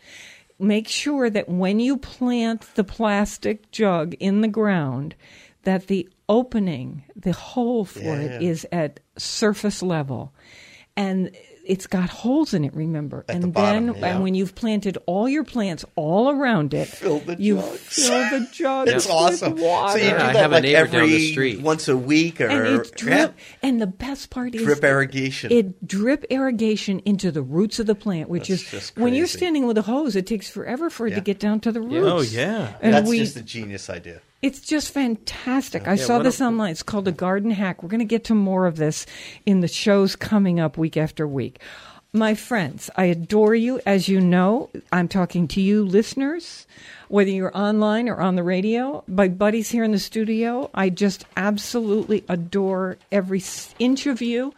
make 0.58 0.88
sure 0.88 1.30
that 1.30 1.48
when 1.48 1.78
you 1.80 1.96
plant 1.96 2.66
the 2.74 2.84
plastic 2.84 3.70
jug 3.70 4.14
in 4.18 4.40
the 4.40 4.48
ground 4.48 5.14
that 5.62 5.86
the 5.86 6.08
opening 6.28 7.04
the 7.14 7.32
hole 7.32 7.84
for 7.84 8.16
it 8.20 8.42
Yeah. 8.42 8.48
is 8.48 8.66
at 8.72 9.00
surface 9.16 9.82
level 9.82 10.32
and 10.96 11.30
it's 11.68 11.86
got 11.86 12.08
holes 12.10 12.54
in 12.54 12.64
it 12.64 12.74
remember 12.74 13.24
At 13.28 13.36
and 13.36 13.44
the 13.44 13.48
bottom, 13.48 13.86
then 13.86 13.96
yeah. 13.96 14.06
and 14.14 14.22
when 14.22 14.34
you've 14.34 14.54
planted 14.54 14.98
all 15.06 15.28
your 15.28 15.44
plants 15.44 15.84
all 15.94 16.30
around 16.30 16.74
it 16.74 16.88
Fill 16.88 17.20
the 17.20 17.36
you 17.38 17.56
jugs. 17.56 17.78
fill 17.80 18.30
the 18.40 18.48
jugs 18.52 18.90
It's 18.90 19.06
with 19.06 19.14
awesome. 19.14 19.56
water. 19.56 19.98
So 19.98 20.04
you 20.04 20.10
do 20.10 20.16
Yeah, 20.16 20.32
that 20.32 20.36
have 20.36 20.52
a 20.52 20.54
like 20.56 20.64
every 20.64 20.98
down 21.00 21.08
the 21.08 21.30
street. 21.32 21.60
once 21.60 21.86
a 21.88 21.96
week 21.96 22.40
or 22.40 22.46
and 22.48 22.80
it's 22.80 22.90
drip 22.92 23.34
yeah, 23.38 23.44
and 23.62 23.80
the 23.80 23.86
best 23.86 24.30
part 24.30 24.54
is 24.54 24.62
drip 24.62 24.82
irrigation. 24.82 25.52
it 25.52 25.86
drip 25.86 26.24
irrigation 26.30 27.00
into 27.04 27.30
the 27.30 27.42
roots 27.42 27.78
of 27.78 27.86
the 27.86 27.94
plant, 27.94 28.28
which 28.28 28.48
That's 28.48 28.62
is 28.62 28.70
just 28.70 28.96
when 28.96 29.14
you're 29.14 29.26
standing 29.26 29.66
with 29.66 29.78
a 29.78 29.82
hose, 29.82 30.16
it 30.16 30.26
takes 30.26 30.48
forever 30.48 30.90
for 30.90 31.06
it 31.06 31.14
to 31.14 31.20
get 31.20 31.38
down 31.38 31.60
to 31.60 31.72
the 31.72 31.80
oh, 31.80 31.84
roots. 31.84 32.06
Oh, 32.32 32.36
yeah. 32.36 32.76
and 32.80 32.94
That's 32.94 33.08
we, 33.08 33.18
just 33.18 33.36
a 33.36 33.42
genius 33.42 33.90
idea. 33.90 34.20
It's 34.42 34.60
just 34.60 34.92
fantastic. 34.92 35.88
I 35.88 35.96
saw 35.96 36.20
this 36.20 36.40
a- 36.40 36.44
online. 36.44 36.70
It's 36.72 36.82
called 36.82 37.08
a 37.08 37.12
garden 37.12 37.50
hack. 37.50 37.82
We're 37.82 37.88
going 37.88 37.98
to 38.00 38.04
get 38.04 38.24
to 38.24 38.34
more 38.34 38.66
of 38.66 38.76
this 38.76 39.06
in 39.46 39.60
the 39.60 39.68
shows 39.68 40.16
coming 40.16 40.60
up 40.60 40.78
week 40.78 40.96
after 40.96 41.26
week. 41.26 41.60
My 42.12 42.34
friends, 42.34 42.88
I 42.96 43.04
adore 43.04 43.54
you. 43.54 43.80
As 43.84 44.08
you 44.08 44.18
know, 44.18 44.70
I'm 44.90 45.08
talking 45.08 45.46
to 45.48 45.60
you, 45.60 45.84
listeners, 45.84 46.66
whether 47.08 47.30
you're 47.30 47.54
online 47.56 48.08
or 48.08 48.18
on 48.18 48.34
the 48.34 48.42
radio. 48.42 49.04
My 49.06 49.28
buddies 49.28 49.70
here 49.70 49.84
in 49.84 49.92
the 49.92 49.98
studio, 49.98 50.70
I 50.72 50.88
just 50.88 51.26
absolutely 51.36 52.24
adore 52.28 52.96
every 53.12 53.42
inch 53.78 54.06
of 54.06 54.22
you. 54.22 54.54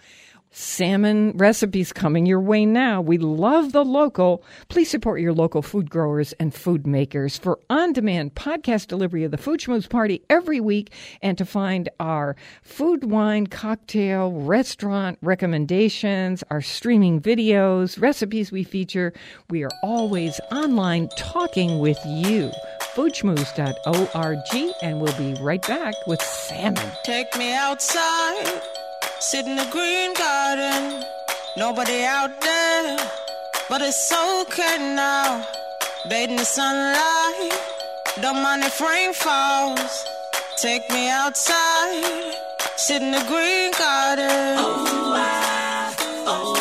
Salmon 0.53 1.33
recipes 1.37 1.93
coming 1.93 2.27
your 2.27 2.41
way 2.41 2.67
now. 2.67 3.01
We 3.01 3.19
love 3.19 3.71
the 3.71 3.85
local. 3.85 4.43
Please 4.69 4.91
support 4.91 5.21
your 5.21 5.33
local 5.33 5.63
food 5.63 5.89
growers 5.89 6.33
and 6.35 6.53
food 6.53 6.89
makers 6.89 7.39
for 7.39 7.61
on 7.71 7.93
demand 7.93 8.35
podcast 8.35 8.89
delivery 8.89 9.23
of 9.23 9.31
the 9.31 9.39
Food 9.39 9.61
Schmooze 9.61 9.89
Party 9.89 10.23
every 10.29 10.59
week 10.59 10.93
and 11.23 11.39
to 11.39 11.45
find 11.45 11.89
our 12.01 12.35
food, 12.63 13.05
wine, 13.05 13.47
cocktail, 13.47 14.33
restaurant 14.33 15.19
recommendations, 15.23 16.43
our 16.51 16.61
streaming 16.61 17.21
videos, 17.21 18.01
recipes 18.01 18.51
we 18.51 18.65
feature. 18.65 19.13
We 19.51 19.63
are 19.63 19.71
always 19.85 20.41
online 20.51 21.11
talking 21.17 21.79
with 21.79 21.99
you. 22.05 22.51
Foodschmooze.org, 22.95 24.75
and 24.83 25.01
we'll 25.01 25.17
be 25.17 25.41
right 25.41 25.63
back 25.63 25.95
with 26.09 26.21
salmon. 26.21 26.91
Take 27.05 27.37
me 27.37 27.55
outside, 27.55 28.61
sit 29.21 29.47
in 29.47 29.57
the 29.57 29.67
green 29.71 30.15
garden. 30.15 31.05
Nobody 31.57 32.05
out 32.05 32.41
there, 32.41 32.97
but 33.69 33.83
it's 33.83 34.13
okay 34.13 34.95
now. 34.95 35.47
Bathe 36.09 36.31
in 36.31 36.37
the 36.37 36.45
sunlight, 36.45 37.53
don't 38.21 38.43
mind 38.43 38.65
if 38.65 38.81
rain 38.81 39.13
falls. 39.13 40.05
Take 40.57 40.89
me 40.91 41.11
outside, 41.11 42.35
sit 42.77 43.03
in 43.03 43.13
the 43.13 43.25
green 43.29 43.73
garden. 43.73 44.57
Oh, 44.59 45.13
I, 45.15 45.95
oh, 46.27 46.61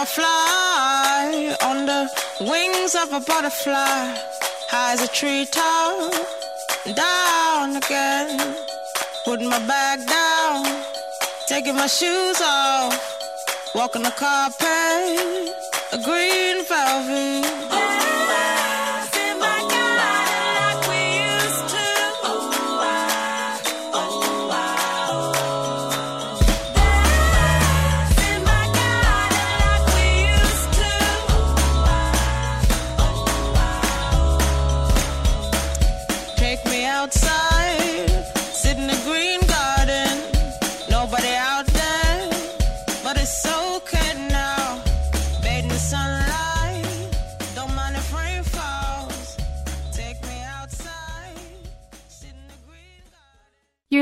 I'll 0.00 0.06
fly 0.06 1.54
on 1.62 1.84
the 1.84 2.08
wings 2.40 2.94
of 2.94 3.12
a 3.12 3.20
butterfly, 3.20 4.16
high 4.70 4.92
as 4.92 5.02
a 5.02 5.08
treetop, 5.08 6.14
down 6.94 7.74
again. 7.74 8.38
Putting 9.24 9.48
my 9.48 9.58
bag 9.66 10.06
down, 10.06 10.64
taking 11.48 11.74
my 11.74 11.88
shoes 11.88 12.40
off, 12.40 12.94
walking 13.74 14.02
the 14.02 14.12
carpet, 14.12 15.50
a 15.92 15.98
green 16.06 16.64
velvet. 16.64 17.59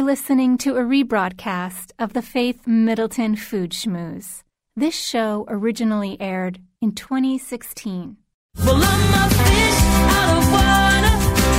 Listening 0.09 0.57
to 0.57 0.75
a 0.75 0.81
rebroadcast 0.81 1.93
of 1.99 2.15
the 2.15 2.23
Faith 2.23 2.67
Middleton 2.67 3.37
Food 3.37 3.73
Schmooze. 3.73 4.43
This 4.75 4.95
show 4.95 5.45
originally 5.49 6.17
aired 6.19 6.59
in 6.81 6.93
2016. 6.93 8.17
Well, 8.57 8.77
I'm 8.77 8.83
a 8.83 9.29
fish 9.29 9.81
out 10.17 10.39
of 10.39 10.45
water, 10.51 11.15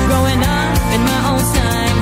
growing 0.07 0.41
up 0.41 0.77
in 0.95 1.01
my 1.11 1.21
own 1.29 1.45
time. 1.61 1.97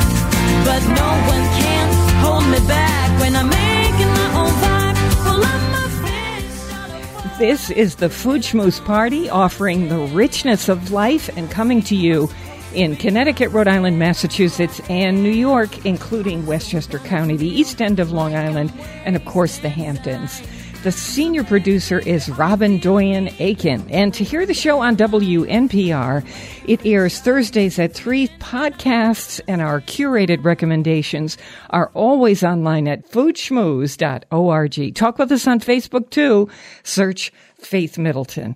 But 0.63 0.83
no 0.95 1.10
one 1.33 1.45
can 1.60 1.86
hold 2.23 2.45
me 2.45 2.65
back 2.65 3.19
when 3.19 3.36
I'm 3.36 3.49
making 3.49 4.07
my 4.07 4.29
own 4.39 4.53
vibe. 4.63 4.97
Well, 5.25 5.43
I'm 5.43 5.73
a 5.73 5.89
fish 6.07 6.71
out 6.71 6.89
of 6.89 7.25
water. 7.25 7.39
This 7.39 7.69
is 7.71 7.95
the 7.95 8.10
Food 8.10 8.43
Schmooze 8.43 8.79
Party 8.86 9.29
offering 9.29 9.89
the 9.89 9.99
richness 10.15 10.69
of 10.69 10.91
life 10.91 11.29
and 11.36 11.51
coming 11.51 11.81
to 11.81 11.95
you 11.97 12.29
in 12.73 12.95
Connecticut, 12.95 13.51
Rhode 13.51 13.67
Island, 13.67 13.99
Massachusetts, 13.99 14.82
and 14.89 15.23
New 15.23 15.32
York, 15.32 15.86
including 15.86 16.45
Westchester 16.45 16.99
County, 16.99 17.38
the 17.38 17.47
east 17.47 17.82
end 17.82 17.99
of 17.99 18.12
Long 18.12 18.36
Island, 18.36 18.73
and 19.06 19.15
of 19.15 19.25
course 19.25 19.60
the 19.60 19.69
Hamptons. 19.69 20.41
The 20.84 20.91
senior 20.91 21.43
producer 21.43 21.99
is 21.99 22.30
Robin 22.30 22.77
Doyen 22.77 23.30
Aiken. 23.39 23.86
And 23.89 24.13
to 24.13 24.23
hear 24.23 24.45
the 24.45 24.53
show 24.53 24.80
on 24.80 24.95
WNPR, 24.95 26.23
it 26.67 26.86
airs 26.86 27.19
Thursdays 27.19 27.80
at 27.80 27.93
3. 27.93 28.27
Podcasts 28.39 29.41
and 29.47 29.62
our 29.62 29.82
curated 29.82 30.45
recommendations 30.45 31.38
are 31.71 31.89
always 31.93 32.43
online 32.43 32.88
at 32.88 33.10
foodschmooze.org. 33.10 34.95
Talk 34.95 35.17
with 35.17 35.32
us 35.32 35.47
on 35.47 35.60
Facebook 35.60 36.10
too. 36.12 36.47
Search 36.84 37.34
Faith 37.58 37.97
Middleton. 37.97 38.56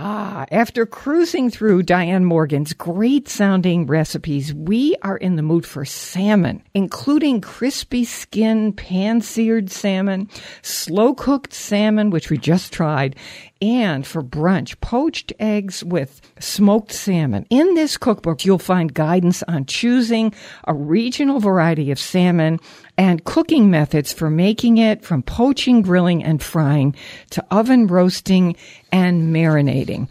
Ah, 0.00 0.46
after 0.52 0.86
cruising 0.86 1.50
through 1.50 1.82
Diane 1.82 2.24
Morgan's 2.24 2.72
great 2.72 3.28
sounding 3.28 3.84
recipes, 3.84 4.54
we 4.54 4.94
are 5.02 5.16
in 5.16 5.34
the 5.34 5.42
mood 5.42 5.66
for 5.66 5.84
salmon, 5.84 6.62
including 6.72 7.40
crispy 7.40 8.04
skin 8.04 8.72
pan 8.72 9.20
seared 9.22 9.72
salmon, 9.72 10.28
slow 10.62 11.14
cooked 11.14 11.52
salmon, 11.52 12.10
which 12.10 12.30
we 12.30 12.38
just 12.38 12.72
tried, 12.72 13.16
and 13.60 14.06
for 14.06 14.22
brunch, 14.22 14.80
poached 14.80 15.32
eggs 15.38 15.82
with 15.82 16.20
smoked 16.38 16.92
salmon. 16.92 17.46
In 17.50 17.74
this 17.74 17.96
cookbook, 17.96 18.44
you'll 18.44 18.58
find 18.58 18.94
guidance 18.94 19.42
on 19.44 19.66
choosing 19.66 20.32
a 20.64 20.74
regional 20.74 21.40
variety 21.40 21.90
of 21.90 21.98
salmon 21.98 22.60
and 22.96 23.24
cooking 23.24 23.70
methods 23.70 24.12
for 24.12 24.30
making 24.30 24.78
it 24.78 25.04
from 25.04 25.22
poaching, 25.22 25.82
grilling, 25.82 26.22
and 26.22 26.42
frying 26.42 26.94
to 27.30 27.44
oven 27.50 27.86
roasting 27.86 28.56
and 28.92 29.34
marinating. 29.34 30.08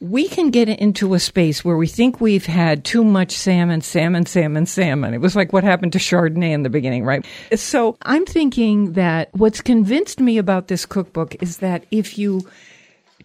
We 0.00 0.28
can 0.28 0.50
get 0.50 0.68
into 0.68 1.14
a 1.14 1.20
space 1.20 1.64
where 1.64 1.78
we 1.78 1.86
think 1.86 2.20
we've 2.20 2.44
had 2.44 2.84
too 2.84 3.04
much 3.04 3.30
salmon, 3.30 3.80
salmon, 3.80 4.26
salmon, 4.26 4.66
salmon. 4.66 5.14
It 5.14 5.20
was 5.20 5.34
like 5.34 5.52
what 5.52 5.64
happened 5.64 5.92
to 5.94 5.98
Chardonnay 5.98 6.50
in 6.50 6.62
the 6.62 6.68
beginning, 6.68 7.04
right? 7.04 7.24
So 7.54 7.96
I'm 8.02 8.26
thinking 8.26 8.92
that 8.92 9.30
what's 9.32 9.62
convinced 9.62 10.20
me 10.20 10.36
about 10.36 10.68
this 10.68 10.84
cookbook 10.84 11.40
is 11.42 11.58
that 11.58 11.86
if 11.90 12.18
you 12.18 12.46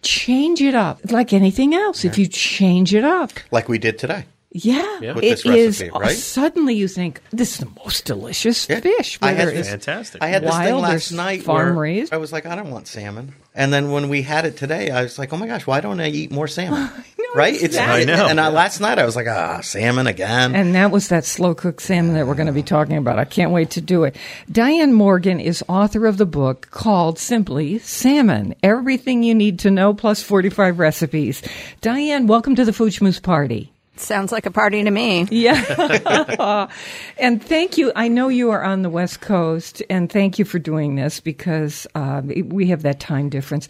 change 0.02 0.60
it 0.60 0.74
up, 0.74 1.00
like 1.10 1.32
anything 1.32 1.74
else, 1.74 2.04
if 2.04 2.18
you 2.18 2.26
change 2.26 2.94
it 2.94 3.04
up, 3.04 3.32
Like 3.50 3.68
we 3.68 3.78
did 3.78 3.98
today. 3.98 4.24
Yeah, 4.52 4.98
Yeah. 5.00 5.16
It 5.16 5.22
is- 5.24 5.44
recipe, 5.46 5.90
right? 5.96 6.16
Suddenly, 6.16 6.74
you 6.74 6.88
think 6.88 7.20
this 7.30 7.52
is 7.52 7.58
the 7.58 7.68
most 7.84 8.04
delicious 8.04 8.66
Yeah. 8.68 8.80
fish. 8.80 9.16
I 9.22 9.30
had 9.32 9.46
this- 9.48 9.58
it's 9.58 9.68
Fantastic. 9.68 10.22
I 10.24 10.26
had 10.26 10.42
this 10.42 10.56
thing 10.56 10.74
last 10.76 11.12
night 11.12 11.44
farm 11.44 11.76
where 11.76 11.82
raised? 11.84 12.12
I 12.12 12.16
was 12.16 12.32
like, 12.32 12.46
I 12.46 12.56
don't 12.56 12.70
want 12.70 12.88
salmon. 12.88 13.34
And 13.54 13.72
then 13.72 13.92
when 13.92 14.08
we 14.08 14.22
had 14.22 14.44
it 14.46 14.56
today, 14.56 14.90
I 14.90 15.02
was 15.02 15.18
like, 15.20 15.32
oh 15.32 15.36
my 15.36 15.46
gosh, 15.46 15.66
why 15.68 15.80
don't 15.80 16.00
I 16.00 16.08
eat 16.08 16.32
more 16.32 16.48
salmon? 16.48 16.90
right? 17.34 17.60
It's 17.60 17.76
I 17.76 18.04
know. 18.04 18.26
And 18.26 18.40
I, 18.40 18.48
last 18.48 18.80
night 18.80 18.98
I 18.98 19.04
was 19.04 19.16
like, 19.16 19.26
ah, 19.26 19.60
salmon 19.60 20.06
again. 20.06 20.54
And 20.54 20.74
that 20.74 20.90
was 20.90 21.08
that 21.08 21.24
slow 21.24 21.54
cooked 21.54 21.82
salmon 21.82 22.14
that 22.14 22.26
we're 22.26 22.34
going 22.34 22.46
to 22.46 22.52
be 22.52 22.62
talking 22.62 22.96
about. 22.96 23.18
I 23.18 23.24
can't 23.24 23.50
wait 23.50 23.70
to 23.70 23.80
do 23.80 24.04
it. 24.04 24.16
Diane 24.50 24.92
Morgan 24.92 25.40
is 25.40 25.64
author 25.68 26.06
of 26.06 26.16
the 26.16 26.26
book 26.26 26.68
called 26.70 27.18
simply 27.18 27.78
Salmon 27.78 28.54
Everything 28.62 29.22
You 29.22 29.34
Need 29.34 29.58
to 29.60 29.70
Know 29.70 29.94
plus 29.94 30.22
45 30.22 30.78
Recipes. 30.78 31.42
Diane, 31.80 32.26
welcome 32.26 32.54
to 32.54 32.64
the 32.64 32.72
Food 32.72 32.92
Schmooze 32.92 33.22
Party. 33.22 33.72
Sounds 34.00 34.32
like 34.32 34.46
a 34.46 34.50
party 34.50 34.82
to 34.82 34.90
me. 34.90 35.26
Yeah. 35.30 36.68
and 37.18 37.42
thank 37.42 37.78
you. 37.78 37.92
I 37.94 38.08
know 38.08 38.28
you 38.28 38.50
are 38.50 38.62
on 38.62 38.82
the 38.82 38.90
West 38.90 39.20
Coast, 39.20 39.82
and 39.90 40.10
thank 40.10 40.38
you 40.38 40.44
for 40.44 40.58
doing 40.58 40.96
this 40.96 41.20
because 41.20 41.86
uh, 41.94 42.22
we 42.24 42.66
have 42.68 42.82
that 42.82 43.00
time 43.00 43.28
difference. 43.28 43.68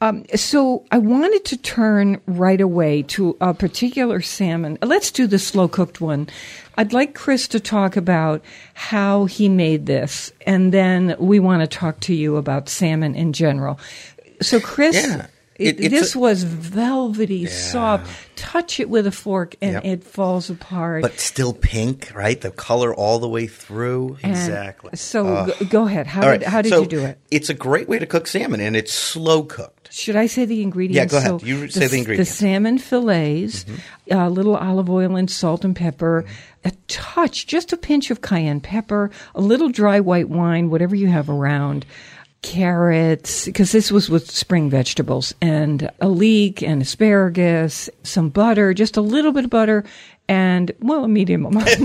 Um, 0.00 0.24
so 0.34 0.84
I 0.90 0.98
wanted 0.98 1.44
to 1.46 1.56
turn 1.56 2.20
right 2.26 2.60
away 2.60 3.02
to 3.04 3.36
a 3.40 3.54
particular 3.54 4.20
salmon. 4.20 4.78
Let's 4.82 5.10
do 5.10 5.26
the 5.26 5.38
slow 5.38 5.68
cooked 5.68 6.00
one. 6.00 6.28
I'd 6.76 6.92
like 6.92 7.14
Chris 7.14 7.48
to 7.48 7.60
talk 7.60 7.96
about 7.96 8.42
how 8.74 9.24
he 9.24 9.48
made 9.48 9.86
this, 9.86 10.32
and 10.46 10.72
then 10.72 11.16
we 11.18 11.40
want 11.40 11.62
to 11.62 11.66
talk 11.66 12.00
to 12.00 12.14
you 12.14 12.36
about 12.36 12.68
salmon 12.68 13.14
in 13.14 13.32
general. 13.32 13.78
So, 14.40 14.60
Chris. 14.60 14.94
Yeah. 14.94 15.26
It- 15.58 15.80
it- 15.80 15.88
this 15.90 16.14
a- 16.14 16.18
was 16.20 16.44
velvety, 16.44 17.46
soft. 17.46 18.08
Touch 18.36 18.78
it 18.78 18.88
with 18.88 19.06
a 19.06 19.10
fork, 19.10 19.56
and 19.60 19.72
Yep. 19.72 19.84
it 19.84 20.04
falls 20.04 20.48
apart. 20.48 21.02
but 21.02 21.18
still 21.18 21.52
pink, 21.52 22.12
right? 22.14 22.40
The 22.40 22.52
color 22.52 22.94
all 22.94 23.18
the 23.18 23.28
way 23.28 23.46
through. 23.48 24.16
And 24.22 24.30
Exactly. 24.32 24.90
So 24.94 25.52
g- 25.58 25.64
go 25.64 25.86
ahead. 25.86 26.06
How 26.06 26.20
did 26.22 26.28
right, 26.28 26.42
how 26.44 26.62
did 26.62 26.68
so 26.70 26.82
you 26.82 26.86
do 26.86 27.00
it? 27.04 27.18
It's 27.32 27.50
a 27.50 27.54
great 27.54 27.88
way 27.88 27.98
to 27.98 28.06
cook 28.06 28.28
salmon, 28.28 28.60
and 28.60 28.76
it's 28.76 28.92
slow 28.92 29.42
cooked. 29.42 29.92
Should 29.92 30.16
I 30.16 30.26
say 30.26 30.44
the 30.44 30.62
ingredients? 30.62 31.12
Yeah, 31.12 31.18
go 31.20 31.26
ahead. 31.36 31.40
So 31.40 31.46
You 31.46 31.68
say 31.68 31.80
the 31.80 31.84
s- 31.86 31.92
ingredients. 31.92 32.30
Mm-hmm. 32.30 32.44
The 32.44 32.50
salmon 32.52 32.78
fillets, 32.78 33.64
a 34.10 34.30
little 34.30 34.54
olive 34.56 34.88
oil 34.88 35.16
and 35.16 35.28
salt 35.30 35.64
and 35.64 35.74
pepper, 35.74 36.24
a 36.64 36.70
touch, 36.86 37.46
just 37.46 37.72
a 37.72 37.76
pinch 37.76 38.10
of 38.10 38.20
cayenne 38.20 38.60
pepper, 38.60 39.10
a 39.34 39.40
little 39.40 39.70
dry 39.70 39.98
white 39.98 40.28
wine, 40.28 40.70
whatever 40.70 40.94
you 40.94 41.08
have 41.08 41.28
around. 41.28 41.84
Carrots, 42.42 43.46
because 43.46 43.72
this 43.72 43.90
was 43.90 44.08
with 44.08 44.30
spring 44.30 44.70
vegetables, 44.70 45.34
and 45.40 45.90
a 46.00 46.08
leek 46.08 46.62
and 46.62 46.80
asparagus, 46.80 47.90
some 48.04 48.28
butter, 48.28 48.72
just 48.72 48.96
a 48.96 49.00
little 49.00 49.32
bit 49.32 49.44
of 49.44 49.50
butter, 49.50 49.84
and 50.28 50.70
well, 50.80 51.04
a 51.04 51.08
medium 51.08 51.46
amount. 51.46 51.68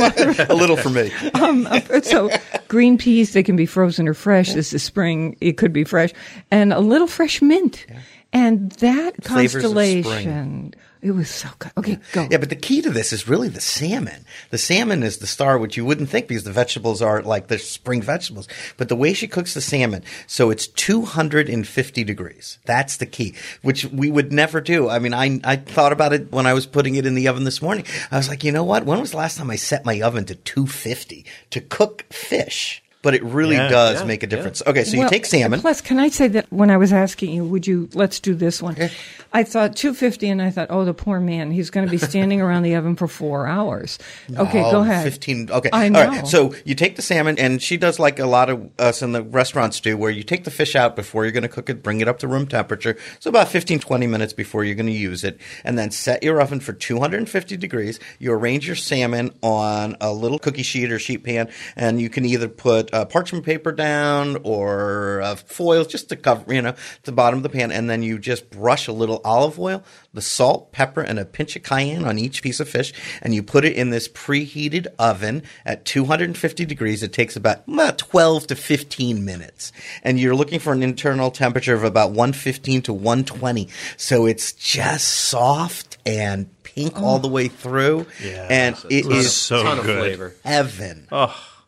a 0.49 0.53
little 0.53 0.77
for 0.77 0.89
me. 0.89 1.11
um, 1.33 1.65
uh, 1.67 2.01
so 2.01 2.29
green 2.67 2.99
peas, 2.99 3.33
they 3.33 3.41
can 3.41 3.55
be 3.55 3.65
frozen 3.65 4.07
or 4.07 4.13
fresh. 4.13 4.53
This 4.53 4.73
is 4.73 4.83
spring; 4.83 5.35
it 5.41 5.57
could 5.57 5.73
be 5.73 5.83
fresh, 5.83 6.11
and 6.51 6.71
a 6.71 6.79
little 6.79 7.07
fresh 7.07 7.41
mint, 7.41 7.87
and 8.31 8.71
that 8.73 9.23
Flavors 9.23 9.63
constellation. 9.63 10.75
It 11.03 11.11
was 11.11 11.29
so 11.29 11.49
good. 11.59 11.73
Okay, 11.77 11.99
go. 12.13 12.29
Yeah, 12.31 12.37
but 12.37 12.49
the 12.49 12.55
key 12.55 12.81
to 12.81 12.89
this 12.89 13.11
is 13.11 13.27
really 13.27 13.49
the 13.49 13.59
salmon. 13.59 14.23
The 14.51 14.57
salmon 14.57 15.03
is 15.03 15.17
the 15.17 15.27
star, 15.27 15.57
which 15.57 15.75
you 15.75 15.83
wouldn't 15.83 16.09
think 16.09 16.29
because 16.29 16.45
the 16.45 16.51
vegetables 16.53 17.01
are 17.01 17.21
like 17.21 17.47
the 17.47 17.59
spring 17.59 18.01
vegetables. 18.01 18.47
But 18.77 18.87
the 18.87 18.95
way 18.95 19.13
she 19.13 19.27
cooks 19.27 19.53
the 19.53 19.59
salmon, 19.59 20.03
so 20.27 20.49
it's 20.49 20.65
250 20.65 22.03
degrees. 22.05 22.57
That's 22.63 22.95
the 22.97 23.05
key, 23.05 23.35
which 23.61 23.83
we 23.85 24.09
would 24.09 24.31
never 24.31 24.61
do. 24.61 24.87
I 24.87 24.99
mean, 24.99 25.13
I, 25.13 25.41
I 25.43 25.57
thought 25.57 25.91
about 25.91 26.13
it 26.13 26.31
when 26.31 26.45
I 26.45 26.53
was 26.53 26.65
putting 26.65 26.95
it 26.95 27.05
in 27.05 27.15
the 27.15 27.27
oven 27.27 27.43
this 27.43 27.61
morning. 27.61 27.85
I 28.09 28.15
was 28.15 28.29
like, 28.29 28.45
you 28.45 28.53
know 28.53 28.63
what? 28.63 28.85
When 28.85 29.01
was 29.01 29.11
the 29.11 29.17
last 29.17 29.37
time 29.37 29.49
I 29.49 29.57
set 29.57 29.83
my 29.83 29.99
oven 30.01 30.23
to 30.25 30.35
250 30.35 31.25
to 31.49 31.59
cook 31.59 32.05
fish? 32.11 32.82
But 33.03 33.13
it 33.13 33.23
really 33.23 33.55
Yeah, 33.57 33.69
does 33.69 33.99
yeah, 33.99 34.05
make 34.07 34.23
a 34.23 34.25
yeah. 34.25 34.29
difference. 34.31 34.63
Okay, 34.65 34.83
so 34.83 34.97
Well, 34.97 35.05
you 35.05 35.09
take 35.11 35.25
salmon. 35.27 35.59
Plus, 35.61 35.81
can 35.81 35.99
I 35.99 36.09
say 36.09 36.27
that 36.29 36.47
when 36.51 36.71
I 36.71 36.77
was 36.77 36.91
asking 36.91 37.31
you, 37.33 37.43
would 37.45 37.67
you 37.67 37.89
let's 37.93 38.19
do 38.19 38.33
this 38.33 38.61
one? 38.63 38.75
Eh. 38.79 38.89
I 39.35 39.43
thought 39.43 39.75
250, 39.75 40.29
and 40.29 40.41
I 40.41 40.51
thought, 40.51 40.67
oh, 40.69 40.85
the 40.85 40.93
poor 40.93 41.19
man, 41.19 41.49
he's 41.51 41.69
going 41.71 41.85
to 41.87 41.91
be 41.91 41.97
standing 41.97 42.39
around 42.39 42.63
the 42.63 42.75
oven 42.75 42.95
for 42.95 43.07
four 43.07 43.45
hours. 43.47 43.99
Okay, 44.37 44.63
Oh, 44.63 44.71
go 44.71 44.81
ahead. 44.81 45.03
15. 45.03 45.51
Okay. 45.51 45.69
I 45.73 45.89
know. 45.89 46.05
right. 46.07 46.27
So 46.27 46.53
you 46.65 46.75
take 46.75 46.95
the 46.95 47.01
salmon, 47.01 47.37
and 47.37 47.61
she 47.61 47.77
does 47.77 47.99
like 47.99 48.19
a 48.19 48.25
lot 48.25 48.49
of 48.49 48.69
us 48.79 49.01
in 49.01 49.11
the 49.11 49.21
restaurants 49.23 49.79
do, 49.79 49.97
where 49.97 50.09
you 50.11 50.23
take 50.23 50.43
the 50.43 50.51
fish 50.51 50.75
out 50.75 50.95
before 50.95 51.23
you're 51.23 51.31
going 51.31 51.43
to 51.43 51.49
cook 51.49 51.69
it, 51.69 51.83
bring 51.83 51.99
it 52.01 52.07
up 52.07 52.19
to 52.19 52.27
room 52.27 52.47
temperature. 52.47 52.95
So 53.19 53.29
about 53.29 53.49
15, 53.49 53.79
20 53.79 54.07
minutes 54.07 54.33
before 54.33 54.63
you're 54.63 54.75
going 54.75 54.85
to 54.87 54.91
use 54.93 55.23
it, 55.23 55.39
and 55.63 55.77
then 55.77 55.91
set 55.91 56.23
your 56.23 56.39
oven 56.41 56.59
for 56.61 56.71
250 56.73 57.57
degrees. 57.57 57.99
You 58.19 58.31
arrange 58.33 58.65
your 58.67 58.75
salmon 58.75 59.31
on 59.41 59.97
a 59.99 60.13
little 60.13 60.39
cookie 60.39 60.63
sheet 60.63 60.91
or 60.91 60.99
sheet 60.99 61.23
pan, 61.23 61.49
and 61.75 61.99
you 61.99 62.09
can 62.09 62.23
either 62.25 62.47
put 62.47 62.92
uh, 62.93 63.03
parchment 63.05 63.43
paper 63.43 63.71
down 63.71 64.37
or 64.43 65.21
uh, 65.21 65.35
foil 65.35 65.83
just 65.83 66.07
to 66.09 66.15
cover, 66.15 66.53
you 66.53 66.61
know, 66.61 66.75
the 67.03 67.11
bottom 67.11 67.39
of 67.39 67.43
the 67.43 67.49
pan, 67.49 67.71
and 67.71 67.89
then 67.89 68.03
you 68.03 68.19
just 68.19 68.49
brush 68.51 68.87
a 68.87 68.93
little 68.93 69.19
olive 69.25 69.59
oil, 69.59 69.83
the 70.13 70.21
salt, 70.21 70.71
pepper, 70.71 71.01
and 71.01 71.19
a 71.19 71.25
pinch 71.25 71.55
of 71.55 71.63
cayenne 71.63 72.05
on 72.05 72.17
each 72.19 72.41
piece 72.43 72.59
of 72.59 72.69
fish, 72.69 72.93
and 73.21 73.33
you 73.35 73.43
put 73.43 73.65
it 73.65 73.73
in 73.75 73.89
this 73.89 74.07
preheated 74.07 74.87
oven 74.99 75.43
at 75.65 75.83
250 75.85 76.65
degrees. 76.65 77.03
It 77.03 77.11
takes 77.11 77.35
about, 77.35 77.67
about 77.67 77.97
12 77.97 78.47
to 78.47 78.55
15 78.55 79.25
minutes, 79.25 79.71
and 80.03 80.19
you're 80.19 80.35
looking 80.35 80.59
for 80.59 80.71
an 80.71 80.83
internal 80.83 81.31
temperature 81.31 81.73
of 81.73 81.83
about 81.83 82.11
115 82.11 82.83
to 82.83 82.93
120. 82.93 83.67
So 83.97 84.25
it's 84.27 84.53
just 84.53 85.07
soft 85.07 85.97
and 86.05 86.47
pink 86.63 87.01
all 87.01 87.19
the 87.19 87.27
way 87.27 87.47
through, 87.47 88.05
Yeah. 88.23 88.47
and 88.49 88.75
it 88.89 88.91
is 88.91 89.05
It 89.05 89.05
was 89.07 89.25
is 89.25 89.33
so 89.33 89.63
ton 89.63 89.79
of 89.79 89.85
good. 89.85 89.97
flavor. 89.99 90.35
heaven. 90.45 91.07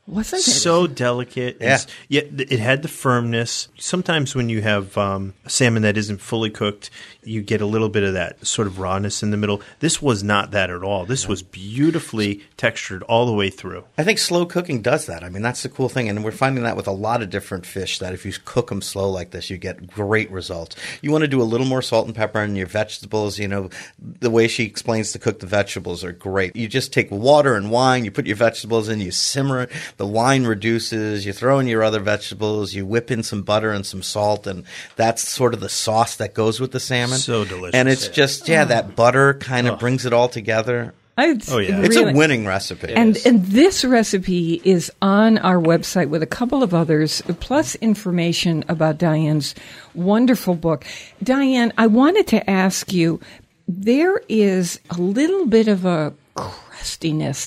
Wasn't 0.07 0.39
it? 0.41 0.43
so 0.43 0.85
delicate. 0.85 1.57
Yeah. 1.59 1.65
It's- 1.75 1.87
Yet 2.07 2.27
it 2.37 2.59
had 2.59 2.83
the 2.83 2.87
firmness. 2.87 3.69
Sometimes 3.79 4.35
when 4.35 4.49
you 4.49 4.61
have 4.61 4.95
um, 4.97 5.33
salmon 5.47 5.81
that 5.81 5.97
isn't 5.97 6.21
fully 6.21 6.51
cooked, 6.51 6.91
you 7.23 7.41
get 7.41 7.59
a 7.61 7.65
little 7.65 7.89
bit 7.89 8.03
of 8.03 8.13
that 8.13 8.45
sort 8.45 8.67
of 8.67 8.77
rawness 8.77 9.23
in 9.23 9.31
the 9.31 9.37
middle. 9.37 9.61
This 9.79 10.01
was 10.01 10.23
not 10.23 10.51
that 10.51 10.69
at 10.69 10.83
all. 10.83 11.05
This 11.05 11.27
was 11.27 11.41
beautifully 11.41 12.43
textured 12.55 13.01
all 13.03 13.25
the 13.25 13.33
way 13.33 13.49
through. 13.49 13.83
I 13.97 14.03
think 14.03 14.19
slow 14.19 14.45
cooking 14.45 14.83
does 14.83 15.07
that. 15.07 15.23
I 15.23 15.29
mean, 15.29 15.41
that's 15.41 15.63
the 15.63 15.69
cool 15.69 15.89
thing, 15.89 16.07
and 16.07 16.23
we're 16.23 16.31
finding 16.31 16.63
that 16.65 16.75
with 16.77 16.87
a 16.87 16.91
lot 16.91 17.23
of 17.23 17.31
different 17.31 17.65
fish. 17.65 17.97
That 17.97 18.13
if 18.13 18.25
you 18.25 18.33
cook 18.45 18.69
them 18.69 18.83
slow 18.83 19.09
like 19.09 19.31
this, 19.31 19.49
you 19.49 19.57
get 19.57 19.87
great 19.87 20.29
results. 20.29 20.75
You 21.01 21.11
want 21.11 21.23
to 21.23 21.27
do 21.27 21.41
a 21.41 21.43
little 21.43 21.65
more 21.65 21.81
salt 21.81 22.05
and 22.05 22.15
pepper 22.15 22.41
in 22.41 22.55
your 22.55 22.67
vegetables. 22.67 23.39
You 23.39 23.47
know, 23.47 23.69
the 23.97 24.29
way 24.29 24.47
she 24.47 24.63
explains 24.65 25.11
to 25.13 25.19
cook 25.19 25.39
the 25.39 25.47
vegetables 25.47 26.03
are 26.03 26.11
great. 26.11 26.55
You 26.55 26.67
just 26.67 26.93
take 26.93 27.09
water 27.09 27.55
and 27.55 27.71
wine, 27.71 28.05
you 28.05 28.11
put 28.11 28.27
your 28.27 28.35
vegetables 28.35 28.87
in, 28.87 28.99
you 29.01 29.09
simmer 29.09 29.61
it. 29.61 29.71
The 29.97 30.05
wine 30.05 30.45
reduces. 30.45 31.25
You 31.25 31.33
throw 31.33 31.59
in 31.59 31.67
your 31.67 31.83
other 31.83 31.99
vegetables. 31.99 32.73
You 32.73 32.85
whip 32.85 33.11
in 33.11 33.23
some 33.23 33.43
butter 33.43 33.71
and 33.71 33.85
some 33.85 34.03
salt, 34.03 34.45
and 34.45 34.65
that's 34.95 35.27
sort 35.27 35.53
of 35.53 35.59
the 35.59 35.69
sauce 35.69 36.15
that 36.17 36.33
goes 36.33 36.59
with 36.59 36.71
the 36.71 36.79
salmon. 36.79 37.17
So 37.17 37.45
delicious. 37.45 37.75
And 37.75 37.87
it's 37.87 38.07
just 38.07 38.47
yeah, 38.47 38.65
that 38.65 38.95
butter 38.95 39.35
kind 39.35 39.67
of 39.67 39.79
brings 39.79 40.05
it 40.05 40.13
all 40.13 40.27
together. 40.27 40.93
I, 41.17 41.39
Oh, 41.49 41.59
yeah. 41.59 41.79
It's 41.79 41.95
a 41.95 42.11
winning 42.11 42.45
recipe. 42.45 42.93
And 42.93 43.17
and 43.25 43.45
this 43.45 43.85
recipe 43.85 44.61
is 44.65 44.91
on 45.01 45.37
our 45.37 45.57
website 45.57 46.09
with 46.09 46.21
a 46.21 46.27
couple 46.27 46.61
of 46.61 46.73
others, 46.73 47.21
plus 47.39 47.75
information 47.75 48.65
about 48.67 48.97
Diane's 48.97 49.55
wonderful 49.93 50.55
book. 50.55 50.83
Diane, 51.23 51.71
I 51.77 51.87
wanted 51.87 52.27
to 52.27 52.49
ask 52.49 52.91
you, 52.91 53.21
there 53.65 54.21
is 54.27 54.79
a 54.89 54.95
little 54.95 55.45
bit 55.45 55.69
of 55.69 55.85
a 55.85 56.13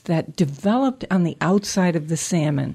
that 0.01 0.37
developed 0.37 1.05
on 1.11 1.23
the 1.23 1.37
outside 1.41 1.97
of 1.97 2.09
the 2.09 2.17
salmon 2.17 2.75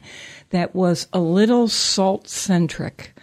that 0.49 0.75
was 0.75 1.07
a 1.11 1.19
little 1.19 1.67
salt 1.67 2.27
centric. 2.27 3.13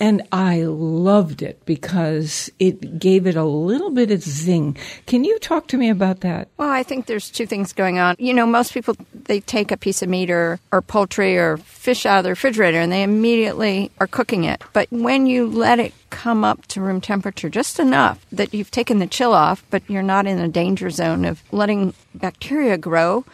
And 0.00 0.22
I 0.30 0.62
loved 0.62 1.42
it 1.42 1.60
because 1.64 2.50
it 2.58 2.98
gave 2.98 3.26
it 3.26 3.36
a 3.36 3.44
little 3.44 3.90
bit 3.90 4.10
of 4.10 4.22
zing. 4.22 4.76
Can 5.06 5.24
you 5.24 5.38
talk 5.38 5.66
to 5.68 5.76
me 5.76 5.90
about 5.90 6.20
that? 6.20 6.48
Well, 6.56 6.70
I 6.70 6.82
think 6.82 7.06
there's 7.06 7.30
two 7.30 7.46
things 7.46 7.72
going 7.72 7.98
on. 7.98 8.14
You 8.18 8.32
know, 8.32 8.46
most 8.46 8.72
people 8.72 8.96
they 9.12 9.40
take 9.40 9.72
a 9.72 9.76
piece 9.76 10.02
of 10.02 10.08
meat 10.08 10.30
or, 10.30 10.60
or 10.72 10.82
poultry 10.82 11.36
or 11.36 11.56
fish 11.58 12.06
out 12.06 12.18
of 12.18 12.24
the 12.24 12.30
refrigerator 12.30 12.78
and 12.78 12.92
they 12.92 13.02
immediately 13.02 13.90
are 14.00 14.06
cooking 14.06 14.44
it. 14.44 14.62
But 14.72 14.88
when 14.90 15.26
you 15.26 15.46
let 15.48 15.80
it 15.80 15.92
come 16.10 16.44
up 16.44 16.66
to 16.68 16.80
room 16.80 17.00
temperature 17.00 17.48
just 17.50 17.78
enough 17.78 18.24
that 18.32 18.54
you've 18.54 18.70
taken 18.70 18.98
the 18.98 19.06
chill 19.06 19.32
off, 19.32 19.64
but 19.70 19.82
you're 19.88 20.02
not 20.02 20.26
in 20.26 20.38
a 20.38 20.48
danger 20.48 20.90
zone 20.90 21.24
of 21.24 21.42
letting 21.52 21.92
bacteria 22.14 22.78
grow, 22.78 23.24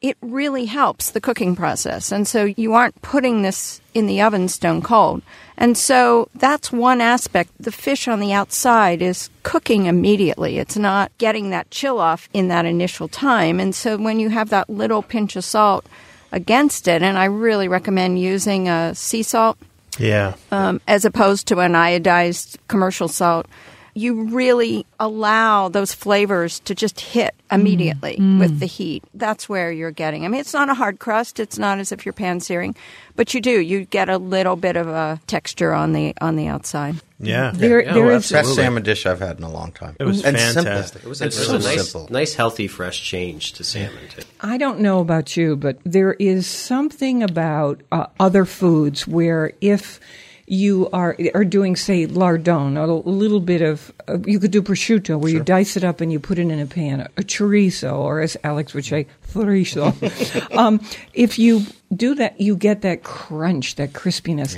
it 0.00 0.16
really 0.20 0.66
helps 0.66 1.10
the 1.10 1.20
cooking 1.20 1.56
process. 1.56 2.12
And 2.12 2.28
so 2.28 2.44
you 2.44 2.74
aren't 2.74 3.00
putting 3.00 3.42
this 3.42 3.80
in 3.94 4.06
the 4.06 4.20
oven 4.20 4.48
stone 4.48 4.82
cold. 4.82 5.22
And 5.56 5.78
so 5.78 6.28
that's 6.34 6.72
one 6.72 7.00
aspect. 7.00 7.50
The 7.60 7.70
fish 7.72 8.08
on 8.08 8.18
the 8.20 8.32
outside 8.32 9.00
is 9.00 9.30
cooking 9.44 9.86
immediately. 9.86 10.58
It's 10.58 10.76
not 10.76 11.16
getting 11.18 11.50
that 11.50 11.70
chill 11.70 12.00
off 12.00 12.28
in 12.32 12.48
that 12.48 12.64
initial 12.66 13.06
time. 13.08 13.60
And 13.60 13.74
so 13.74 13.96
when 13.96 14.18
you 14.18 14.30
have 14.30 14.50
that 14.50 14.68
little 14.68 15.02
pinch 15.02 15.36
of 15.36 15.44
salt 15.44 15.86
against 16.32 16.88
it, 16.88 17.02
and 17.02 17.16
I 17.16 17.26
really 17.26 17.68
recommend 17.68 18.18
using 18.18 18.68
a 18.68 18.94
sea 18.96 19.22
salt 19.22 19.56
Yeah. 19.98 20.34
um, 20.50 20.80
as 20.88 21.04
opposed 21.04 21.46
to 21.48 21.60
an 21.60 21.72
iodized 21.74 22.56
commercial 22.66 23.06
salt. 23.06 23.46
You 23.94 24.24
really 24.24 24.86
allow 24.98 25.68
those 25.68 25.94
flavors 25.94 26.60
to 26.60 26.74
just 26.74 27.00
hit 27.00 27.34
immediately 27.50 28.16
with 28.18 28.58
the 28.58 28.66
heat. 28.66 29.04
That's 29.14 29.48
where 29.48 29.70
you're 29.70 29.92
getting. 29.92 30.24
I 30.24 30.28
mean, 30.28 30.40
it's 30.40 30.52
not 30.52 30.68
a 30.68 30.74
hard 30.74 30.98
crust. 30.98 31.38
It's 31.38 31.58
not 31.58 31.78
as 31.78 31.92
if 31.92 32.04
you're 32.04 32.12
pan 32.12 32.40
searing, 32.40 32.74
but 33.14 33.34
you 33.34 33.40
do. 33.40 33.60
You 33.60 33.84
get 33.84 34.08
a 34.08 34.18
little 34.18 34.56
bit 34.56 34.76
of 34.76 34.88
a 34.88 35.20
texture 35.28 35.72
on 35.72 35.92
the 35.92 36.14
on 36.20 36.34
the 36.34 36.48
outside. 36.48 36.96
Yeah. 37.20 37.52
There, 37.54 37.82
Yeah, 37.84 37.94
there 37.94 38.06
oh, 38.10 38.16
is 38.16 38.30
Best 38.30 38.54
salmon 38.56 38.82
dish 38.82 39.06
I've 39.06 39.20
had 39.20 39.38
in 39.38 39.44
a 39.44 39.50
long 39.50 39.70
time. 39.72 39.96
It 40.00 40.04
was 40.04 40.24
And 40.24 40.36
simple. 40.38 40.64
fantastic. 40.64 41.04
It 41.04 41.08
was 41.08 41.20
a, 41.20 41.24
it 41.24 41.26
was 41.26 41.46
so 41.46 41.54
a 41.54 41.58
nice, 41.60 41.90
simple. 41.90 42.12
nice, 42.12 42.34
healthy, 42.34 42.66
fresh 42.66 43.02
change 43.02 43.52
to 43.54 43.64
salmon 43.64 44.08
too. 44.10 44.22
I 44.40 44.58
don't 44.58 44.80
know 44.80 44.98
about 44.98 45.36
you, 45.36 45.54
but 45.56 45.78
there 45.84 46.14
is 46.14 46.46
something 46.48 47.22
about 47.22 47.80
uh, 47.92 48.06
other 48.18 48.44
foods 48.44 49.06
where 49.06 49.52
if 49.60 50.00
you 50.46 50.88
are 50.92 51.16
are 51.34 51.44
doing 51.44 51.76
say 51.76 52.06
lardon, 52.06 52.76
a 52.76 52.86
little 52.86 53.40
bit 53.40 53.62
of 53.62 53.92
uh, 54.08 54.18
you 54.26 54.38
could 54.38 54.50
do 54.50 54.62
prosciutto 54.62 55.18
where 55.18 55.32
you 55.32 55.42
dice 55.42 55.76
it 55.76 55.84
up 55.84 56.00
and 56.00 56.12
you 56.12 56.20
put 56.20 56.38
it 56.38 56.42
in 56.42 56.58
a 56.58 56.66
pan, 56.66 57.00
a 57.16 57.22
chorizo, 57.22 57.96
or 57.96 58.20
as 58.20 58.36
Alex 58.44 58.74
would 58.74 58.84
say, 58.84 59.06
chorizo. 59.28 60.56
um, 60.56 60.80
if 61.12 61.38
you 61.38 61.62
do 61.94 62.14
that, 62.14 62.40
you 62.40 62.56
get 62.56 62.82
that 62.82 63.02
crunch, 63.02 63.76
that 63.76 63.92
crispiness. 63.92 64.56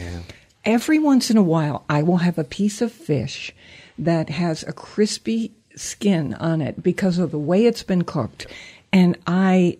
Every 0.64 0.98
once 0.98 1.30
in 1.30 1.36
a 1.36 1.42
while, 1.42 1.84
I 1.88 2.02
will 2.02 2.18
have 2.18 2.38
a 2.38 2.44
piece 2.44 2.82
of 2.82 2.90
fish 2.90 3.54
that 3.98 4.28
has 4.28 4.64
a 4.64 4.72
crispy 4.72 5.52
skin 5.76 6.34
on 6.34 6.60
it 6.60 6.82
because 6.82 7.18
of 7.18 7.30
the 7.30 7.38
way 7.38 7.66
it's 7.66 7.82
been 7.82 8.02
cooked. 8.02 8.46
And 8.92 9.16
I 9.26 9.78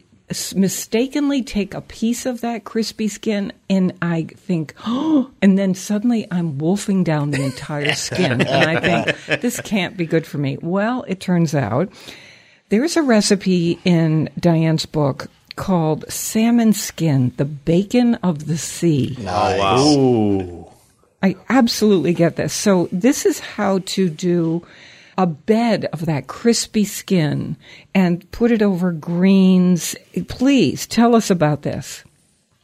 mistakenly 0.54 1.42
take 1.42 1.72
a 1.74 1.80
piece 1.80 2.26
of 2.26 2.40
that 2.40 2.64
crispy 2.64 3.08
skin 3.08 3.52
and 3.70 3.92
I 4.02 4.24
think, 4.24 4.74
oh, 4.86 5.30
and 5.40 5.56
then 5.56 5.74
suddenly 5.74 6.26
I'm 6.30 6.58
wolfing 6.58 7.04
down 7.04 7.30
the 7.30 7.44
entire 7.44 7.94
skin. 7.94 8.40
and 8.40 8.48
I 8.48 8.80
think, 8.80 9.40
this 9.40 9.60
can't 9.60 9.96
be 9.96 10.06
good 10.06 10.26
for 10.26 10.38
me. 10.38 10.58
Well, 10.60 11.04
it 11.06 11.20
turns 11.20 11.54
out 11.54 11.92
there's 12.70 12.96
a 12.96 13.02
recipe 13.02 13.78
in 13.84 14.28
Diane's 14.38 14.86
book 14.86 15.28
called 15.54 16.04
Salmon 16.10 16.72
Skin, 16.72 17.32
the 17.36 17.44
bacon 17.44 18.16
of 18.16 18.46
the 18.46 18.58
sea. 18.58 19.16
Oh, 19.26 19.96
Ooh. 19.96 20.66
I 21.22 21.36
absolutely 21.48 22.12
get 22.12 22.36
this. 22.36 22.52
So 22.52 22.88
this 22.92 23.24
is 23.24 23.38
how 23.40 23.78
to 23.86 24.10
do 24.10 24.66
a 25.18 25.26
bed 25.26 25.86
of 25.92 26.06
that 26.06 26.26
crispy 26.26 26.84
skin 26.84 27.56
and 27.94 28.30
put 28.32 28.50
it 28.50 28.62
over 28.62 28.92
greens. 28.92 29.96
Please 30.28 30.86
tell 30.86 31.14
us 31.14 31.30
about 31.30 31.62
this. 31.62 32.04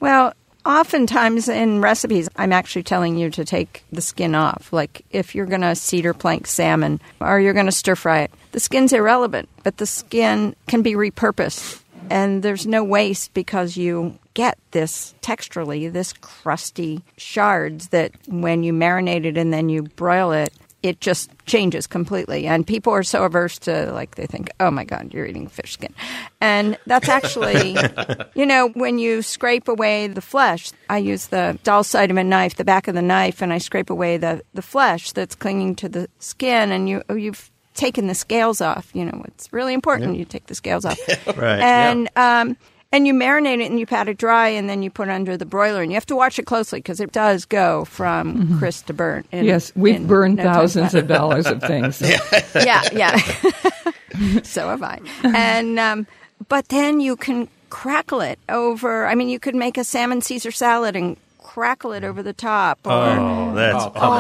Well, 0.01 0.35
oftentimes 0.67 1.49
in 1.49 1.81
recipes, 1.81 2.29
I'm 2.37 2.53
actually 2.53 2.83
telling 2.83 3.17
you 3.17 3.31
to 3.31 3.45
take 3.45 3.85
the 3.93 4.03
skin 4.03 4.35
off. 4.35 4.73
Like 4.73 5.05
if 5.11 5.35
you're 5.35 5.47
going 5.47 5.63
to 5.63 5.75
cedar 5.75 6.15
plank 6.15 6.47
salmon 6.47 7.01
or 7.21 7.41
you're 7.41 7.55
going 7.55 7.67
to 7.67 7.73
stir 7.73 7.97
fry 7.97 8.21
it, 8.21 8.33
the 8.53 8.61
skin's 8.61 8.93
irrelevant, 8.93 9.49
but 9.63 9.79
the 9.79 9.87
skin 9.87 10.55
can 10.67 10.83
be 10.83 10.93
repurposed. 10.93 11.81
And 12.11 12.43
there's 12.43 12.67
no 12.67 12.85
waste 12.85 13.33
because 13.33 13.77
you 13.77 14.19
get 14.35 14.59
this 14.73 15.15
texturally, 15.23 15.91
this 15.91 16.13
crusty 16.13 17.03
shards 17.17 17.89
that 17.89 18.13
when 18.29 18.63
you 18.63 18.73
marinate 18.73 19.25
it 19.25 19.39
and 19.39 19.53
then 19.53 19.69
you 19.69 19.85
broil 19.85 20.33
it, 20.33 20.53
it 20.83 21.01
just 21.01 21.31
changes 21.47 21.87
completely. 21.87 22.47
And 22.47 22.67
people 22.67 22.93
are 22.93 23.03
so 23.03 23.25
averse 23.25 23.59
to, 23.61 23.93
like, 23.93 24.17
they 24.17 24.27
think, 24.27 24.51
oh 24.61 24.71
my 24.71 24.85
God, 24.85 25.13
you're 25.15 25.27
eating 25.27 25.47
fish 25.49 25.73
skin. 25.73 25.95
And 26.41 26.77
that's 26.87 27.09
actually, 27.09 27.77
you 28.35 28.45
know, 28.47 28.69
when 28.71 28.99
you 28.99 29.23
scrape 29.23 29.69
away 29.69 30.09
the 30.09 30.21
flesh, 30.21 30.73
I 30.91 30.99
use 30.99 31.29
the 31.29 31.59
Dahlseidman 31.65 32.27
knife, 32.27 32.57
the 32.57 32.65
back 32.65 32.89
of 32.89 32.95
the 32.95 33.03
knife, 33.03 33.43
and 33.43 33.53
I 33.53 33.59
scrape 33.59 33.91
away 33.91 34.17
the, 34.17 34.43
the 34.55 34.63
flesh 34.63 35.13
that's 35.13 35.35
clinging 35.35 35.77
to 35.77 35.89
the 35.89 36.09
skin, 36.19 36.73
and 36.73 36.89
you, 36.89 37.03
you've 37.11 37.51
taken 37.75 38.07
the 38.07 38.15
scales 38.15 38.61
off. 38.61 38.91
You 38.95 39.05
know, 39.05 39.23
it's 39.29 39.53
really 39.53 39.75
important 39.75 40.17
you 40.17 40.25
take 40.25 40.47
the 40.47 40.55
scales 40.55 40.85
off. 40.85 40.99
Right. 41.37 41.61
And, 41.61 42.11
um, 42.17 42.57
and 42.93 43.07
you 43.07 43.15
marinate 43.15 43.61
it 43.61 43.71
and 43.71 43.81
you 43.81 43.87
pat 43.87 44.09
it 44.09 44.19
dry 44.19 44.49
and 44.49 44.69
then 44.69 44.83
you 44.83 44.91
put 44.91 45.09
it 45.09 45.13
under 45.13 45.37
the 45.37 45.47
broiler 45.47 45.83
and 45.83 45.91
you 45.91 45.97
have 45.97 46.07
to 46.07 46.17
watch 46.17 46.39
it 46.39 46.45
closely 46.45 46.79
because 46.79 47.01
it 47.01 47.11
does 47.13 47.45
go 47.47 47.85
from 47.87 48.59
crisp 48.59 48.87
to 48.87 48.93
burnt. 48.93 49.27
in- 49.33 49.45
yes, 49.45 49.73
we've 49.75 49.97
in 49.97 50.07
burned 50.07 50.37
no 50.37 50.45
thousands 50.45 50.95
of 50.95 51.09
dollars 51.09 51.47
of 51.47 51.63
things. 51.63 52.01
yeah, 52.55 52.83
yeah. 52.93 53.17
so 54.43 54.69
have 54.69 54.83
I. 54.83 55.01
And 55.25 55.79
um, 55.79 56.07
but 56.49 56.69
then 56.69 57.01
you 57.01 57.17
can 57.17 57.49
crackle 57.71 58.21
it 58.21 58.39
over. 58.51 59.07
I 59.07 59.15
mean, 59.15 59.29
you 59.31 59.41
could 59.41 59.55
make 59.55 59.79
a 59.79 59.85
salmon 59.85 60.21
Caesar 60.21 60.51
salad 60.53 60.95
and 60.95 61.17
crackle 61.53 61.93
it 61.93 62.03
over 62.03 62.23
the 62.23 62.33
top. 62.33 62.79
Or, 62.87 62.93
Oh, 62.93 63.55
that's 63.55 63.85
Oh, 63.85 63.91
come. 63.91 64.17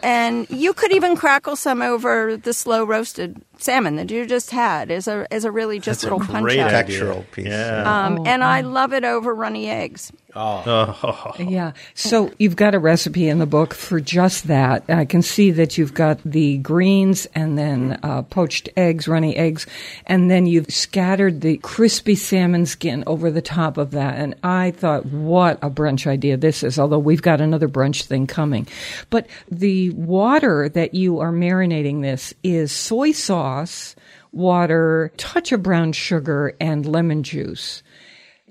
and 0.01 0.49
you 0.49 0.73
could 0.75 0.93
even 0.93 1.17
crackle 1.17 1.57
some 1.57 1.83
over 1.83 2.37
the 2.37 2.53
slow 2.53 2.85
roasted 2.85 3.43
salmon 3.59 3.97
that 3.97 4.09
you 4.11 4.27
just 4.27 4.53
had 4.53 4.93
as 4.93 5.09
a 5.09 5.27
as 5.33 5.45
a 5.45 5.51
really 5.51 5.81
just 5.81 6.03
That's 6.03 6.13
a 6.13 6.15
little 6.15 6.21
punch 6.33 6.45
great 6.45 6.61
out. 6.61 6.71
Textural 6.71 7.29
piece. 7.33 7.47
Yeah. 7.47 7.83
Um, 8.07 8.25
and 8.27 8.45
I 8.45 8.61
love 8.61 8.93
it 8.93 9.03
over 9.05 9.35
runny 9.35 9.69
eggs. 9.69 10.13
Oh. 10.35 11.35
yeah. 11.39 11.73
So 11.95 12.33
you've 12.39 12.57
got 12.57 12.75
a 12.75 12.79
recipe 12.79 13.29
in 13.29 13.39
the 13.39 13.47
book 13.47 13.75
for 13.75 14.01
just 14.01 14.47
that. 14.47 14.85
I 14.89 15.05
can 15.05 15.23
see 15.23 15.51
that 15.53 15.77
you've 15.77 15.95
got 15.95 16.21
the 16.25 16.59
greens 16.59 17.27
and 17.35 17.59
then 17.59 17.99
uh, 18.03 18.23
poached 18.23 18.69
eggs, 18.77 19.09
runny 19.09 19.37
eggs, 19.37 19.67
and 20.07 20.31
then 20.31 20.47
you've 20.47 20.71
scattered 20.71 21.41
the 21.41 21.57
crispy 21.59 22.15
salmon 22.15 22.67
skin 22.67 23.05
over 23.07 23.31
the 23.31 23.43
top 23.43 23.77
of 23.77 23.91
that. 23.93 24.17
And 24.17 24.35
I 24.43 24.71
thought, 24.71 25.07
what 25.07 25.59
a 25.63 25.71
brunch 25.71 26.07
idea 26.07 26.37
this 26.37 26.63
is, 26.63 26.79
although 26.79 26.99
we've 26.99 27.23
got 27.23 27.41
another 27.41 27.69
brunch 27.69 28.05
thing 28.05 28.27
coming. 28.27 28.67
But 29.11 29.27
the 29.51 29.91
water 29.91 30.69
that 30.69 30.95
you 30.95 31.21
are 31.21 31.33
marinating 31.33 32.03
this 32.03 32.35
is 32.43 32.73
soy 32.73 33.13
sauce, 33.13 33.97
water, 34.33 35.13
touch 35.17 35.53
of 35.53 35.63
brown 35.63 35.93
sugar, 35.93 36.55
and 36.61 36.87
lemon 36.87 37.23
juice. 37.23 37.83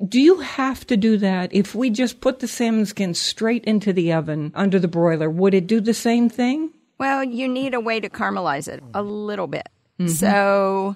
Do 0.07 0.21
you 0.21 0.39
have 0.39 0.87
to 0.87 0.97
do 0.97 1.17
that? 1.17 1.53
If 1.53 1.75
we 1.75 1.89
just 1.89 2.21
put 2.21 2.39
the 2.39 2.47
salmon 2.47 2.85
skin 2.85 3.13
straight 3.13 3.65
into 3.65 3.91
the 3.91 4.13
oven 4.13 4.51
under 4.55 4.79
the 4.79 4.87
broiler, 4.87 5.29
would 5.29 5.53
it 5.53 5.67
do 5.67 5.81
the 5.81 5.93
same 5.93 6.29
thing? 6.29 6.71
Well, 6.97 7.23
you 7.23 7.47
need 7.47 7.73
a 7.73 7.79
way 7.79 7.99
to 7.99 8.09
caramelize 8.09 8.67
it 8.67 8.83
a 8.93 9.01
little 9.01 9.47
bit. 9.47 9.67
Mm-hmm. 9.99 10.11
So 10.11 10.95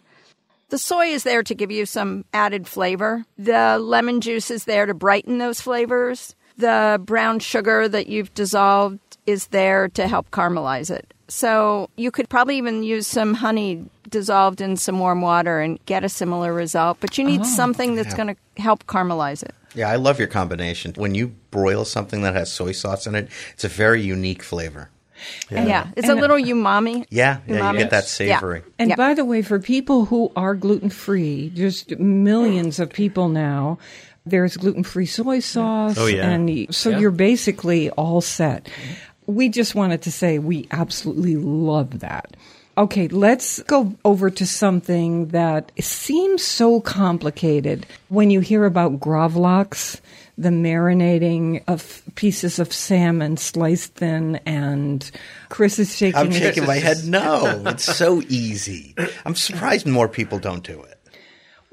the 0.69 0.77
soy 0.77 1.07
is 1.07 1.23
there 1.23 1.43
to 1.43 1.55
give 1.55 1.71
you 1.71 1.85
some 1.85 2.25
added 2.33 2.67
flavor. 2.67 3.25
The 3.37 3.77
lemon 3.77 4.21
juice 4.21 4.49
is 4.49 4.65
there 4.65 4.85
to 4.85 4.93
brighten 4.93 5.37
those 5.37 5.59
flavors. 5.59 6.35
The 6.57 7.01
brown 7.03 7.39
sugar 7.39 7.87
that 7.89 8.07
you've 8.07 8.33
dissolved 8.33 8.99
is 9.25 9.47
there 9.47 9.87
to 9.89 10.07
help 10.07 10.31
caramelize 10.31 10.91
it. 10.91 11.13
So 11.27 11.89
you 11.95 12.11
could 12.11 12.29
probably 12.29 12.57
even 12.57 12.83
use 12.83 13.07
some 13.07 13.33
honey 13.33 13.85
dissolved 14.13 14.61
in 14.61 14.77
some 14.77 14.99
warm 14.99 15.21
water 15.21 15.59
and 15.59 15.83
get 15.85 16.05
a 16.05 16.09
similar 16.09 16.53
result, 16.53 16.99
but 17.01 17.17
you 17.17 17.25
need 17.25 17.41
oh. 17.41 17.43
something 17.43 17.95
that's 17.95 18.13
going 18.13 18.33
to 18.33 18.61
help 18.61 18.85
caramelize 18.87 19.43
it. 19.43 19.53
Yeah, 19.75 19.89
I 19.89 19.97
love 19.97 20.19
your 20.19 20.27
combination. 20.29 20.93
When 20.95 21.15
you 21.15 21.33
broil 21.51 21.83
something 21.83 22.21
that 22.21 22.35
has 22.35 22.51
soy 22.51 22.71
sauce 22.71 23.07
in 23.07 23.15
it, 23.15 23.27
it's 23.53 23.63
a 23.65 23.67
very 23.67 24.01
unique 24.01 24.43
flavor. 24.43 24.89
Yeah, 25.49 25.87
it's 25.95 26.09
a 26.09 26.13
uh, 26.13 26.15
little 26.15 26.37
umami. 26.37 27.05
Yeah, 27.09 27.39
yeah, 27.47 27.59
Umami. 27.59 27.73
you 27.73 27.79
get 27.79 27.91
that 27.91 28.03
Yeah. 28.03 28.37
savory. 28.37 28.61
And 28.77 28.89
Yeah. 28.89 28.95
by 28.95 29.13
the 29.13 29.25
way, 29.25 29.41
for 29.41 29.59
people 29.59 30.05
who 30.05 30.31
are 30.35 30.53
gluten 30.55 30.89
free, 30.89 31.51
just 31.55 31.97
millions 31.97 32.79
of 32.79 32.89
people 32.91 33.29
now, 33.29 33.77
there's 34.25 34.57
gluten 34.57 34.83
free 34.83 35.05
soy 35.05 35.39
sauce. 35.39 35.97
Oh, 35.97 36.07
yeah. 36.07 36.29
And 36.29 36.73
so 36.75 36.89
Yeah. 36.89 36.99
you're 36.99 37.11
basically 37.11 37.89
all 37.91 38.21
set. 38.21 38.67
We 39.25 39.47
just 39.49 39.75
wanted 39.75 40.01
to 40.03 40.11
say 40.11 40.39
we 40.39 40.67
absolutely 40.71 41.37
love 41.37 41.99
that. 41.99 42.35
Okay, 42.75 43.07
let's 43.07 43.61
go 43.63 43.93
over 44.03 44.31
to 44.31 44.47
something 44.47 45.27
that 45.27 45.71
seems 45.79 46.43
so 46.43 46.81
complicated 46.81 47.85
when 48.09 48.31
you 48.31 48.39
hear 48.39 48.65
about 48.65 48.99
gravlax, 48.99 50.01
the 50.39 50.49
marinating 50.49 51.63
of 51.67 52.01
pieces 52.15 52.57
of 52.57 52.73
salmon 52.73 53.37
sliced 53.37 53.93
thin, 53.93 54.37
and 54.47 55.11
Chris 55.49 55.77
is 55.77 55.95
shaking. 55.95 56.19
I'm 56.19 56.31
shaking 56.31 56.65
my 56.65 56.77
head. 56.77 57.05
No, 57.05 57.61
it's 57.67 57.83
so 57.83 58.23
easy. 58.27 58.95
I'm 59.23 59.35
surprised 59.35 59.85
more 59.85 60.07
people 60.07 60.39
don't 60.39 60.63
do 60.63 60.81
it. 60.81 60.92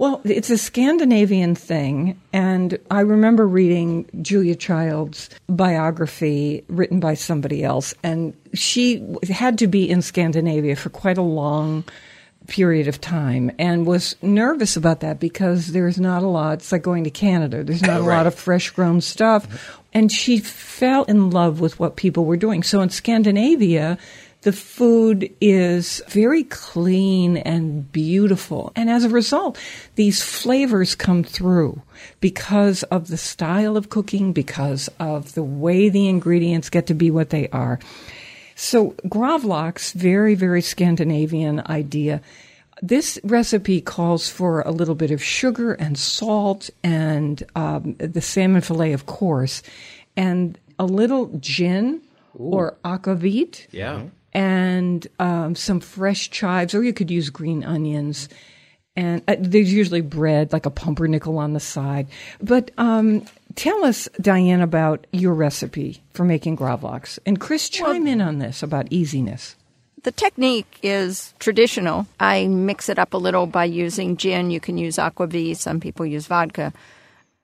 Well, 0.01 0.22
it's 0.24 0.48
a 0.48 0.57
Scandinavian 0.57 1.55
thing, 1.55 2.18
and 2.32 2.78
I 2.90 3.01
remember 3.01 3.46
reading 3.46 4.09
Julia 4.22 4.55
Child's 4.55 5.28
biography 5.46 6.64
written 6.68 7.01
by 7.01 7.12
somebody 7.12 7.62
else, 7.62 7.92
and 8.03 8.32
she 8.55 9.07
had 9.28 9.59
to 9.59 9.66
be 9.66 9.90
in 9.90 10.01
Scandinavia 10.01 10.74
for 10.76 10.88
quite 10.88 11.18
a 11.18 11.22
long 11.22 11.84
period 12.46 12.88
of 12.88 12.98
time 13.03 13.51
and 13.59 13.86
was 13.86 14.16
nervous 14.22 14.74
about 14.74 15.01
that 15.01 15.20
because 15.20 15.66
there's 15.72 16.01
not 16.01 16.22
a 16.22 16.28
lot. 16.28 16.55
It's 16.55 16.72
like 16.72 16.80
going 16.80 17.05
to 17.05 17.11
Canada. 17.11 17.62
There's 17.62 17.82
not 17.82 18.01
a 18.01 18.05
lot 18.05 18.26
of 18.26 18.34
fresh 18.34 18.70
grown 18.70 19.03
stuff. 19.03 19.78
And 19.92 20.11
she 20.11 20.38
fell 20.38 21.05
in 21.05 21.28
love 21.28 21.61
with 21.61 21.78
what 21.78 21.96
people 21.96 22.24
were 22.24 22.38
doing. 22.38 22.62
So 22.62 22.80
in 22.80 22.88
Scandinavia, 22.88 23.98
The 24.43 24.53
food 24.53 25.34
is 25.41 26.01
very 26.09 26.45
clean 26.45 27.36
and 27.36 27.91
beautiful. 27.93 28.72
And 28.74 28.88
as 28.88 29.05
a 29.05 29.11
result, 29.11 29.59
these 29.97 30.22
flavors 30.22 30.95
come 30.95 31.22
through 31.24 31.82
because 32.20 32.82
of 32.84 33.09
the 33.09 33.18
style 33.18 33.76
of 33.76 33.91
cooking, 33.91 34.32
because 34.32 34.88
of 34.99 35.34
the 35.34 35.43
way 35.43 35.91
the 35.91 36.09
ingredients 36.09 36.70
get 36.70 36.86
to 36.86 36.95
be 36.95 37.11
what 37.11 37.28
they 37.28 37.49
are. 37.49 37.78
So, 38.55 38.91
gravlax, 39.07 39.93
very, 39.93 40.34
very 40.34 40.62
Scandinavian 40.62 41.62
idea. 41.66 42.22
This 42.82 43.18
recipe 43.22 43.82
calls 43.82 44.30
for 44.30 44.62
a 44.62 44.70
little 44.70 44.95
bit 44.95 45.11
of 45.11 45.22
sugar 45.22 45.74
and 45.74 45.99
salt 45.99 46.70
and 46.82 47.43
um, 47.55 47.95
the 47.99 48.22
salmon 48.22 48.62
fillet, 48.62 48.93
of 48.93 49.05
course, 49.05 49.62
and 50.16 50.59
a 50.78 50.86
little 50.86 51.26
gin 51.41 52.01
or 52.34 52.76
aquavit 52.84 53.66
Yeah. 53.70 54.05
And 54.32 55.06
um, 55.18 55.54
some 55.54 55.80
fresh 55.80 56.30
chives, 56.30 56.74
or 56.74 56.82
you 56.82 56.92
could 56.92 57.10
use 57.10 57.30
green 57.30 57.64
onions. 57.64 58.28
And 58.96 59.22
uh, 59.28 59.36
there's 59.38 59.72
usually 59.72 60.00
bread, 60.00 60.52
like 60.52 60.66
a 60.66 60.70
pumpernickel 60.70 61.38
on 61.38 61.52
the 61.52 61.60
side. 61.60 62.08
But 62.40 62.70
um, 62.76 63.24
tell 63.54 63.84
us, 63.84 64.08
Diane, 64.20 64.60
about 64.60 65.06
your 65.12 65.34
recipe 65.34 66.02
for 66.12 66.24
making 66.24 66.56
gravlax. 66.56 67.18
And 67.24 67.40
Chris, 67.40 67.68
chime 67.68 68.06
in 68.06 68.20
on 68.20 68.38
this 68.38 68.62
about 68.62 68.88
easiness. 68.90 69.56
The 70.02 70.12
technique 70.12 70.78
is 70.82 71.34
traditional. 71.38 72.06
I 72.18 72.46
mix 72.46 72.88
it 72.88 72.98
up 72.98 73.12
a 73.12 73.18
little 73.18 73.46
by 73.46 73.64
using 73.66 74.16
gin. 74.16 74.50
You 74.50 74.58
can 74.60 74.78
use 74.78 74.96
aquavit. 74.96 75.56
Some 75.56 75.78
people 75.78 76.06
use 76.06 76.26
vodka. 76.26 76.72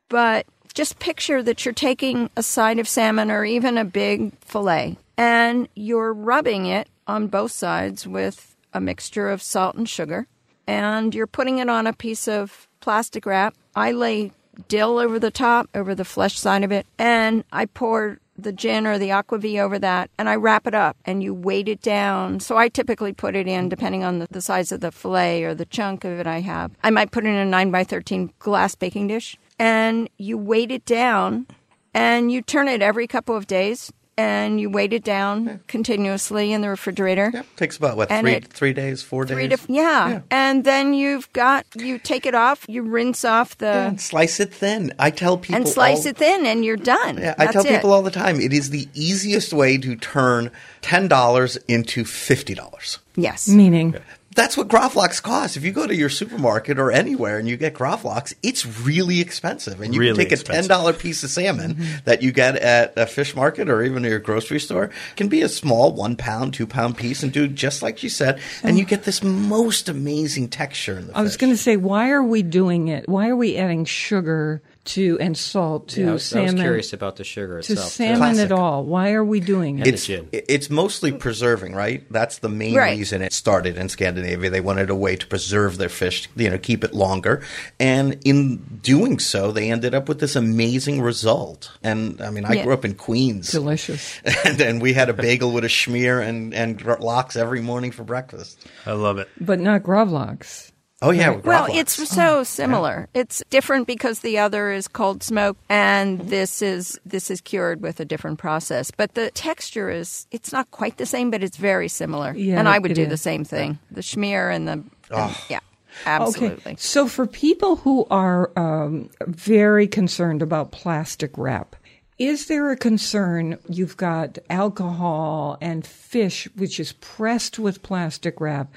But 0.09 0.47
just 0.75 0.99
picture 0.99 1.43
that 1.43 1.65
you're 1.65 1.75
taking 1.75 2.31
a 2.37 2.43
side 2.43 2.79
of 2.79 2.89
salmon 2.89 3.31
or 3.31 3.45
even 3.45 3.79
a 3.79 3.85
big 3.85 4.37
fillet 4.41 4.97
and 5.17 5.69
you're 5.75 6.13
rubbing 6.13 6.67
it 6.67 6.89
on 7.07 7.29
both 7.29 7.53
sides 7.53 8.07
with 8.07 8.57
a 8.73 8.81
mixture 8.81 9.31
of 9.31 9.43
salt 9.43 9.77
and 9.77 9.89
sugar 9.89 10.27
and 10.67 11.15
you're 11.15 11.27
putting 11.27 11.59
it 11.59 11.69
on 11.69 11.87
a 11.87 11.93
piece 11.93 12.27
of 12.27 12.69
plastic 12.81 13.27
wrap. 13.27 13.55
I 13.75 13.93
lay 13.93 14.33
dill 14.69 14.99
over 14.99 15.19
the 15.19 15.31
top, 15.31 15.69
over 15.75 15.95
the 15.95 16.05
flesh 16.05 16.39
side 16.39 16.65
of 16.65 16.73
it, 16.73 16.87
and 16.99 17.45
I 17.53 17.67
pour 17.67 18.19
the 18.39 18.53
gin 18.53 18.87
or 18.87 18.99
the 18.99 19.09
aquavit 19.09 19.59
over 19.59 19.79
that 19.79 20.11
and 20.19 20.29
I 20.29 20.37
wrap 20.37 20.67
it 20.67 20.75
up 20.75 20.97
and 21.07 21.23
you 21.23 21.33
weight 21.33 21.69
it 21.69 21.81
down. 21.81 22.41
So 22.41 22.57
I 22.57 22.69
typically 22.69 23.15
put 23.15 23.35
it 23.35 23.47
in, 23.47 23.71
depending 23.71 24.05
on 24.05 24.19
the, 24.19 24.27
the 24.31 24.43
size 24.43 24.73
of 24.73 24.81
the 24.81 24.93
filet 24.93 25.43
or 25.45 25.55
the 25.55 25.65
chunk 25.65 26.05
of 26.05 26.19
it 26.19 26.27
I 26.27 26.41
have. 26.41 26.73
I 26.83 26.91
might 26.91 27.13
put 27.13 27.25
it 27.25 27.29
in 27.29 27.37
a 27.37 27.47
9 27.47 27.71
by 27.71 27.85
13 27.85 28.33
glass 28.39 28.75
baking 28.75 29.07
dish 29.07 29.39
and 29.59 30.11
you 30.19 30.37
weight 30.37 30.71
it 30.71 30.85
down 30.85 31.47
and 31.95 32.31
you 32.31 32.43
turn 32.43 32.69
it 32.69 32.83
every 32.83 33.07
couple 33.07 33.35
of 33.35 33.47
days 33.47 33.91
and 34.19 34.61
you 34.61 34.71
weight 34.71 34.93
it 34.93 35.05
down 35.05 35.61
continuously 35.69 36.53
in 36.53 36.61
the 36.63 36.69
refrigerator. 36.69 37.31
Yeah. 37.35 37.43
Takes 37.57 37.77
about 37.77 37.97
what 37.97 38.11
And 38.11 38.25
three 38.25 38.33
it- 38.35 38.47
three 38.53 38.73
days, 38.73 39.03
four 39.03 39.27
Three 39.27 39.49
days. 39.49 39.61
to, 39.67 39.73
yeah. 39.73 40.21
and 40.31 40.65
then 40.65 40.95
you've 40.95 41.31
got 41.33 41.67
you 41.75 41.99
take 41.99 42.25
it 42.27 42.35
off, 42.35 42.65
you 42.69 42.83
rinse 42.83 43.25
off 43.25 43.59
the 43.59 43.67
and 43.67 44.01
slice 44.01 44.41
it 44.41 44.53
thin. 44.55 44.93
I 44.99 45.11
tell 45.11 45.37
people 45.37 45.57
and 45.57 45.69
slice 45.69 46.01
all- 46.07 46.11
it 46.11 46.17
thin, 46.17 46.47
and 46.47 46.65
you're 46.65 46.77
done. 46.77 47.19
Yeah, 47.19 47.35
I 47.39 47.45
That's 47.47 47.53
tell 47.53 47.67
it. 47.67 47.75
people 47.75 47.93
all 47.93 48.03
the 48.03 48.11
time 48.11 48.41
it 48.41 48.53
is 48.53 48.71
the 48.71 48.89
easiest 48.95 49.53
way 49.53 49.77
to 49.79 49.97
turn 49.97 50.51
ten 50.83 51.09
dollars 51.09 51.57
into 51.69 52.05
fifty 52.05 52.55
dollars. 52.55 52.99
Yes. 53.17 53.49
Meaning, 53.49 53.97
That's 54.37 54.57
what 54.57 54.69
Gravlax 54.69 55.21
costs. 55.23 55.57
If 55.57 55.65
you 55.65 55.73
go 55.73 55.87
to 55.87 55.95
your 55.95 56.09
supermarket 56.11 56.79
or 56.79 56.93
anywhere 56.93 57.39
and 57.39 57.49
you 57.49 57.57
get 57.57 57.75
Gravlax, 57.75 58.35
it's 58.43 58.65
really 58.65 59.21
expensive. 59.21 59.81
And 59.81 59.95
you 59.95 60.01
Really 60.01 60.13
can 60.13 60.25
take 60.25 60.33
expensive. 60.33 60.67
a 60.67 60.69
ten 60.69 60.79
dollar 60.79 60.93
piece 60.93 61.25
of 61.25 61.31
salmon 61.31 61.79
that 62.05 62.23
you 62.23 62.31
get 62.33 62.57
at 62.57 62.93
a 62.97 63.07
fish 63.07 63.35
market 63.35 63.69
or 63.69 63.83
even 63.83 64.05
your 64.05 64.19
grocery 64.19 64.61
store. 64.61 64.85
It 64.85 64.93
can 65.17 65.29
be 65.29 65.43
a 65.43 65.49
small 65.49 65.93
one 65.93 66.17
pound, 66.17 66.55
two 66.55 66.67
pound 66.67 66.97
piece 66.97 67.23
and 67.23 67.33
do 67.33 67.49
just 67.49 67.83
like 67.83 68.03
you 68.03 68.09
said, 68.11 68.39
and 68.63 68.79
you 68.79 68.85
get 68.85 69.05
this 69.05 69.23
most 69.23 69.89
amazing 69.89 70.49
texture 70.49 70.99
in 70.99 71.09
the 71.09 71.17
I 71.17 71.23
was 71.23 71.37
going 71.37 71.53
to 71.53 71.57
say, 71.57 71.77
why 71.77 72.11
are 72.11 72.23
we 72.23 72.43
doing 72.43 72.89
it? 72.89 73.09
Why 73.09 73.29
are 73.29 73.37
we 73.37 73.57
adding 73.57 73.85
sugar 73.87 74.61
to 74.87 75.19
and 75.21 75.37
salt 75.37 75.89
to 75.89 76.01
Yeah, 76.01 76.11
I, 76.11 76.13
was, 76.15 76.33
I 76.35 76.41
was 76.41 76.49
salmon? 76.51 76.63
curious 76.65 76.93
about 76.93 77.17
the 77.17 77.25
sugar 77.25 77.61
to 77.61 77.73
itself. 77.73 77.89
too. 77.89 77.91
salmon 78.05 78.19
Classic. 78.19 78.45
at 78.47 78.53
all? 78.53 78.85
Why 78.85 79.13
are 79.13 79.25
we 79.25 79.41
doing 79.41 79.79
it? 79.79 79.87
It's 79.87 80.09
it's 80.33 80.71
mostly 80.71 81.13
preserving, 81.13 81.75
right? 81.75 82.05
That's 82.11 82.39
the 82.39 82.49
main 82.49 82.75
Right. 82.77 82.97
reason 82.97 83.23
it 83.23 83.33
started 83.33 83.77
in 83.77 83.89
Scandinavia. 83.89 84.51
They 84.51 84.61
wanted 84.61 84.91
a 84.91 84.95
way 84.95 85.17
to 85.17 85.27
preserve 85.27 85.79
their 85.79 85.89
fish, 85.89 86.29
you 86.37 86.49
know, 86.51 86.59
keep 86.59 86.85
it 86.85 86.95
longer, 86.95 87.43
and 87.81 88.19
in 88.25 88.57
doing 88.83 89.19
so, 89.19 89.53
they 89.53 89.71
ended 89.71 89.95
up 89.95 90.09
with 90.09 90.21
this 90.21 90.37
amazing 90.37 91.01
result. 91.03 91.71
And 91.83 92.21
I 92.21 92.31
mean, 92.31 92.45
I 92.45 92.55
Yeah. 92.55 92.65
grew 92.65 92.73
up 92.75 92.85
in 92.85 92.95
Queens, 92.95 93.51
Delicious. 93.53 94.21
and, 94.45 94.61
and 94.61 94.83
we 94.83 94.93
had 94.93 95.09
a 95.09 95.15
bagel 95.15 95.53
with 95.53 95.65
a 95.65 95.69
schmear 95.69 96.27
and 96.27 96.55
and 96.55 96.83
lox 97.01 97.37
every 97.37 97.61
morning 97.61 97.91
for 97.93 98.05
breakfast. 98.05 98.59
I 98.87 98.93
love 98.93 99.19
it. 99.19 99.29
But 99.41 99.61
not 99.61 99.83
gravlax. 99.83 100.71
Oh 101.03 101.11
yeah, 101.11 101.31
with 101.31 101.45
Well, 101.45 101.67
Gravlax. 101.69 101.77
it's 101.77 102.09
so 102.09 102.43
similar. 102.43 103.09
It's 103.13 103.43
different 103.51 103.87
because 103.87 104.21
the 104.21 104.39
other 104.39 104.71
is 104.73 104.89
cold 104.89 105.23
smoke, 105.23 105.59
and 105.69 106.19
this 106.21 106.63
is 106.63 106.99
this 107.05 107.31
is 107.31 107.43
cured 107.43 107.83
with 107.83 108.01
a 108.01 108.05
different 108.07 108.39
process. 108.39 108.91
But 108.91 109.15
the 109.15 109.31
texture 109.33 109.91
is 109.91 110.27
it's 110.31 110.53
not 110.53 110.71
quite 110.71 110.97
the 110.97 111.05
same, 111.05 111.31
but 111.31 111.43
it's 111.43 111.59
very 111.59 111.89
similar. 111.89 112.35
Yeah, 112.35 112.59
and 112.59 112.67
I 112.67 112.79
would 112.79 112.95
do 112.95 113.03
is. 113.03 113.09
the 113.11 113.19
same 113.19 113.45
thing. 113.45 113.79
The 113.91 114.01
schmear 114.01 114.55
and 114.55 114.67
the 114.67 114.73
and- 114.73 114.91
Oh. 115.11 115.45
yeah, 115.51 115.61
absolutely. 116.07 116.73
Okay. 116.73 116.77
So 116.79 117.07
for 117.07 117.27
people 117.27 117.77
who 117.77 118.07
are 118.11 118.51
um, 118.59 119.11
very 119.27 119.87
concerned 119.87 120.41
about 120.43 120.73
plastic 120.73 121.31
wrap, 121.37 121.77
is 122.19 122.47
there 122.47 122.71
a 122.71 122.77
concern 122.77 123.59
you've 123.69 123.99
got 123.99 124.39
alcohol 124.49 125.59
and 125.61 125.87
fish, 125.87 126.49
which 126.57 126.81
is 126.81 126.93
pressed 126.93 127.59
with 127.59 127.83
plastic 127.83 128.41
wrap? 128.41 128.73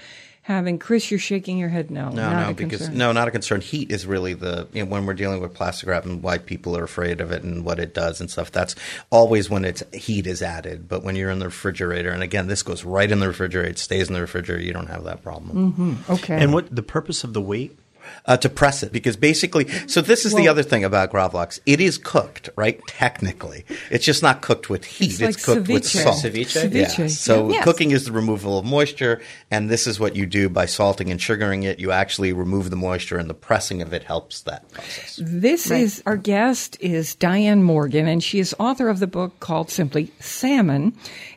Having 0.49 0.79
Chris, 0.79 1.11
you're 1.11 1.19
shaking 1.19 1.59
your 1.59 1.69
head. 1.69 1.91
No, 1.91 2.09
No, 2.09 2.23
not 2.23 2.43
no, 2.45 2.49
a 2.49 2.53
because 2.55 2.79
concern. 2.81 2.97
no, 2.97 3.11
not 3.11 3.27
a 3.27 3.31
concern. 3.31 3.61
Heat 3.61 3.91
is 3.91 4.07
really 4.07 4.33
the 4.33 4.67
you 4.73 4.83
know, 4.83 4.89
when 4.89 5.05
we're 5.05 5.13
dealing 5.13 5.41
with 5.41 5.53
plastic 5.53 5.87
wrap 5.87 6.05
and 6.05 6.23
why 6.23 6.39
people 6.39 6.75
are 6.75 6.83
afraid 6.83 7.21
of 7.21 7.31
it 7.31 7.43
and 7.43 7.63
what 7.63 7.77
it 7.79 7.93
does 7.93 8.19
and 8.19 8.29
stuff. 8.31 8.51
That's 8.51 8.75
always 9.11 9.49
when 9.49 9.63
it's 9.63 9.83
heat 9.93 10.25
is 10.25 10.41
added. 10.41 10.87
But 10.89 11.03
when 11.03 11.15
you're 11.15 11.29
in 11.29 11.39
the 11.39 11.45
refrigerator, 11.45 12.09
and 12.09 12.23
again, 12.23 12.47
this 12.47 12.63
goes 12.63 12.83
right 12.83 13.09
in 13.09 13.19
the 13.19 13.27
refrigerator, 13.27 13.69
it 13.69 13.77
stays 13.79 14.07
in 14.07 14.13
the 14.15 14.21
refrigerator. 14.21 14.61
You 14.63 14.73
don't 14.73 14.87
have 14.89 15.03
that 15.05 15.21
problem. 15.23 15.71
Mm-hmm. 15.73 16.11
Okay. 16.13 16.41
And 16.43 16.51
what 16.51 16.75
the 16.75 16.83
purpose 16.83 17.23
of 17.23 17.33
the 17.33 17.41
weight? 17.41 17.78
Uh, 18.25 18.37
to 18.37 18.49
press 18.49 18.83
it, 18.83 18.91
because 18.91 19.17
basically, 19.17 19.67
so 19.87 20.01
this 20.01 20.25
is 20.25 20.33
the 20.35 20.47
other 20.47 20.61
thing 20.63 20.83
about 20.83 21.11
gravlax. 21.11 21.59
It 21.65 21.81
is 21.81 21.97
cooked, 21.97 22.49
right? 22.55 22.79
Technically, 22.87 23.65
it's 23.89 24.05
just 24.05 24.21
not 24.21 24.41
cooked 24.41 24.69
with 24.69 24.85
heat. 24.85 25.11
It's 25.13 25.21
It's, 25.21 25.47
like 25.47 25.57
cooked 25.57 25.67
with 25.69 25.83
ceviche. 25.83 26.03
salt. 26.03 26.23
Ceviche? 26.23 26.73
Yeah. 26.99 27.07
So 27.07 27.51
Yes. 27.51 27.63
cooking 27.63 27.91
is 27.91 28.05
the 28.05 28.11
removal 28.11 28.59
of 28.59 28.65
moisture, 28.65 29.21
and 29.49 29.69
this 29.69 29.87
is 29.87 29.99
what 29.99 30.15
you 30.15 30.25
do 30.25 30.47
by 30.49 30.65
salting 30.67 31.09
and 31.09 31.19
sugaring 31.21 31.63
it. 31.63 31.79
You 31.79 31.91
actually 31.91 32.33
remove 32.33 32.69
the 32.69 32.75
moisture, 32.75 33.17
and 33.17 33.29
the 33.29 33.33
pressing 33.33 33.81
of 33.81 33.93
it 33.93 34.03
helps 34.03 34.41
that 34.41 34.69
process. 34.71 35.19
This 35.23 35.71
is 35.71 36.03
our 36.05 36.17
guest 36.17 36.77
is 36.79 37.15
Diane 37.15 37.63
Morgan, 37.63 38.07
and 38.07 38.23
she 38.23 38.39
is 38.39 38.53
author 38.59 38.89
of 38.89 38.99
the 38.99 39.07
book 39.07 39.39
called 39.39 39.71
simply 39.71 40.11
Salmon 40.19 40.93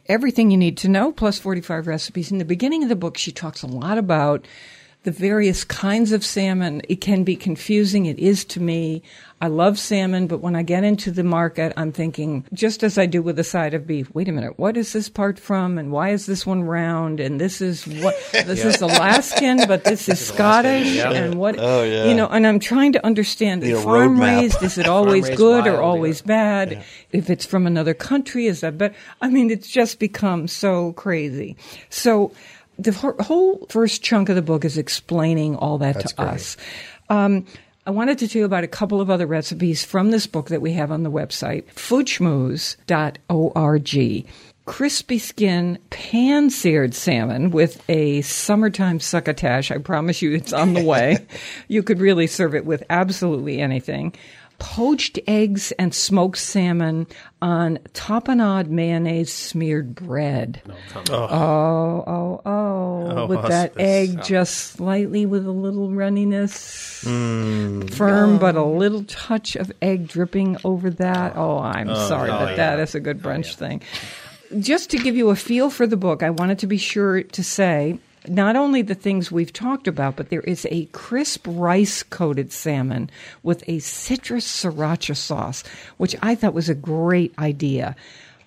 Everything 0.09 0.51
You 0.51 0.57
Need 0.59 0.77
to 0.79 0.89
Know, 0.89 1.13
plus 1.13 1.39
45 1.39 1.87
recipes. 1.87 2.31
In 2.31 2.39
the 2.39 2.45
beginning 2.45 2.83
of 2.83 2.89
the 2.89 2.97
book, 2.97 3.17
she 3.17 3.33
talks 3.33 3.63
a 3.63 3.67
lot 3.67 3.99
about 3.99 4.47
the 5.05 5.11
various 5.11 5.65
kinds 5.65 6.13
of 6.13 6.25
salmon. 6.25 6.81
It 6.89 7.01
can 7.01 7.25
be 7.25 7.35
confusing. 7.37 8.07
It 8.07 8.19
is 8.19 8.45
to 8.47 8.61
me. 8.61 9.03
I 9.41 9.49
love 9.49 9.77
salmon, 9.77 10.29
but 10.29 10.39
when 10.39 10.55
I 10.55 10.63
get 10.63 10.85
into 10.85 11.11
the 11.11 11.25
market, 11.25 11.73
I'm 11.77 11.91
thinking, 11.91 12.45
just 12.53 12.85
as 12.85 12.97
I 12.97 13.07
do 13.07 13.21
with 13.23 13.37
a 13.41 13.45
side 13.45 13.75
of 13.75 13.89
beef, 13.89 14.09
wait 14.15 14.29
a 14.29 14.33
minute, 14.33 14.57
what 14.57 14.77
is 14.77 14.93
this 14.93 15.09
part 15.09 15.37
from? 15.41 15.79
And 15.79 15.91
why 15.91 16.11
is 16.11 16.27
this 16.27 16.47
one 16.47 16.63
round? 16.63 17.19
And 17.19 17.41
this 17.41 17.61
is 17.61 17.85
what, 17.85 18.15
this 18.33 18.65
is 18.65 18.81
Alaskan, 18.81 19.67
but 19.67 19.83
this 19.83 20.09
is 20.09 20.25
Scottish. 20.25 20.95
yeah. 20.95 21.11
And 21.11 21.35
what, 21.35 21.57
Oh, 21.59 21.83
yeah. 21.83 22.05
you 22.05 22.15
know, 22.15 22.29
and 22.29 22.47
I'm 22.47 22.61
trying 22.61 22.93
to 22.93 23.05
understand, 23.05 23.65
a 23.65 23.75
Farm 23.81 24.21
raised, 24.21 24.63
is 24.63 24.79
it 24.79 24.87
always 24.97 25.29
good 25.31 25.67
or 25.67 25.81
always 25.83 26.21
yeah. 26.21 26.27
bad? 26.27 26.85
If 27.11 27.29
it's 27.29 27.45
from 27.45 27.67
another 27.67 27.95
country, 27.95 28.47
is 28.47 28.61
that 28.61 28.79
better? 28.79 28.95
I 29.21 29.29
mean, 29.29 29.51
it's 29.51 29.67
just 29.69 29.99
become 29.99 30.47
so 30.47 30.93
crazy. 30.93 31.57
So 31.91 32.31
the 32.79 32.93
whole- 32.93 33.67
first 33.69 34.03
chunk 34.03 34.29
of 34.29 34.37
the 34.37 34.43
book 34.43 34.65
is 34.65 34.79
explaining 34.79 35.57
all 35.57 35.79
that 35.79 35.95
That's 35.95 36.11
to 36.13 36.17
great. 36.17 36.29
us. 36.29 36.57
Um, 37.09 37.45
I 37.87 37.91
wanted 37.91 38.19
to 38.19 38.29
tell 38.29 38.41
you 38.41 38.47
about 38.47 38.65
a 38.65 38.69
couple 38.69 39.01
of 39.01 39.11
other 39.11 39.27
recipes 39.27 39.85
from 39.85 40.11
this 40.13 40.27
book 40.27 40.49
that 40.49 40.63
we 40.63 40.73
have 40.75 40.93
on 40.93 41.03
the 41.03 41.11
website, 41.11 41.65
foodschmooze.org. 41.75 44.27
Crispy 44.65 45.19
skin 45.19 45.77
pan 45.91 46.49
seared 46.49 46.95
salmon 46.95 47.51
with 47.51 47.83
a 47.91 48.21
summertime 48.23 49.01
succotash. 49.01 49.73
I 49.73 49.79
promise 49.79 50.23
you 50.23 50.33
it's 50.35 50.53
on 50.53 50.75
the 50.75 50.85
way. 50.85 51.27
you 51.69 51.83
could 51.83 51.99
really 51.99 52.29
serve 52.29 52.55
it 52.55 52.65
with 52.65 52.85
absolutely 52.89 53.61
anything. 53.61 54.15
Poached 54.63 55.19
eggs 55.27 55.73
and 55.73 55.93
smoked 55.93 56.39
salmon 56.39 57.07
on 57.43 57.79
tapenade 57.95 58.69
mayonnaise 58.69 59.33
smeared 59.33 59.95
bread. 59.95 60.63
Oh. 60.95 61.03
Oh, 61.11 61.19
oh, 61.21 62.05
oh, 62.07 62.43
oh, 62.47 62.83
Oh, 63.15 63.27
with 63.27 63.43
that 63.43 63.71
hospice. 63.73 63.75
egg 63.77 64.23
just 64.23 64.57
slightly 64.73 65.27
with 65.27 65.47
a 65.47 65.51
little 65.51 65.89
runniness, 65.89 67.05
mm. 67.05 67.93
firm, 67.93 68.39
but 68.39 68.55
a 68.55 68.65
little 68.65 69.05
touch 69.05 69.57
of 69.57 69.73
egg 69.83 70.09
dripping 70.09 70.57
over 70.65 70.91
that. 70.91 71.37
Oh, 71.37 71.59
oh 71.59 71.59
I'm 71.59 71.89
sorry, 71.95 72.31
oh, 72.31 72.39
but 72.39 72.51
yeah. 72.51 72.57
that 72.57 72.81
is 72.81 72.95
a 72.95 73.01
good 73.01 73.21
brunch 73.21 73.57
thing. 73.57 73.83
just 74.61 74.91
to 74.91 74.99
give 74.99 75.17
you 75.17 75.31
a 75.31 75.37
feel 75.37 75.71
for 75.71 75.87
the 75.87 75.97
book, 75.97 76.23
I 76.23 76.31
wanted 76.31 76.61
to 76.61 76.67
be 76.67 76.79
sure 76.79 77.23
to 77.23 77.45
say 77.45 77.99
not 78.29 78.57
only 78.57 78.83
the 78.83 78.95
things 78.95 79.33
we've 79.33 79.53
talked 79.53 79.87
about, 79.89 80.17
but 80.17 80.31
there 80.31 80.41
is 80.43 80.67
a 80.71 80.87
crisp 80.87 81.47
rice 81.49 82.03
coated 82.03 82.53
salmon 82.53 83.11
with 83.43 83.65
a 83.69 83.79
citrus 83.81 84.47
sriracha 84.47 85.17
sauce, 85.17 85.65
which 85.97 86.15
I 86.23 86.35
thought 86.35 86.55
was 86.55 86.69
a 86.69 86.75
great 86.75 87.33
idea. 87.39 87.97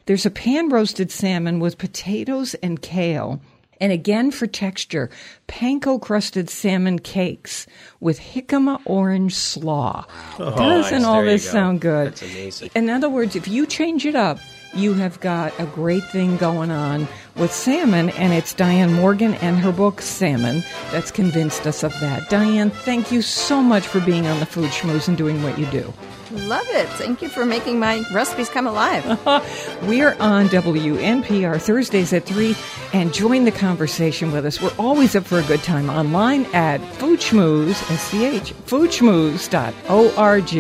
There's 0.05 0.26
a 0.26 0.32
pan 0.32 0.69
roasted 0.69 1.11
salmon 1.11 1.59
with 1.59 1.78
potatoes 1.78 2.53
and 2.55 2.82
kale. 2.82 3.41
And 3.82 3.91
again, 3.91 4.32
for 4.32 4.47
texture, 4.47 5.09
panko 5.49 6.01
crusted 6.01 6.49
salmon 6.49 6.99
cakes 6.99 7.67
with 7.99 8.19
jicama 8.19 8.80
orange 8.86 9.36
slaw. 9.36 10.05
Oh, 10.39 10.55
Doesn't 10.55 10.99
nice. 10.99 11.03
all 11.03 11.21
There 11.21 11.32
this 11.32 11.49
sound 11.49 11.82
good? 11.82 12.07
That's 12.13 12.21
amazing. 12.21 12.69
In 12.73 12.89
other 12.89 13.09
words, 13.09 13.36
if 13.36 13.47
you 13.49 13.65
change 13.65 14.05
it 14.05 14.15
up, 14.15 14.39
you 14.76 14.93
have 14.93 15.19
got 15.19 15.57
a 15.59 15.65
great 15.65 16.03
thing 16.05 16.38
going 16.38 16.71
on 16.71 17.07
with 17.36 17.51
salmon, 17.51 18.09
and 18.11 18.34
it's 18.34 18.53
Diane 18.53 18.93
Morgan 18.93 19.34
and 19.36 19.57
her 19.59 19.71
book 19.71 20.01
Salmon 20.01 20.63
that's 20.91 21.11
convinced 21.11 21.67
us 21.67 21.84
of 21.84 21.91
that. 21.99 22.30
Diane, 22.30 22.69
thank 22.69 23.11
you 23.11 23.21
so 23.21 23.61
much 23.61 23.86
for 23.88 23.99
being 23.99 24.28
on 24.28 24.39
the 24.39 24.45
Food 24.45 24.69
Schmooze 24.71 25.07
and 25.07 25.17
doing 25.17 25.41
what 25.43 25.57
you 25.57 25.65
do. 25.67 25.93
Love 26.32 26.65
it. 26.69 26.88
Thank 26.89 27.21
you 27.21 27.30
for 27.30 27.45
making 27.45 27.80
my 27.80 28.03
recipes 28.13 28.49
come 28.49 28.67
alive. 28.67 29.05
We're 29.84 30.15
on 30.19 30.47
WNPR 30.47 31.61
Thursdays 31.61 32.11
at 32.13 32.26
3, 32.26 32.55
and 32.93 33.13
join 33.13 33.45
the 33.45 33.51
conversation 33.51 34.32
with 34.32 34.45
us. 34.45 34.61
We're 34.61 34.76
always 34.78 35.15
up 35.15 35.26
for 35.26 35.39
a 35.39 35.43
good 35.43 35.63
time 35.63 35.89
online 35.89 36.45
at 36.53 36.82
Foodschmooze, 36.97 37.91
S-C-H, 37.91 38.53
foodschmooze.org. 38.65 40.55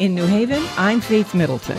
In 0.00 0.14
New 0.14 0.26
Haven, 0.26 0.62
I'm 0.76 1.00
Faith 1.00 1.34
Middleton. 1.34 1.78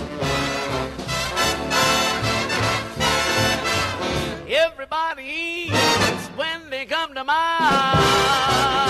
When 5.27 6.69
they 6.69 6.85
come 6.85 7.13
to 7.15 7.23
my 7.25 8.86